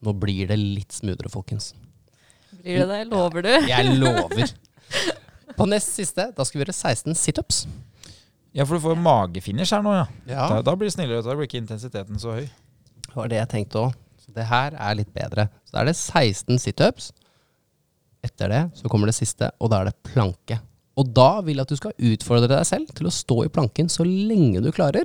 Nå 0.05 0.13
blir 0.21 0.47
det 0.53 0.59
litt 0.61 0.93
smoothere, 0.93 1.33
folkens. 1.33 1.73
Blir 2.63 2.83
det 2.85 2.89
det? 2.93 3.01
Lover 3.11 3.43
du? 3.47 3.53
Jeg 3.71 3.97
lover. 4.03 4.53
På 5.57 5.65
nest 5.67 5.95
siste, 5.97 6.29
da 6.37 6.45
skal 6.45 6.61
vi 6.61 6.65
gjøre 6.67 6.77
16 6.77 7.17
situps. 7.17 7.65
Ja, 8.57 8.65
for 8.65 8.77
du 8.77 8.85
får 8.85 8.97
magefinish 9.01 9.73
her 9.75 9.83
nå, 9.85 9.93
ja. 9.97 10.05
Ja. 10.29 10.45
Da, 10.53 10.61
da 10.69 10.77
blir 10.77 10.89
det 10.91 10.95
snillere. 10.99 11.25
Da 11.25 11.35
blir 11.37 11.49
ikke 11.49 11.59
intensiteten 11.63 12.21
så 12.21 12.37
høy. 12.39 12.47
Det 13.07 13.17
var 13.17 13.33
det 13.33 13.41
jeg 13.41 13.51
tenkte 13.55 13.83
òg. 13.87 13.97
Så 14.27 14.35
det 14.35 14.47
her 14.51 14.75
er 14.75 14.95
litt 14.99 15.13
bedre. 15.15 15.49
Så 15.65 15.77
da 15.77 15.83
er 15.85 15.91
det 15.93 15.97
16 15.97 16.59
situps. 16.63 17.13
Etter 18.27 18.51
det 18.51 18.63
så 18.75 18.91
kommer 18.91 19.07
det 19.11 19.15
siste, 19.19 19.51
og 19.63 19.71
da 19.71 19.83
er 19.85 19.91
det 19.93 19.99
planke. 20.09 20.59
Og 20.97 21.11
da 21.15 21.41
vil 21.45 21.59
jeg 21.61 21.67
at 21.67 21.73
du 21.75 21.77
skal 21.79 21.93
utfordre 22.13 22.49
deg 22.51 22.65
selv 22.67 22.91
til 22.97 23.07
å 23.07 23.13
stå 23.13 23.43
i 23.45 23.53
planken 23.53 23.91
så 23.93 24.07
lenge 24.07 24.63
du 24.65 24.71
klarer. 24.75 25.05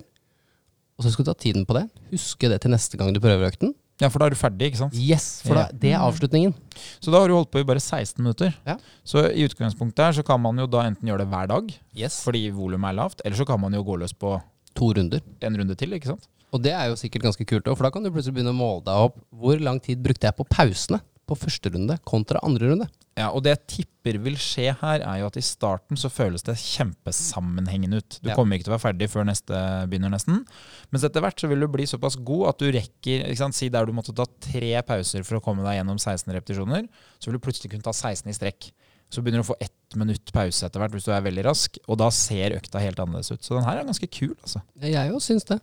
Og 0.97 1.05
så 1.05 1.11
skal 1.13 1.25
du 1.27 1.31
ta 1.31 1.37
tiden 1.37 1.65
på 1.67 1.75
det. 1.77 1.85
Huske 2.13 2.49
det 2.49 2.61
til 2.63 2.71
neste 2.73 2.97
gang 2.99 3.11
du 3.13 3.19
prøver 3.21 3.49
økten. 3.51 3.73
Ja, 4.01 4.07
for 4.09 4.17
da 4.23 4.29
er 4.29 4.33
du 4.33 4.39
ferdig, 4.39 4.71
ikke 4.71 4.79
sant? 4.79 4.95
Yes, 4.97 5.27
for 5.45 5.59
da, 5.59 5.67
det 5.77 5.91
er 5.93 6.01
avslutningen. 6.01 6.55
Så 7.03 7.11
da 7.13 7.19
har 7.21 7.29
du 7.29 7.35
holdt 7.35 7.51
på 7.53 7.61
i 7.61 7.65
bare 7.67 7.81
16 7.83 8.17
minutter. 8.23 8.55
Ja. 8.65 8.79
Så 9.05 9.21
i 9.29 9.43
utgangspunktet 9.45 10.01
her 10.07 10.15
så 10.17 10.23
kan 10.25 10.41
man 10.41 10.57
jo 10.57 10.65
da 10.71 10.87
enten 10.89 11.05
gjøre 11.11 11.21
det 11.21 11.29
hver 11.29 11.51
dag, 11.51 11.69
Yes. 11.93 12.17
fordi 12.25 12.47
volumet 12.55 12.89
er 12.89 12.97
lavt, 12.97 13.21
eller 13.25 13.37
så 13.37 13.45
kan 13.45 13.61
man 13.61 13.75
jo 13.77 13.83
gå 13.85 13.99
løs 14.01 14.15
på 14.17 14.39
To 14.79 14.87
runder. 14.95 15.21
en 15.43 15.57
runde 15.59 15.75
til, 15.77 15.93
ikke 15.93 16.07
sant? 16.15 16.25
Og 16.51 16.61
det 16.65 16.73
er 16.75 16.89
jo 16.91 16.97
sikkert 16.99 17.23
ganske 17.29 17.45
kult 17.47 17.67
òg, 17.71 17.77
for 17.77 17.87
da 17.87 17.91
kan 17.95 18.03
du 18.03 18.11
plutselig 18.11 18.35
begynne 18.35 18.51
å 18.51 18.57
måle 18.57 18.83
deg 18.83 19.05
opp 19.07 19.21
hvor 19.31 19.59
lang 19.63 19.79
tid 19.79 20.01
brukte 20.03 20.27
jeg 20.27 20.35
på 20.35 20.47
pausene 20.51 20.99
på 21.31 21.37
første 21.39 21.69
runde 21.71 21.95
kontra 22.03 22.41
andre 22.43 22.67
runde. 22.73 22.87
Ja, 23.15 23.29
og 23.31 23.43
det 23.45 23.53
jeg 23.53 23.67
tipper 23.87 24.17
vil 24.23 24.35
skje 24.39 24.71
her, 24.81 24.99
er 25.03 25.19
jo 25.21 25.27
at 25.29 25.37
i 25.39 25.43
starten 25.43 25.95
så 25.99 26.09
føles 26.11 26.43
det 26.43 26.57
kjempesammenhengende 26.59 27.97
ut. 28.01 28.19
Du 28.23 28.29
Ja. 28.29 28.35
kommer 28.35 28.55
ikke 28.57 28.65
til 28.67 28.73
å 28.73 28.77
være 28.79 28.91
ferdig 28.93 29.09
før 29.09 29.25
neste 29.27 29.53
begynner, 29.87 30.09
nesten. 30.11 30.45
Mens 30.91 31.03
etter 31.03 31.21
hvert 31.21 31.39
så 31.39 31.47
vil 31.47 31.59
du 31.59 31.67
bli 31.67 31.83
såpass 31.83 32.15
god 32.23 32.49
at 32.49 32.57
du 32.59 32.71
rekker 32.71 33.25
ikke 33.27 33.37
sant, 33.37 33.55
Si 33.55 33.69
der 33.69 33.85
du 33.85 33.91
måtte 33.93 34.15
ta 34.15 34.25
tre 34.39 34.81
pauser 34.81 35.23
for 35.23 35.37
å 35.39 35.41
komme 35.43 35.63
deg 35.63 35.79
gjennom 35.79 35.99
16 35.99 36.33
repetisjoner, 36.33 36.87
så 37.19 37.25
vil 37.31 37.39
du 37.39 37.45
plutselig 37.45 37.69
kunne 37.71 37.83
ta 37.83 37.91
16 37.91 38.29
i 38.29 38.33
strekk. 38.33 38.71
Så 39.11 39.21
begynner 39.21 39.43
du 39.43 39.47
å 39.47 39.51
få 39.55 39.59
ett 39.61 39.95
minutt 39.95 40.31
pause 40.31 40.63
etter 40.65 40.79
hvert 40.79 40.91
hvis 40.95 41.03
du 41.05 41.11
er 41.11 41.21
veldig 41.21 41.43
rask, 41.45 41.77
og 41.87 41.97
da 41.97 42.09
ser 42.09 42.55
økta 42.55 42.79
helt 42.79 42.97
annerledes 42.97 43.31
ut. 43.31 43.41
Så 43.43 43.55
den 43.55 43.63
her 43.67 43.77
er 43.77 43.83
ganske 43.85 44.07
kul, 44.09 44.35
altså. 44.41 44.61
Jeg 44.79 45.11
òg 45.11 45.19
syns 45.21 45.43
det. 45.45 45.59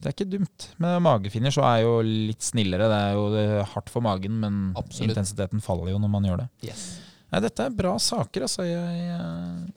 Det 0.00 0.08
er 0.08 0.14
ikke 0.16 0.30
dumt. 0.32 0.66
Med 0.80 1.02
magefinish 1.04 1.58
så 1.58 1.64
er 1.68 1.82
jo 1.84 1.98
litt 2.04 2.40
snillere. 2.44 2.86
Det 2.88 3.00
er 3.04 3.16
jo 3.18 3.64
hardt 3.74 3.90
for 3.92 4.00
magen, 4.04 4.38
men 4.40 4.60
Absolutt. 4.80 5.10
intensiteten 5.12 5.60
faller 5.64 5.92
jo 5.92 6.00
når 6.00 6.12
man 6.14 6.24
gjør 6.28 6.40
det. 6.40 6.48
Yes. 6.70 6.84
Nei, 7.30 7.42
dette 7.44 7.66
er 7.68 7.74
bra 7.76 7.92
saker, 8.00 8.46
altså. 8.48 8.64
Jeg, 8.64 9.02
jeg, 9.10 9.74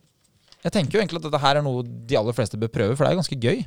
Jeg 0.64 0.72
tenker 0.78 0.96
jo 0.96 1.02
egentlig 1.04 1.20
at 1.20 1.28
dette 1.28 1.44
her 1.44 1.60
er 1.60 1.66
noe 1.66 1.84
de 1.84 2.16
aller 2.18 2.36
fleste 2.38 2.58
bør 2.62 2.72
prøve, 2.72 2.96
for 2.96 3.04
det 3.04 3.12
er 3.12 3.20
ganske 3.20 3.40
gøy. 3.44 3.66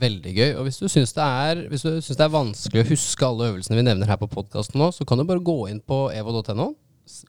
Veldig 0.00 0.32
gøy. 0.36 0.50
Og 0.56 0.64
hvis 0.68 0.80
du 0.80 0.88
syns 0.88 1.12
det, 1.16 1.28
hvis 1.72 1.84
du 1.84 1.90
syns 2.00 2.16
det 2.16 2.24
er 2.24 2.32
vanskelig 2.32 2.82
å 2.86 2.88
huske 2.94 3.28
alle 3.28 3.52
øvelsene 3.52 3.76
vi 3.78 3.84
nevner 3.86 4.08
her 4.08 4.18
på 4.20 4.30
podkasten 4.32 4.80
nå, 4.80 4.88
så 4.96 5.04
kan 5.08 5.20
du 5.20 5.26
bare 5.28 5.44
gå 5.44 5.58
inn 5.68 5.80
på 5.84 6.06
evo.no, 6.16 6.70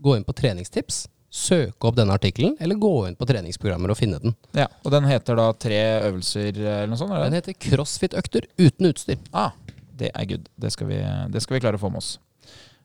gå 0.04 0.16
inn 0.16 0.26
på 0.28 0.36
treningstips, 0.40 1.04
søke 1.30 1.90
opp 1.90 1.98
denne 1.98 2.16
artikkelen, 2.18 2.56
eller 2.60 2.80
gå 2.82 2.94
inn 3.08 3.18
på 3.20 3.28
treningsprogrammer 3.30 3.94
og 3.94 4.00
finne 4.00 4.20
den. 4.24 4.34
Ja, 4.58 4.68
Og 4.84 4.94
den 4.94 5.06
heter 5.10 5.38
da 5.38 5.50
tre 5.54 5.82
øvelser 6.10 6.50
eller 6.54 6.90
noe 6.90 7.00
sånt? 7.00 7.14
Eller? 7.14 7.30
Den 7.30 7.38
heter 7.40 7.58
CrossFit-økter 7.70 8.48
uten 8.58 8.90
utstyr. 8.90 9.20
Ah, 9.32 9.52
det 10.00 10.10
er 10.14 10.26
good. 10.30 10.50
Det 10.58 10.72
skal, 10.74 10.90
vi, 10.90 10.98
det 11.34 11.44
skal 11.46 11.58
vi 11.58 11.62
klare 11.66 11.78
å 11.78 11.84
få 11.84 11.92
med 11.94 12.02
oss. 12.02 12.16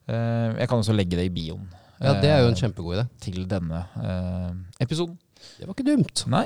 Eh, 0.05 0.51
jeg 0.61 0.69
kan 0.69 0.83
også 0.83 0.97
legge 0.97 1.17
det 1.17 1.29
i 1.31 1.33
bioen. 1.33 1.65
Ja, 2.03 2.19
Det 2.21 2.29
er 2.29 2.43
jo 2.43 2.51
en 2.51 2.57
eh, 2.59 2.61
kjempegod 2.61 2.99
idé. 2.99 3.07
Til 3.25 3.47
denne 3.49 3.87
eh, 4.03 4.51
episoden. 4.85 5.17
Det 5.57 5.69
var 5.69 5.77
ikke 5.77 5.89
dumt. 5.89 6.27
Nei. 6.33 6.45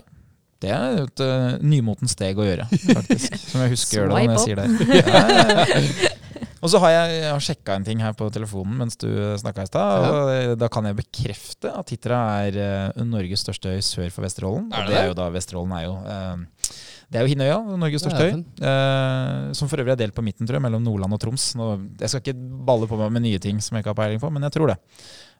Det 0.58 0.70
er 0.74 1.04
et 1.04 1.20
uh, 1.22 1.52
nymotens 1.62 2.16
steg 2.16 2.38
å 2.38 2.42
gjøre, 2.42 2.64
faktisk. 2.98 3.36
Som 3.38 3.62
jeg 3.62 3.76
husker 3.76 4.00
å 4.00 4.00
gjøre 4.00 4.16
det 4.16 4.24
når 4.26 4.32
jeg 4.34 4.42
sier 4.42 4.58
det. 4.58 4.66
Ja, 4.98 5.20
ja, 5.30 5.66
ja. 5.68 6.14
Og 6.58 6.72
så 6.72 6.80
har 6.82 6.90
jeg, 6.94 7.16
jeg 7.22 7.30
har 7.30 7.44
sjekka 7.44 7.76
en 7.78 7.86
ting 7.86 8.00
her 8.02 8.14
på 8.18 8.26
telefonen 8.34 8.80
mens 8.80 8.98
du 8.98 9.08
snakka 9.38 9.64
i 9.66 9.70
stad. 9.70 10.06
Og 10.08 10.30
eh, 10.32 10.52
da 10.58 10.68
kan 10.72 10.88
jeg 10.88 10.98
bekrefte 10.98 11.70
at 11.70 11.92
Hitra 11.94 12.20
er 12.48 12.58
uh, 12.94 13.02
Norges 13.06 13.44
største 13.46 13.76
øy 13.76 13.82
sør 13.84 14.08
for 14.14 14.26
Vesterålen. 14.26 14.66
Er 14.74 14.88
det 14.88 14.94
det 14.94 15.02
er 15.02 15.10
jo 15.12 15.18
da 15.18 15.28
Vesterålen 15.34 15.74
er 15.78 15.84
jo 15.86 15.92
uh, 16.02 16.72
Det 17.08 17.20
er 17.20 17.24
jo 17.24 17.32
Hinnøya, 17.32 17.58
Norges 17.78 18.02
største 18.04 18.26
øy. 18.26 18.42
Eh, 18.72 19.52
som 19.56 19.70
for 19.70 19.80
øvrig 19.80 19.94
er 19.94 20.02
delt 20.02 20.16
på 20.16 20.24
midten, 20.26 20.48
tror 20.48 20.58
jeg, 20.58 20.66
mellom 20.66 20.82
Nordland 20.84 21.14
og 21.16 21.22
Troms. 21.22 21.52
Nå, 21.56 21.70
jeg 22.02 22.10
skal 22.12 22.24
ikke 22.24 22.36
balle 22.68 22.90
på 22.90 22.98
meg 23.00 23.14
med 23.14 23.24
nye 23.28 23.40
ting 23.40 23.62
som 23.64 23.78
jeg 23.78 23.86
ikke 23.86 23.94
har 23.94 24.00
peiling 24.02 24.20
på, 24.20 24.32
men 24.34 24.44
jeg 24.48 24.56
tror 24.58 24.74
det. 24.74 24.76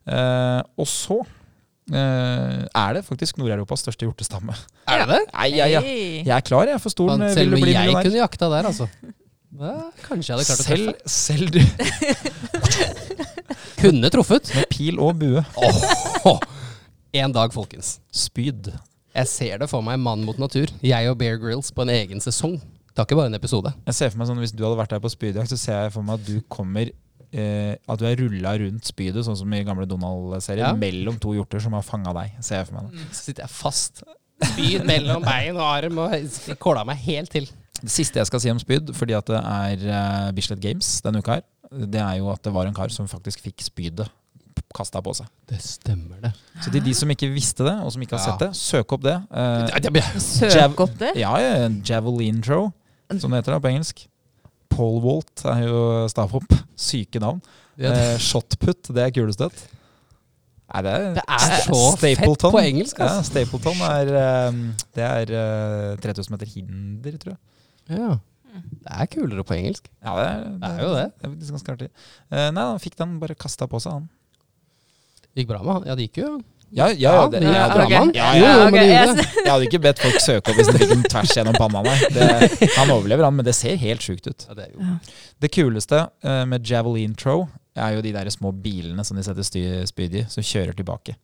Eh, 0.08 0.62
og 0.80 0.88
så 0.88 1.18
eh, 1.92 2.62
er 2.64 2.96
det 2.96 3.04
faktisk 3.04 3.40
Nord-Europas 3.42 3.84
største 3.84 4.06
hjortestamme. 4.08 4.56
Er 4.88 5.02
det 5.02 5.10
det? 5.12 5.22
Nei, 5.34 5.48
jeg, 5.58 5.74
ja. 5.74 5.82
Jeg 6.30 6.34
er 6.38 6.46
klar, 6.46 6.70
jeg, 6.70 6.80
for 6.80 6.94
stolen. 6.94 7.26
Eh, 7.26 7.34
Selv 7.36 7.58
om 7.58 7.66
jeg 7.68 7.96
kunne 7.98 8.22
jakta 8.22 8.48
der, 8.54 8.70
altså. 8.72 8.88
Ja, 9.58 9.90
kanskje 10.04 10.34
jeg 10.34 10.36
hadde 10.36 10.46
klart 10.48 10.60
å 10.60 10.64
Selv, 10.66 10.86
treffe. 10.92 11.08
selv 11.08 11.50
du 11.54 11.60
Kunne 13.80 14.10
truffet. 14.12 14.50
med 14.54 14.66
pil 14.72 14.98
og 15.00 15.16
bue. 15.20 15.42
Oh, 16.26 16.40
En 17.16 17.32
dag, 17.32 17.52
folkens. 17.54 17.98
Spyd. 18.12 18.72
Jeg 19.16 19.26
ser 19.30 19.58
det 19.62 19.68
for 19.70 19.82
meg 19.82 19.98
mann 20.02 20.24
mot 20.26 20.38
natur. 20.38 20.68
Jeg 20.84 21.08
og 21.10 21.16
Bear 21.18 21.38
Grylls 21.40 21.70
på 21.74 21.82
en 21.86 21.92
egen 21.94 22.20
sesong. 22.22 22.58
Det 22.92 23.00
er 23.00 23.06
ikke 23.06 23.16
bare 23.18 23.30
en 23.30 23.38
episode. 23.38 23.72
Jeg 23.86 23.94
ser 23.96 24.10
for 24.12 24.18
meg 24.20 24.28
sånn, 24.28 24.40
Hvis 24.42 24.52
du 24.54 24.64
hadde 24.66 24.78
vært 24.78 24.90
der 24.92 25.00
på 25.02 25.10
spydjakt, 25.12 25.50
så 25.54 25.58
ser 25.58 25.84
jeg 25.86 25.94
for 25.94 26.02
meg 26.06 26.18
at 26.18 26.26
du 26.26 26.40
kommer 26.50 26.90
eh, 27.32 27.74
At 27.88 27.98
du 28.02 28.04
er 28.08 28.18
rulla 28.18 28.52
rundt 28.58 28.84
spydet, 28.90 29.24
sånn 29.26 29.38
som 29.38 29.54
i 29.54 29.62
gamle 29.64 29.86
Donald-serier, 29.88 30.66
Ja. 30.66 30.74
mellom 30.76 31.18
to 31.22 31.32
hjorter 31.38 31.62
som 31.62 31.72
har 31.78 31.82
fanga 31.86 32.12
deg. 32.18 32.34
Ser 32.44 32.60
jeg 32.62 32.68
for 32.70 32.80
meg 32.82 32.90
det. 32.92 33.06
Så 33.14 33.30
sitter 33.30 33.46
jeg 33.46 33.54
fast. 33.54 34.02
Spyd 34.52 34.84
mellom 34.86 35.22
bein 35.24 35.56
og 35.56 35.64
arm 35.66 35.98
og 36.04 36.58
kåla 36.62 36.84
meg 36.86 37.00
helt 37.06 37.30
til. 37.32 37.48
Det 37.82 37.90
siste 37.92 38.18
jeg 38.18 38.26
skal 38.26 38.40
si 38.42 38.50
om 38.50 38.58
spyd, 38.58 38.92
fordi 38.96 39.14
at 39.14 39.26
det 39.30 39.38
er 39.40 39.82
uh, 39.88 40.30
Bislett 40.36 40.60
Games 40.62 41.00
denne 41.04 41.20
uka 41.22 41.38
her, 41.38 41.44
det 41.86 42.00
er 42.00 42.16
jo 42.18 42.30
at 42.32 42.42
det 42.42 42.52
var 42.54 42.66
en 42.66 42.74
kar 42.74 42.88
som 42.94 43.06
faktisk 43.10 43.40
fikk 43.44 43.62
spydet 43.62 44.08
kasta 44.74 45.00
på 45.00 45.12
seg. 45.16 45.28
Det 45.48 45.60
stemmer, 45.62 46.18
det. 46.20 46.32
Så 46.64 46.72
til 46.74 46.82
de 46.84 46.92
som 46.96 47.08
ikke 47.14 47.28
visste 47.32 47.64
det, 47.64 47.76
og 47.84 47.92
som 47.94 48.02
ikke 48.02 48.18
har 48.18 48.24
Ja. 48.24 48.32
sett 48.34 48.42
det, 48.42 48.50
søk 48.58 48.92
opp 48.92 49.02
det. 49.06 49.14
Uh, 49.30 50.10
Søk 50.18 50.80
opp 50.84 50.98
det. 50.98 51.12
Ja, 51.16 51.32
ja, 51.40 51.68
javelin 51.88 52.42
throw, 52.44 52.72
som 53.18 53.30
det 53.32 53.40
heter 53.44 53.54
da 53.56 53.60
på 53.64 53.70
engelsk. 53.70 54.06
Pole 54.68 55.00
Walt 55.02 55.44
er 55.48 55.62
jo 55.66 55.80
stavhopp. 56.12 56.52
Syke 56.76 57.18
navn. 57.22 57.40
Ja, 57.78 57.92
Eh, 57.94 58.18
shotput, 58.18 58.88
det 58.92 59.04
er 59.06 59.10
kulestøt. 59.14 59.54
Nei, 60.68 60.82
det 60.82 60.92
er, 60.92 61.14
Det 61.14 61.22
er 61.28 61.60
så 61.64 61.82
fett 61.96 62.42
på 62.42 62.60
engelsk, 62.60 62.98
Ja, 62.98 63.06
altså. 63.06 63.30
Stapleton 63.30 63.78
er, 63.86 64.10
eh, 64.18 64.52
det 64.98 65.04
er 65.06 65.32
eh, 65.32 65.96
3000 66.02 66.34
meter 66.34 66.46
hinder, 66.50 67.16
tror 67.22 67.32
jeg. 67.32 67.38
Ja. 67.90 68.18
Det 68.58 68.94
er 68.94 69.08
kulere 69.12 69.44
på 69.46 69.56
engelsk. 69.56 69.88
Ja, 70.02 70.14
det 70.18 70.28
er, 70.28 70.44
Det 70.60 70.68
er 70.68 70.82
jo 70.82 70.92
det. 70.94 71.08
Det 71.14 71.26
er 71.26 71.32
faktisk 71.32 71.56
ganske 71.56 71.74
artig. 71.76 71.88
Eh, 72.32 72.46
nei, 72.54 72.68
han 72.72 72.80
fikk 72.82 72.96
den 72.98 73.18
bare 73.22 73.36
kasta 73.38 73.68
på 73.70 73.80
seg, 73.82 73.98
han. 73.98 74.08
Gikk 75.38 75.50
bra 75.50 75.60
med 75.62 75.76
han. 75.76 75.90
Ja, 75.90 75.98
det 75.98 76.08
gikk 76.08 76.22
jo. 76.24 76.30
Ja, 76.68 76.90
ja, 76.92 77.12
ja, 77.14 77.28
det, 77.32 77.40
det 77.40 77.48
gikk 77.48 77.54
ja, 77.56 77.68
ok. 77.84 78.16
Ja, 78.16 78.26
ja, 78.36 78.48
okay. 78.66 78.82
det 78.84 79.28
jeg 79.38 79.48
hadde 79.48 79.68
ikke 79.70 79.80
bedt 79.86 80.02
folk 80.02 80.18
søke 80.20 80.52
opp 80.52 80.58
hvis 80.58 80.68
det 80.68 80.82
fikk 80.82 80.90
den 80.90 81.04
tvers 81.06 81.32
gjennom 81.38 81.56
panna. 81.56 81.80
Nei. 81.86 81.94
Det, 82.12 82.26
han 82.74 82.92
overlever, 82.92 83.24
han, 83.24 83.38
men 83.38 83.46
det 83.46 83.54
ser 83.56 83.78
helt 83.80 84.04
sjukt 84.04 84.28
ut. 84.28 84.44
Ja, 84.50 84.56
det 84.58 84.66
er 84.66 84.74
jo. 84.74 84.98
Det 85.40 85.52
kuleste 85.54 86.02
uh, 86.26 86.42
med 86.50 86.68
javelin 86.68 87.14
throw 87.16 87.46
er 87.78 87.96
jo 87.96 88.04
de 88.04 88.12
der 88.12 88.28
små 88.34 88.52
bilene 88.52 89.04
som 89.06 89.16
de 89.16 89.24
setter 89.24 89.46
spyd 89.88 90.18
i, 90.20 90.26
som 90.28 90.44
kjører 90.44 90.76
tilbake. 90.76 91.16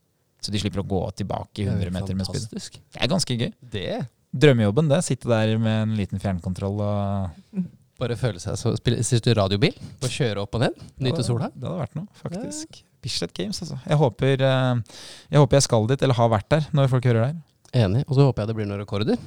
Så 0.44 0.52
de 0.52 0.60
slipper 0.60 0.80
å 0.82 0.86
gå 0.88 1.02
tilbake 1.18 1.64
i 1.64 1.66
er 1.66 1.76
100 1.76 1.92
meter 1.92 2.16
med 2.16 2.28
spyd. 2.28 2.48
Det 2.52 3.00
er 3.00 3.10
ganske 3.10 3.36
gøy. 3.36 3.50
Det 3.74 3.88
Drømmejobben, 4.34 4.88
det. 4.90 4.98
Sitte 5.06 5.30
der 5.30 5.54
med 5.62 5.82
en 5.84 5.96
liten 5.98 6.20
fjernkontroll 6.22 6.80
og 6.82 7.64
Bare 8.00 8.16
føle 8.18 8.40
seg 8.42 8.56
så 8.58 8.72
spille- 8.74 9.04
Sitter 9.06 9.30
du 9.36 9.38
radiobil 9.38 9.76
og 10.02 10.08
kjører 10.10 10.40
opp 10.42 10.56
og 10.58 10.64
ned? 10.64 10.80
Nyte 10.98 11.22
sola? 11.22 11.46
Det 11.54 11.62
hadde 11.68 11.78
vært 11.84 11.94
noe, 11.94 12.08
faktisk. 12.18 12.80
Bislett 13.04 13.34
Games, 13.36 13.60
altså. 13.62 13.76
Jeg 13.86 13.98
håper, 14.00 14.42
eh, 14.42 14.98
jeg 15.30 15.38
håper 15.38 15.58
jeg 15.60 15.62
skal 15.68 15.86
dit, 15.86 16.02
eller 16.02 16.14
har 16.18 16.28
vært 16.32 16.48
der, 16.50 16.66
når 16.74 16.88
folk 16.90 17.04
hører 17.06 17.20
det 17.20 17.28
her. 17.30 17.86
Enig. 17.86 18.02
Og 18.08 18.16
så 18.18 18.26
håper 18.26 18.42
jeg 18.42 18.48
det 18.50 18.56
blir 18.58 18.66
noen 18.66 18.82
rekorder. 18.82 19.18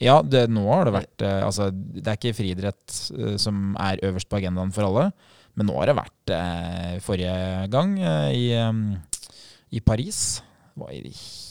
Ja, 0.00 0.16
det, 0.22 0.46
nå 0.50 0.64
har 0.72 0.88
det 0.88 0.94
vært 0.96 1.22
eh, 1.22 1.42
Altså, 1.44 1.68
det 1.70 2.06
er 2.08 2.16
ikke 2.16 2.34
friidrett 2.40 2.96
eh, 3.18 3.36
som 3.36 3.76
er 3.76 4.00
øverst 4.08 4.28
på 4.32 4.40
agendaen 4.40 4.72
for 4.74 4.88
alle, 4.88 5.10
men 5.54 5.68
nå 5.68 5.76
har 5.78 5.92
det 5.92 5.98
vært 6.00 6.32
forrige 7.04 7.68
gang 7.70 7.92
i, 8.34 8.48
i 9.70 9.80
Paris. 9.86 10.40
Det 10.74 10.80
var 10.82 10.90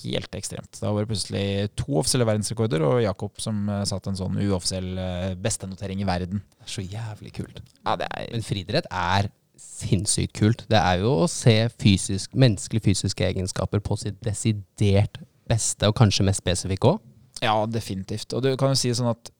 helt 0.03 0.35
ekstremt. 0.37 0.79
Da 0.79 0.91
var 0.91 1.03
det 1.03 1.11
plutselig 1.11 1.45
to 1.79 1.99
offisielle 2.01 2.27
verdensrekorder, 2.27 2.83
og 2.87 3.03
Jakob 3.03 3.39
som 3.43 3.63
eh, 3.71 3.85
satt 3.89 4.09
en 4.09 4.19
sånn 4.19 4.39
uoffisiell 4.43 4.91
eh, 4.99 5.29
bestenotering 5.39 6.03
i 6.03 6.09
verden. 6.09 6.43
Det 6.57 6.67
er 6.67 6.75
så 6.75 6.83
jævlig 6.85 7.33
kult. 7.39 7.63
Ja, 7.83 7.95
er 7.95 8.29
Men 8.33 8.45
friidrett 8.45 8.89
er 8.89 9.31
sinnssykt 9.63 10.35
kult. 10.37 10.65
Det 10.71 10.79
er 10.79 11.03
jo 11.03 11.13
å 11.23 11.29
se 11.31 11.55
fysisk, 11.81 12.33
menneskelige 12.37 12.87
fysiske 12.89 13.25
egenskaper 13.27 13.83
på 13.83 13.97
sitt 13.99 14.19
desidert 14.25 15.21
beste, 15.49 15.89
og 15.89 15.97
kanskje 15.97 16.25
mest 16.27 16.43
spesifikke 16.43 16.95
òg. 16.95 17.01
Ja, 17.43 17.55
definitivt. 17.67 18.33
Og 18.35 18.43
du 18.45 18.53
kan 18.59 18.73
jo 18.73 18.79
si 18.79 18.93
sånn 18.95 19.11
at 19.11 19.31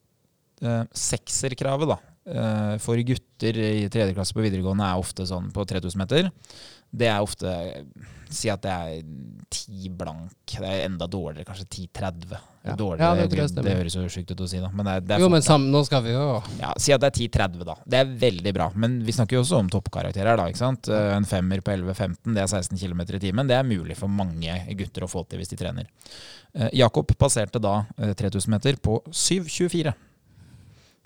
eh, 0.64 0.84
sekserkravet 0.98 1.94
da, 1.94 2.00
eh, 2.28 2.76
for 2.84 3.00
gutter 3.08 3.60
i 3.64 3.88
tredje 3.94 4.16
klasse 4.18 4.36
på 4.36 4.44
videregående 4.44 4.88
er 4.88 5.00
ofte 5.00 5.28
sånn 5.30 5.52
på 5.56 5.66
3000 5.70 6.04
meter. 6.04 6.32
Det 6.94 7.10
er 7.10 7.24
ofte 7.24 7.54
Si 8.34 8.50
at 8.52 8.64
det 8.64 8.72
er 8.74 9.04
10 9.54 9.92
blank. 10.00 10.34
Det 10.50 10.66
er 10.66 10.88
enda 10.88 11.08
dårligere, 11.10 11.46
kanskje 11.48 11.88
10-30. 11.88 12.34
Ja. 12.64 12.76
Dårligere, 12.80 13.04
Ja, 13.04 13.28
det 13.28 13.36
det, 13.36 13.64
det, 13.66 13.76
høres 13.76 13.96
jo 13.98 14.04
sjukt 14.08 14.30
ut 14.32 14.44
å 14.46 14.48
si, 14.48 14.60
da. 14.64 14.70
Men 14.72 14.88
det 14.88 14.94
er, 14.94 15.02
det 15.04 15.16
er 15.16 15.24
Jo, 15.24 15.30
men 15.34 15.44
sammen, 15.44 15.68
nå 15.74 15.82
skal 15.84 16.04
vi 16.06 16.14
jo 16.14 16.28
ja, 16.62 16.70
Si 16.80 16.94
at 16.96 17.02
det 17.04 17.10
er 17.12 17.18
10-30, 17.28 17.66
da. 17.68 17.76
Det 17.84 18.00
er 18.00 18.14
veldig 18.24 18.54
bra. 18.56 18.70
Men 18.80 19.02
vi 19.04 19.16
snakker 19.16 19.38
jo 19.38 19.44
også 19.44 19.60
om 19.60 19.72
toppkarakterer. 19.74 20.40
da, 20.40 20.48
ikke 20.52 20.62
sant? 20.62 20.88
Eh, 20.88 21.10
En 21.18 21.28
femmer 21.28 21.64
på 21.66 21.76
11-15, 21.76 22.32
det 22.32 22.46
er 22.46 22.48
16 22.48 22.80
km 22.80 23.04
i 23.04 23.22
timen. 23.26 23.52
Det 23.52 23.60
er 23.60 23.68
mulig 23.68 24.00
for 24.00 24.12
mange 24.12 24.56
gutter 24.80 25.06
å 25.06 25.12
få 25.12 25.26
til 25.28 25.44
hvis 25.44 25.52
de 25.52 25.60
trener. 25.60 25.92
Eh, 26.56 26.72
Jakob 26.84 27.12
passerte 27.20 27.62
da 27.62 27.84
eh, 27.98 28.16
3000 28.18 28.56
meter 28.56 28.80
på 28.82 29.02
7,24. 29.12 29.94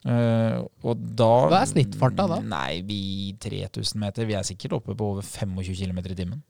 Uh, 0.07 0.61
og 0.87 0.99
da 1.19 1.31
Hva 1.49 1.63
er 1.65 1.69
snittfarta 1.71 2.27
da? 2.31 2.37
Nei, 2.45 2.79
vi 2.85 3.33
3000 3.43 3.99
meter. 3.99 4.27
Vi 4.29 4.37
er 4.37 4.45
sikkert 4.47 4.77
oppe 4.77 4.95
på 4.95 5.09
over 5.15 5.25
25 5.25 5.73
km 5.75 5.99
i 6.05 6.15
timen. 6.15 6.43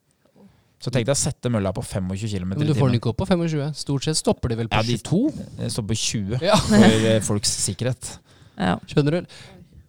Så 0.79 0.91
tenk 0.93 1.07
deg 1.07 1.15
å 1.15 1.17
sette 1.17 1.49
mølla 1.49 1.71
på 1.73 1.81
25 1.81 2.29
km 2.29 2.49
Men 2.53 2.61
i 2.61 2.67
du 2.69 2.73
får 2.77 2.91
den 2.91 2.99
ikke 2.99 3.09
opp 3.09 3.17
på 3.23 3.25
25. 3.31 3.71
Stort 3.73 4.03
sett 4.05 4.19
stopper 4.19 4.49
de 4.53 4.57
vel 4.59 4.67
på 4.69 4.77
Ja, 4.77 4.83
de- 4.85 4.97
22. 5.01 5.31
Det 5.57 5.71
stopper 5.73 5.95
på 5.95 6.01
20 6.03 6.43
Ja. 6.45 6.55
for 6.57 7.07
eh, 7.11 7.19
folks 7.25 7.49
sikkerhet. 7.65 8.11
Ja. 8.57 8.75
Skjønner 8.85 9.11
du? 9.17 9.37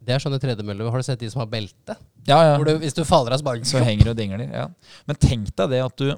Det 0.08 0.14
er 0.16 0.22
sånne 0.24 0.40
tredemøller. 0.40 0.88
Har 0.90 1.02
du 1.02 1.04
sett 1.04 1.20
de 1.20 1.28
som 1.28 1.40
har 1.42 1.50
belte? 1.52 1.96
Ja, 2.26 2.38
ja. 2.40 2.54
Hvor 2.56 2.64
du, 2.64 2.78
hvis 2.80 2.96
du 2.96 3.02
faller 3.04 3.32
av, 3.36 3.42
så 3.44 3.64
Så 3.68 3.82
henger 3.84 4.04
du 4.08 4.10
og 4.14 4.16
dingler. 4.16 4.46
Ja. 4.48 4.68
Men 5.06 5.16
tenk 5.20 5.52
deg 5.54 5.70
det 5.76 5.82
at 5.84 5.96
du 6.00 6.14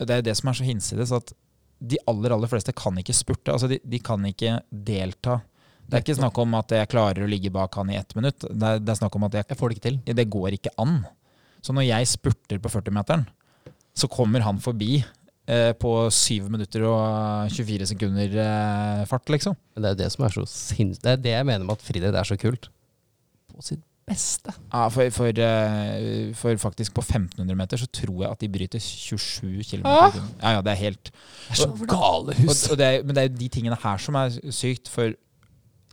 Det 0.00 0.10
er 0.10 0.22
det 0.22 0.36
som 0.36 0.48
er 0.48 0.52
så 0.56 0.64
hinsides, 0.64 1.12
at 1.12 1.32
de 1.80 1.96
aller 2.08 2.32
aller 2.32 2.48
fleste 2.48 2.72
kan 2.76 2.92
ikke 2.96 3.12
spurte. 3.16 3.52
Altså 3.52 3.68
de, 3.68 3.78
de 3.84 3.98
kan 4.04 4.20
ikke 4.24 4.60
delta. 4.72 5.40
Det 5.88 5.96
er 5.96 6.04
ikke 6.04 6.16
snakk 6.20 6.38
om 6.38 6.54
at 6.54 6.68
jeg 6.76 6.88
klarer 6.92 7.24
å 7.24 7.28
ligge 7.28 7.50
bak 7.52 7.74
han 7.74 7.88
i 7.90 7.96
ett 7.96 8.14
minutt. 8.16 8.38
Det 8.40 8.62
er, 8.68 8.78
det 8.80 8.88
er 8.92 8.98
snakk 9.00 9.16
om 9.16 9.24
at 9.24 9.32
jeg, 9.32 9.44
Jeg 9.48 9.56
får 9.58 9.68
det 9.68 9.76
ikke 9.78 9.88
til. 9.88 10.14
det 10.20 10.28
går 10.30 10.56
ikke 10.56 10.72
an. 10.78 11.06
Så 11.64 11.72
når 11.76 11.84
jeg 11.88 12.06
spurter 12.08 12.58
på 12.60 12.68
40-meteren, 12.72 13.26
så 13.96 14.08
kommer 14.10 14.44
han 14.44 14.60
forbi 14.62 15.00
eh, 15.50 15.72
på 15.78 15.92
7 16.14 16.48
minutter 16.52 16.86
og 16.88 17.50
24 17.52 17.90
sekunder 17.92 18.40
eh, 18.44 19.04
fart, 19.10 19.28
liksom. 19.32 19.56
Men 19.74 19.84
det 19.84 19.92
er 19.92 20.02
det 20.04 20.10
som 20.14 20.26
er 20.26 20.34
så 20.34 20.46
sinns... 20.48 21.00
Det 21.02 21.14
er 21.14 21.22
det 21.22 21.36
jeg 21.36 21.48
mener 21.48 21.66
med 21.66 21.78
at 21.78 21.86
friidrett 21.86 22.18
er 22.18 22.28
så 22.28 22.38
kult. 22.40 22.70
På 23.50 23.64
sitt 23.66 23.82
beste. 24.10 24.52
Ja, 24.72 24.86
for, 24.90 25.10
for, 25.14 25.40
eh, 25.44 26.30
for 26.38 26.56
faktisk 26.62 26.94
på 26.96 27.04
1500 27.04 27.56
meter 27.58 27.80
så 27.80 27.86
tror 27.86 28.24
jeg 28.24 28.30
at 28.30 28.42
de 28.42 28.50
bryter 28.50 28.82
27 28.82 29.64
km. 29.68 29.86
Ah! 29.86 30.16
Ja, 30.42 30.56
ja, 30.56 30.62
det 30.66 30.72
er 30.74 30.80
helt 30.84 31.10
Det 31.12 31.54
er 31.54 31.60
så 31.62 31.68
gale 31.70 31.90
gale 31.94 32.34
og, 32.34 32.40
hus. 32.42 32.64
og 32.70 32.78
det 32.80 32.86
er, 32.86 33.02
Men 33.04 33.16
det 33.16 33.22
er 33.22 33.28
jo 33.28 33.36
de 33.40 33.50
tingene 33.58 33.78
her 33.82 34.02
som 34.02 34.18
er 34.18 34.38
sykt, 34.50 34.90
for 34.90 35.14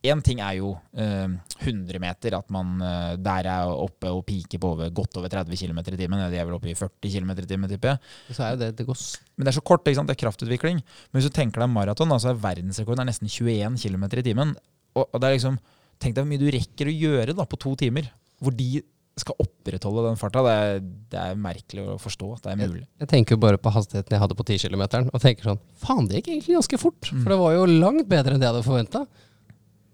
Én 0.06 0.20
ting 0.22 0.42
er 0.46 0.60
jo 0.60 0.76
eh, 0.94 1.26
100 1.64 2.00
meter, 2.02 2.36
at 2.38 2.52
man 2.54 2.76
eh, 2.86 3.14
der 3.24 3.50
er 3.50 3.72
oppe 3.72 4.12
og 4.14 4.22
piker 4.28 4.62
på 4.62 4.74
over, 4.76 4.92
godt 4.94 5.18
over 5.18 5.32
30 5.34 5.58
km 5.58 5.80
i 5.82 5.98
timen. 5.98 6.22
De 6.30 6.38
er 6.38 6.46
vel 6.46 6.58
oppe 6.60 6.70
i 6.70 6.76
40 6.78 7.10
km 7.16 7.32
i 7.34 7.48
timen, 7.50 7.72
tipper 7.72 7.96
jeg. 7.96 8.36
Så 8.38 8.46
er 8.46 8.54
jo 8.54 8.60
det, 8.62 8.74
det 8.78 8.86
går 8.86 9.00
Men 9.36 9.48
det 9.48 9.54
er 9.54 9.58
så 9.58 9.66
kort, 9.66 9.86
det 9.86 9.98
er 9.98 10.22
kraftutvikling. 10.22 10.84
Men 10.84 11.20
hvis 11.20 11.32
du 11.32 11.34
tenker 11.34 11.64
deg 11.64 11.74
maraton, 11.74 12.14
så 12.22 12.34
er 12.34 12.44
verdensrekorden 12.44 13.02
er 13.02 13.10
nesten 13.10 13.32
21 13.32 13.82
km 13.82 14.06
i 14.12 14.28
timen. 14.30 14.54
Og, 14.94 15.08
og 15.08 15.18
det 15.22 15.30
er 15.30 15.40
liksom, 15.40 15.58
Tenk 15.98 16.14
deg 16.14 16.22
hvor 16.22 16.30
mye 16.30 16.42
du 16.44 16.52
rekker 16.54 16.92
å 16.92 16.94
gjøre 16.94 17.34
da 17.34 17.46
på 17.50 17.58
to 17.58 17.72
timer. 17.74 18.06
Hvor 18.38 18.54
de 18.54 18.84
skal 19.18 19.38
opprettholde 19.42 20.04
den 20.06 20.20
farta. 20.20 20.44
Det 20.46 20.54
er, 20.54 20.82
det 21.12 21.22
er 21.22 21.40
merkelig 21.42 21.86
å 21.90 21.96
forstå 22.02 22.28
at 22.36 22.44
det 22.46 22.54
er 22.54 22.60
mulig. 22.62 22.84
Jeg 23.02 23.10
tenker 23.10 23.36
jo 23.36 23.42
bare 23.42 23.58
på 23.62 23.72
hastigheten 23.74 24.14
jeg 24.14 24.22
hadde 24.22 24.38
på 24.38 24.46
10 24.46 24.68
km, 24.68 24.84
og 25.10 25.24
tenker 25.24 25.50
sånn 25.50 25.64
Faen, 25.82 26.06
det 26.10 26.20
gikk 26.20 26.30
egentlig 26.36 26.58
ganske 26.60 26.80
fort. 26.82 27.10
Mm. 27.10 27.24
For 27.24 27.34
det 27.34 27.40
var 27.42 27.56
jo 27.56 27.66
langt 27.72 28.12
bedre 28.12 28.36
enn 28.36 28.44
det 28.44 28.48
jeg 28.48 28.56
hadde 28.56 28.68
forventa. 28.68 29.04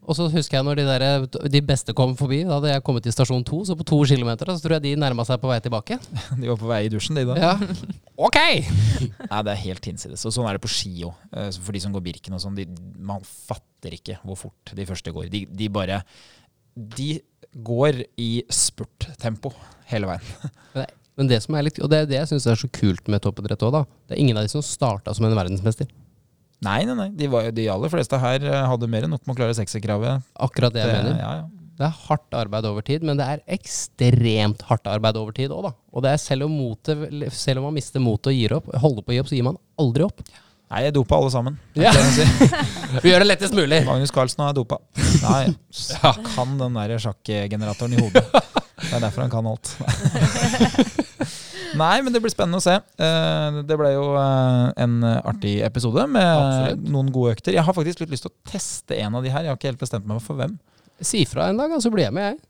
Og 0.03 0.17
så 0.17 0.25
husker 0.27 0.57
jeg 0.57 0.65
når 0.67 0.79
de, 0.81 0.85
der, 0.87 1.25
de 1.53 1.61
beste 1.63 1.93
kom 1.95 2.15
forbi. 2.19 2.41
Da 2.43 2.57
hadde 2.57 2.73
jeg 2.73 2.83
kommet 2.83 3.05
til 3.05 3.13
stasjon 3.15 3.45
to, 3.47 3.61
så 3.67 3.75
på 3.79 3.85
to 3.87 3.99
kilometer 4.09 4.51
så 4.51 4.59
tror 4.63 4.75
jeg 4.77 4.83
de 4.83 4.93
nærma 4.99 5.23
seg 5.27 5.39
på 5.39 5.51
vei 5.51 5.59
tilbake. 5.63 5.97
De 6.41 6.49
var 6.49 6.59
på 6.59 6.69
vei 6.69 6.81
i 6.87 6.91
dusjen, 6.91 7.19
de 7.19 7.25
da. 7.29 7.37
Ja. 7.39 7.53
Ok! 8.27 8.37
Nei, 8.37 9.39
det 9.41 9.53
er 9.53 9.61
helt 9.63 9.87
hinsides. 9.89 10.21
Og 10.29 10.35
sånn 10.35 10.45
er 10.45 10.57
det 10.59 10.63
på 10.63 10.69
ski 10.71 10.91
òg. 11.07 11.15
For 11.57 11.73
de 11.73 11.81
som 11.81 11.95
går 11.95 12.03
Birken 12.05 12.35
og 12.37 12.43
sånn. 12.43 12.59
Man 13.01 13.23
fatter 13.25 13.95
ikke 13.95 14.19
hvor 14.21 14.37
fort 14.43 14.73
de 14.77 14.85
første 14.85 15.13
går. 15.15 15.31
De, 15.33 15.45
de 15.49 15.69
bare 15.73 16.03
De 16.75 17.15
går 17.53 18.03
i 18.21 18.31
spurttempo 18.53 19.53
hele 19.89 20.11
veien. 20.11 20.53
Men 21.17 21.29
det 21.29 21.43
som 21.43 21.53
er 21.57 21.67
litt, 21.67 21.77
og 21.83 21.89
det 21.91 22.03
er 22.03 22.07
det 22.09 22.15
jeg 22.17 22.31
syns 22.31 22.47
er 22.49 22.57
så 22.57 22.69
kult 22.73 23.09
med 23.11 23.21
toppidrett 23.21 23.61
òg, 23.65 23.75
da. 23.75 23.83
Det 24.09 24.15
er 24.15 24.21
ingen 24.23 24.39
av 24.39 24.45
de 24.47 24.49
som 24.49 24.63
starta 24.65 25.13
som 25.13 25.27
en 25.27 25.35
verdensmester. 25.37 25.89
Nei, 26.63 26.79
nei, 26.87 26.95
nei. 26.97 27.09
De, 27.19 27.27
var, 27.31 27.49
de 27.55 27.67
aller 27.73 27.91
fleste 27.91 28.19
her 28.21 28.45
eh, 28.47 28.61
hadde 28.69 28.87
mer 28.91 29.05
enn 29.07 29.13
nok 29.15 29.25
med 29.27 29.35
å 29.35 29.39
klare 29.41 29.57
sekserkravet. 29.57 30.23
Akkurat 30.47 30.73
det 30.75 30.83
jeg 30.85 30.91
Det- 30.93 31.03
mener. 31.03 31.19
Ja, 31.21 31.33
ja. 31.43 31.49
Det 31.73 31.87
er 31.87 31.95
hardt 32.05 32.35
arbeid 32.37 32.65
over 32.69 32.83
tid, 32.85 33.01
men 33.01 33.17
det 33.17 33.25
er 33.25 33.39
ekstremt 33.55 34.61
hardt 34.69 34.85
arbeid 34.87 35.17
over 35.17 35.33
tid 35.33 35.49
òg, 35.49 35.63
da. 35.65 35.71
Og 35.91 36.03
det 36.05 36.11
er 36.13 36.19
selv 36.21 36.45
om, 36.45 36.53
motet, 36.53 37.01
selv 37.33 37.59
om 37.63 37.65
man 37.71 37.73
mister 37.79 37.99
motet 37.99 38.29
og 38.29 38.37
gir 38.37 38.53
opp, 38.59 38.67
holder 38.77 39.01
på 39.01 39.09
å 39.09 39.15
gi 39.15 39.21
opp, 39.23 39.31
så 39.31 39.37
gir 39.39 39.47
man 39.47 39.57
aldri 39.81 40.05
opp. 40.05 40.21
Nei, 40.69 40.83
jeg 40.85 40.93
dopa 40.95 41.17
alle 41.17 41.31
sammen. 41.33 41.57
Ja. 41.77 41.91
Si. 41.93 42.23
Vi 43.03 43.09
gjør 43.11 43.25
det 43.25 43.27
lettest 43.27 43.57
mulig. 43.57 43.81
Magnus 43.89 44.13
Carlsen 44.13 44.45
har 44.45 44.53
dopa. 44.57 44.77
Nei, 45.25 45.43
kan 46.35 46.53
den 46.61 46.77
der 46.77 46.93
sjakkgeneratoren 47.01 47.97
i 47.97 48.01
hodet. 48.05 48.23
Det 48.79 48.91
er 48.97 49.03
derfor 49.03 49.21
han 49.25 49.31
kan 49.33 49.47
alt. 49.49 49.73
Nei, 51.79 51.95
men 52.05 52.13
det 52.13 52.21
blir 52.21 52.29
spennende 52.33 52.59
å 52.61 52.63
se. 52.63 52.75
Eh, 53.01 53.59
Det 53.65 53.77
ble 53.79 53.91
jo 53.95 54.05
eh, 54.19 54.67
en 54.83 54.99
artig 55.23 55.55
episode 55.65 56.05
med 56.11 56.27
Absolutt. 56.29 56.87
noen 56.93 57.09
gode 57.15 57.33
økter. 57.37 57.55
Jeg 57.55 57.65
har 57.65 57.73
faktisk 57.77 58.03
litt 58.03 58.13
lyst 58.13 58.27
til 58.27 58.33
å 58.33 58.49
teste 58.51 58.97
en 59.01 59.17
av 59.17 59.25
de 59.25 59.31
her. 59.33 59.45
Jeg 59.47 59.53
har 59.53 59.59
ikke 59.59 59.71
helt 59.71 59.81
bestemt 59.81 60.05
meg 60.09 60.21
for 60.25 60.37
hvem. 60.37 60.57
Si 61.03 61.23
fra 61.29 61.49
en 61.49 61.57
dag, 61.57 61.73
så 61.81 61.89
blir 61.93 62.05
jeg 62.07 62.13
med, 62.15 62.33
jeg. 62.35 62.41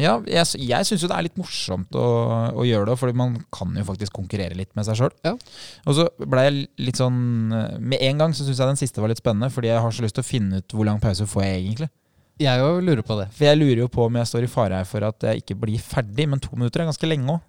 Ja, 0.00 0.14
jeg, 0.24 0.46
jeg 0.56 0.86
syns 0.88 1.02
jo 1.04 1.08
det 1.10 1.16
er 1.18 1.26
litt 1.26 1.36
morsomt 1.36 1.92
å, 2.00 2.04
å 2.56 2.62
gjøre 2.64 2.88
det, 2.88 2.94
fordi 2.96 3.12
man 3.20 3.34
kan 3.52 3.74
jo 3.76 3.84
faktisk 3.84 4.14
konkurrere 4.16 4.56
litt 4.56 4.70
med 4.78 4.86
seg 4.88 4.96
sjøl. 5.02 5.12
Ja. 5.26 5.34
Og 5.84 5.98
så 5.98 6.06
ble 6.24 6.46
jeg 6.46 6.62
litt 6.80 6.96
sånn 6.96 7.18
eh, 7.52 7.74
Med 7.92 8.00
en 8.08 8.22
gang 8.24 8.32
så 8.32 8.46
syns 8.46 8.56
jeg 8.62 8.70
den 8.72 8.80
siste 8.80 9.04
var 9.04 9.12
litt 9.12 9.20
spennende, 9.20 9.52
fordi 9.52 9.68
jeg 9.68 9.82
har 9.84 9.92
så 9.92 10.06
lyst 10.06 10.16
til 10.16 10.24
å 10.24 10.30
finne 10.30 10.62
ut 10.62 10.72
hvor 10.78 10.88
lang 10.88 11.02
pause 11.02 11.28
får 11.28 11.44
jeg 11.44 11.58
egentlig. 11.66 11.90
Jeg 12.40 12.64
òg 12.64 12.80
lurer 12.84 13.04
på 13.06 13.16
det. 13.20 13.28
For 13.36 13.46
jeg 13.46 13.58
lurer 13.60 13.82
jo 13.84 13.88
på 13.92 14.06
om 14.06 14.16
jeg 14.18 14.30
står 14.30 14.46
i 14.46 14.50
fare 14.50 14.80
her 14.80 14.88
for 14.88 15.04
at 15.06 15.26
jeg 15.28 15.42
ikke 15.42 15.56
blir 15.62 15.82
ferdig, 15.84 16.26
men 16.32 16.40
to 16.42 16.56
minutter 16.56 16.82
er 16.82 16.88
ganske 16.90 17.08
lenge 17.10 17.36
òg. 17.36 17.42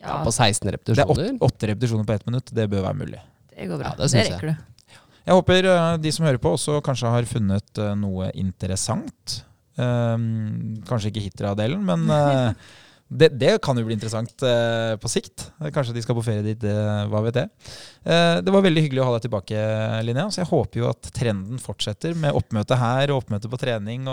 Ja, 0.00 0.22
På 0.24 0.32
16 0.32 0.64
repetisjoner? 0.72 1.18
Det 1.18 1.26
er 1.28 1.44
åtte, 1.44 1.68
repetisjoner 1.68 2.06
på 2.08 2.14
ett 2.16 2.26
minutt. 2.28 2.52
Det 2.56 2.64
bør 2.72 2.86
være 2.86 2.96
mulig. 3.02 3.20
det 3.52 3.66
går 3.68 3.82
bra. 3.82 3.90
Ja, 3.90 3.96
det 4.00 4.12
det, 4.14 4.26
rekker 4.30 4.48
du. 4.48 4.94
Jeg 5.26 5.36
håper 5.36 5.66
eh, 5.68 5.96
de 6.00 6.12
som 6.16 6.24
hører 6.24 6.40
på, 6.40 6.54
også 6.56 6.78
kanskje 6.84 7.12
har 7.12 7.28
funnet 7.28 7.80
eh, 7.82 7.92
noe 8.00 8.30
interessant. 8.40 9.42
Um, 9.80 10.80
kanskje 10.88 11.12
ikke 11.12 11.22
Hitra-delen, 11.26 11.84
men 11.84 12.08
eh, 12.10 12.70
det, 13.10 13.28
det 13.40 13.56
kan 13.62 13.78
jo 13.78 13.84
bli 13.88 13.96
interessant 13.96 14.42
eh, 14.46 14.94
på 15.02 15.10
sikt. 15.10 15.48
Kanskje 15.74 15.96
de 15.96 16.02
skal 16.04 16.14
på 16.14 16.22
ferie 16.22 16.44
dit, 16.46 16.66
eh, 16.66 17.00
hva 17.10 17.22
vet 17.24 17.40
jeg. 17.42 17.50
Eh, 18.06 18.36
det 18.46 18.54
var 18.54 18.62
veldig 18.62 18.84
hyggelig 18.84 19.02
å 19.02 19.08
ha 19.08 19.16
deg 19.16 19.26
tilbake, 19.26 19.64
Linnea. 20.06 20.28
Så 20.30 20.44
jeg 20.44 20.50
håper 20.52 20.82
jo 20.82 20.90
at 20.92 21.10
trenden 21.16 21.58
fortsetter 21.62 22.14
med 22.14 22.38
oppmøte 22.38 22.78
her 22.78 23.10
og 23.10 23.24
oppmøte 23.24 23.50
på 23.50 23.58
trening. 23.60 24.06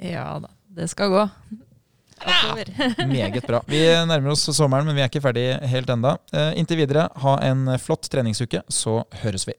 Ja 0.00 0.30
da, 0.40 0.48
det 0.72 0.88
skal 0.94 1.12
gå. 1.12 1.26
Oppover. 2.22 2.72
Meget 3.06 3.46
bra. 3.46 3.60
Vi 3.68 3.82
nærmer 4.08 4.32
oss 4.32 4.46
sommeren, 4.56 4.88
men 4.88 4.96
vi 4.96 5.04
er 5.04 5.12
ikke 5.12 5.24
ferdig 5.24 5.46
helt 5.68 5.92
enda. 5.92 6.16
Eh, 6.32 6.54
inntil 6.62 6.80
videre, 6.80 7.10
ha 7.24 7.36
en 7.44 7.66
flott 7.82 8.08
treningsuke, 8.08 8.64
så 8.72 9.02
høres 9.24 9.44
vi. 9.50 9.58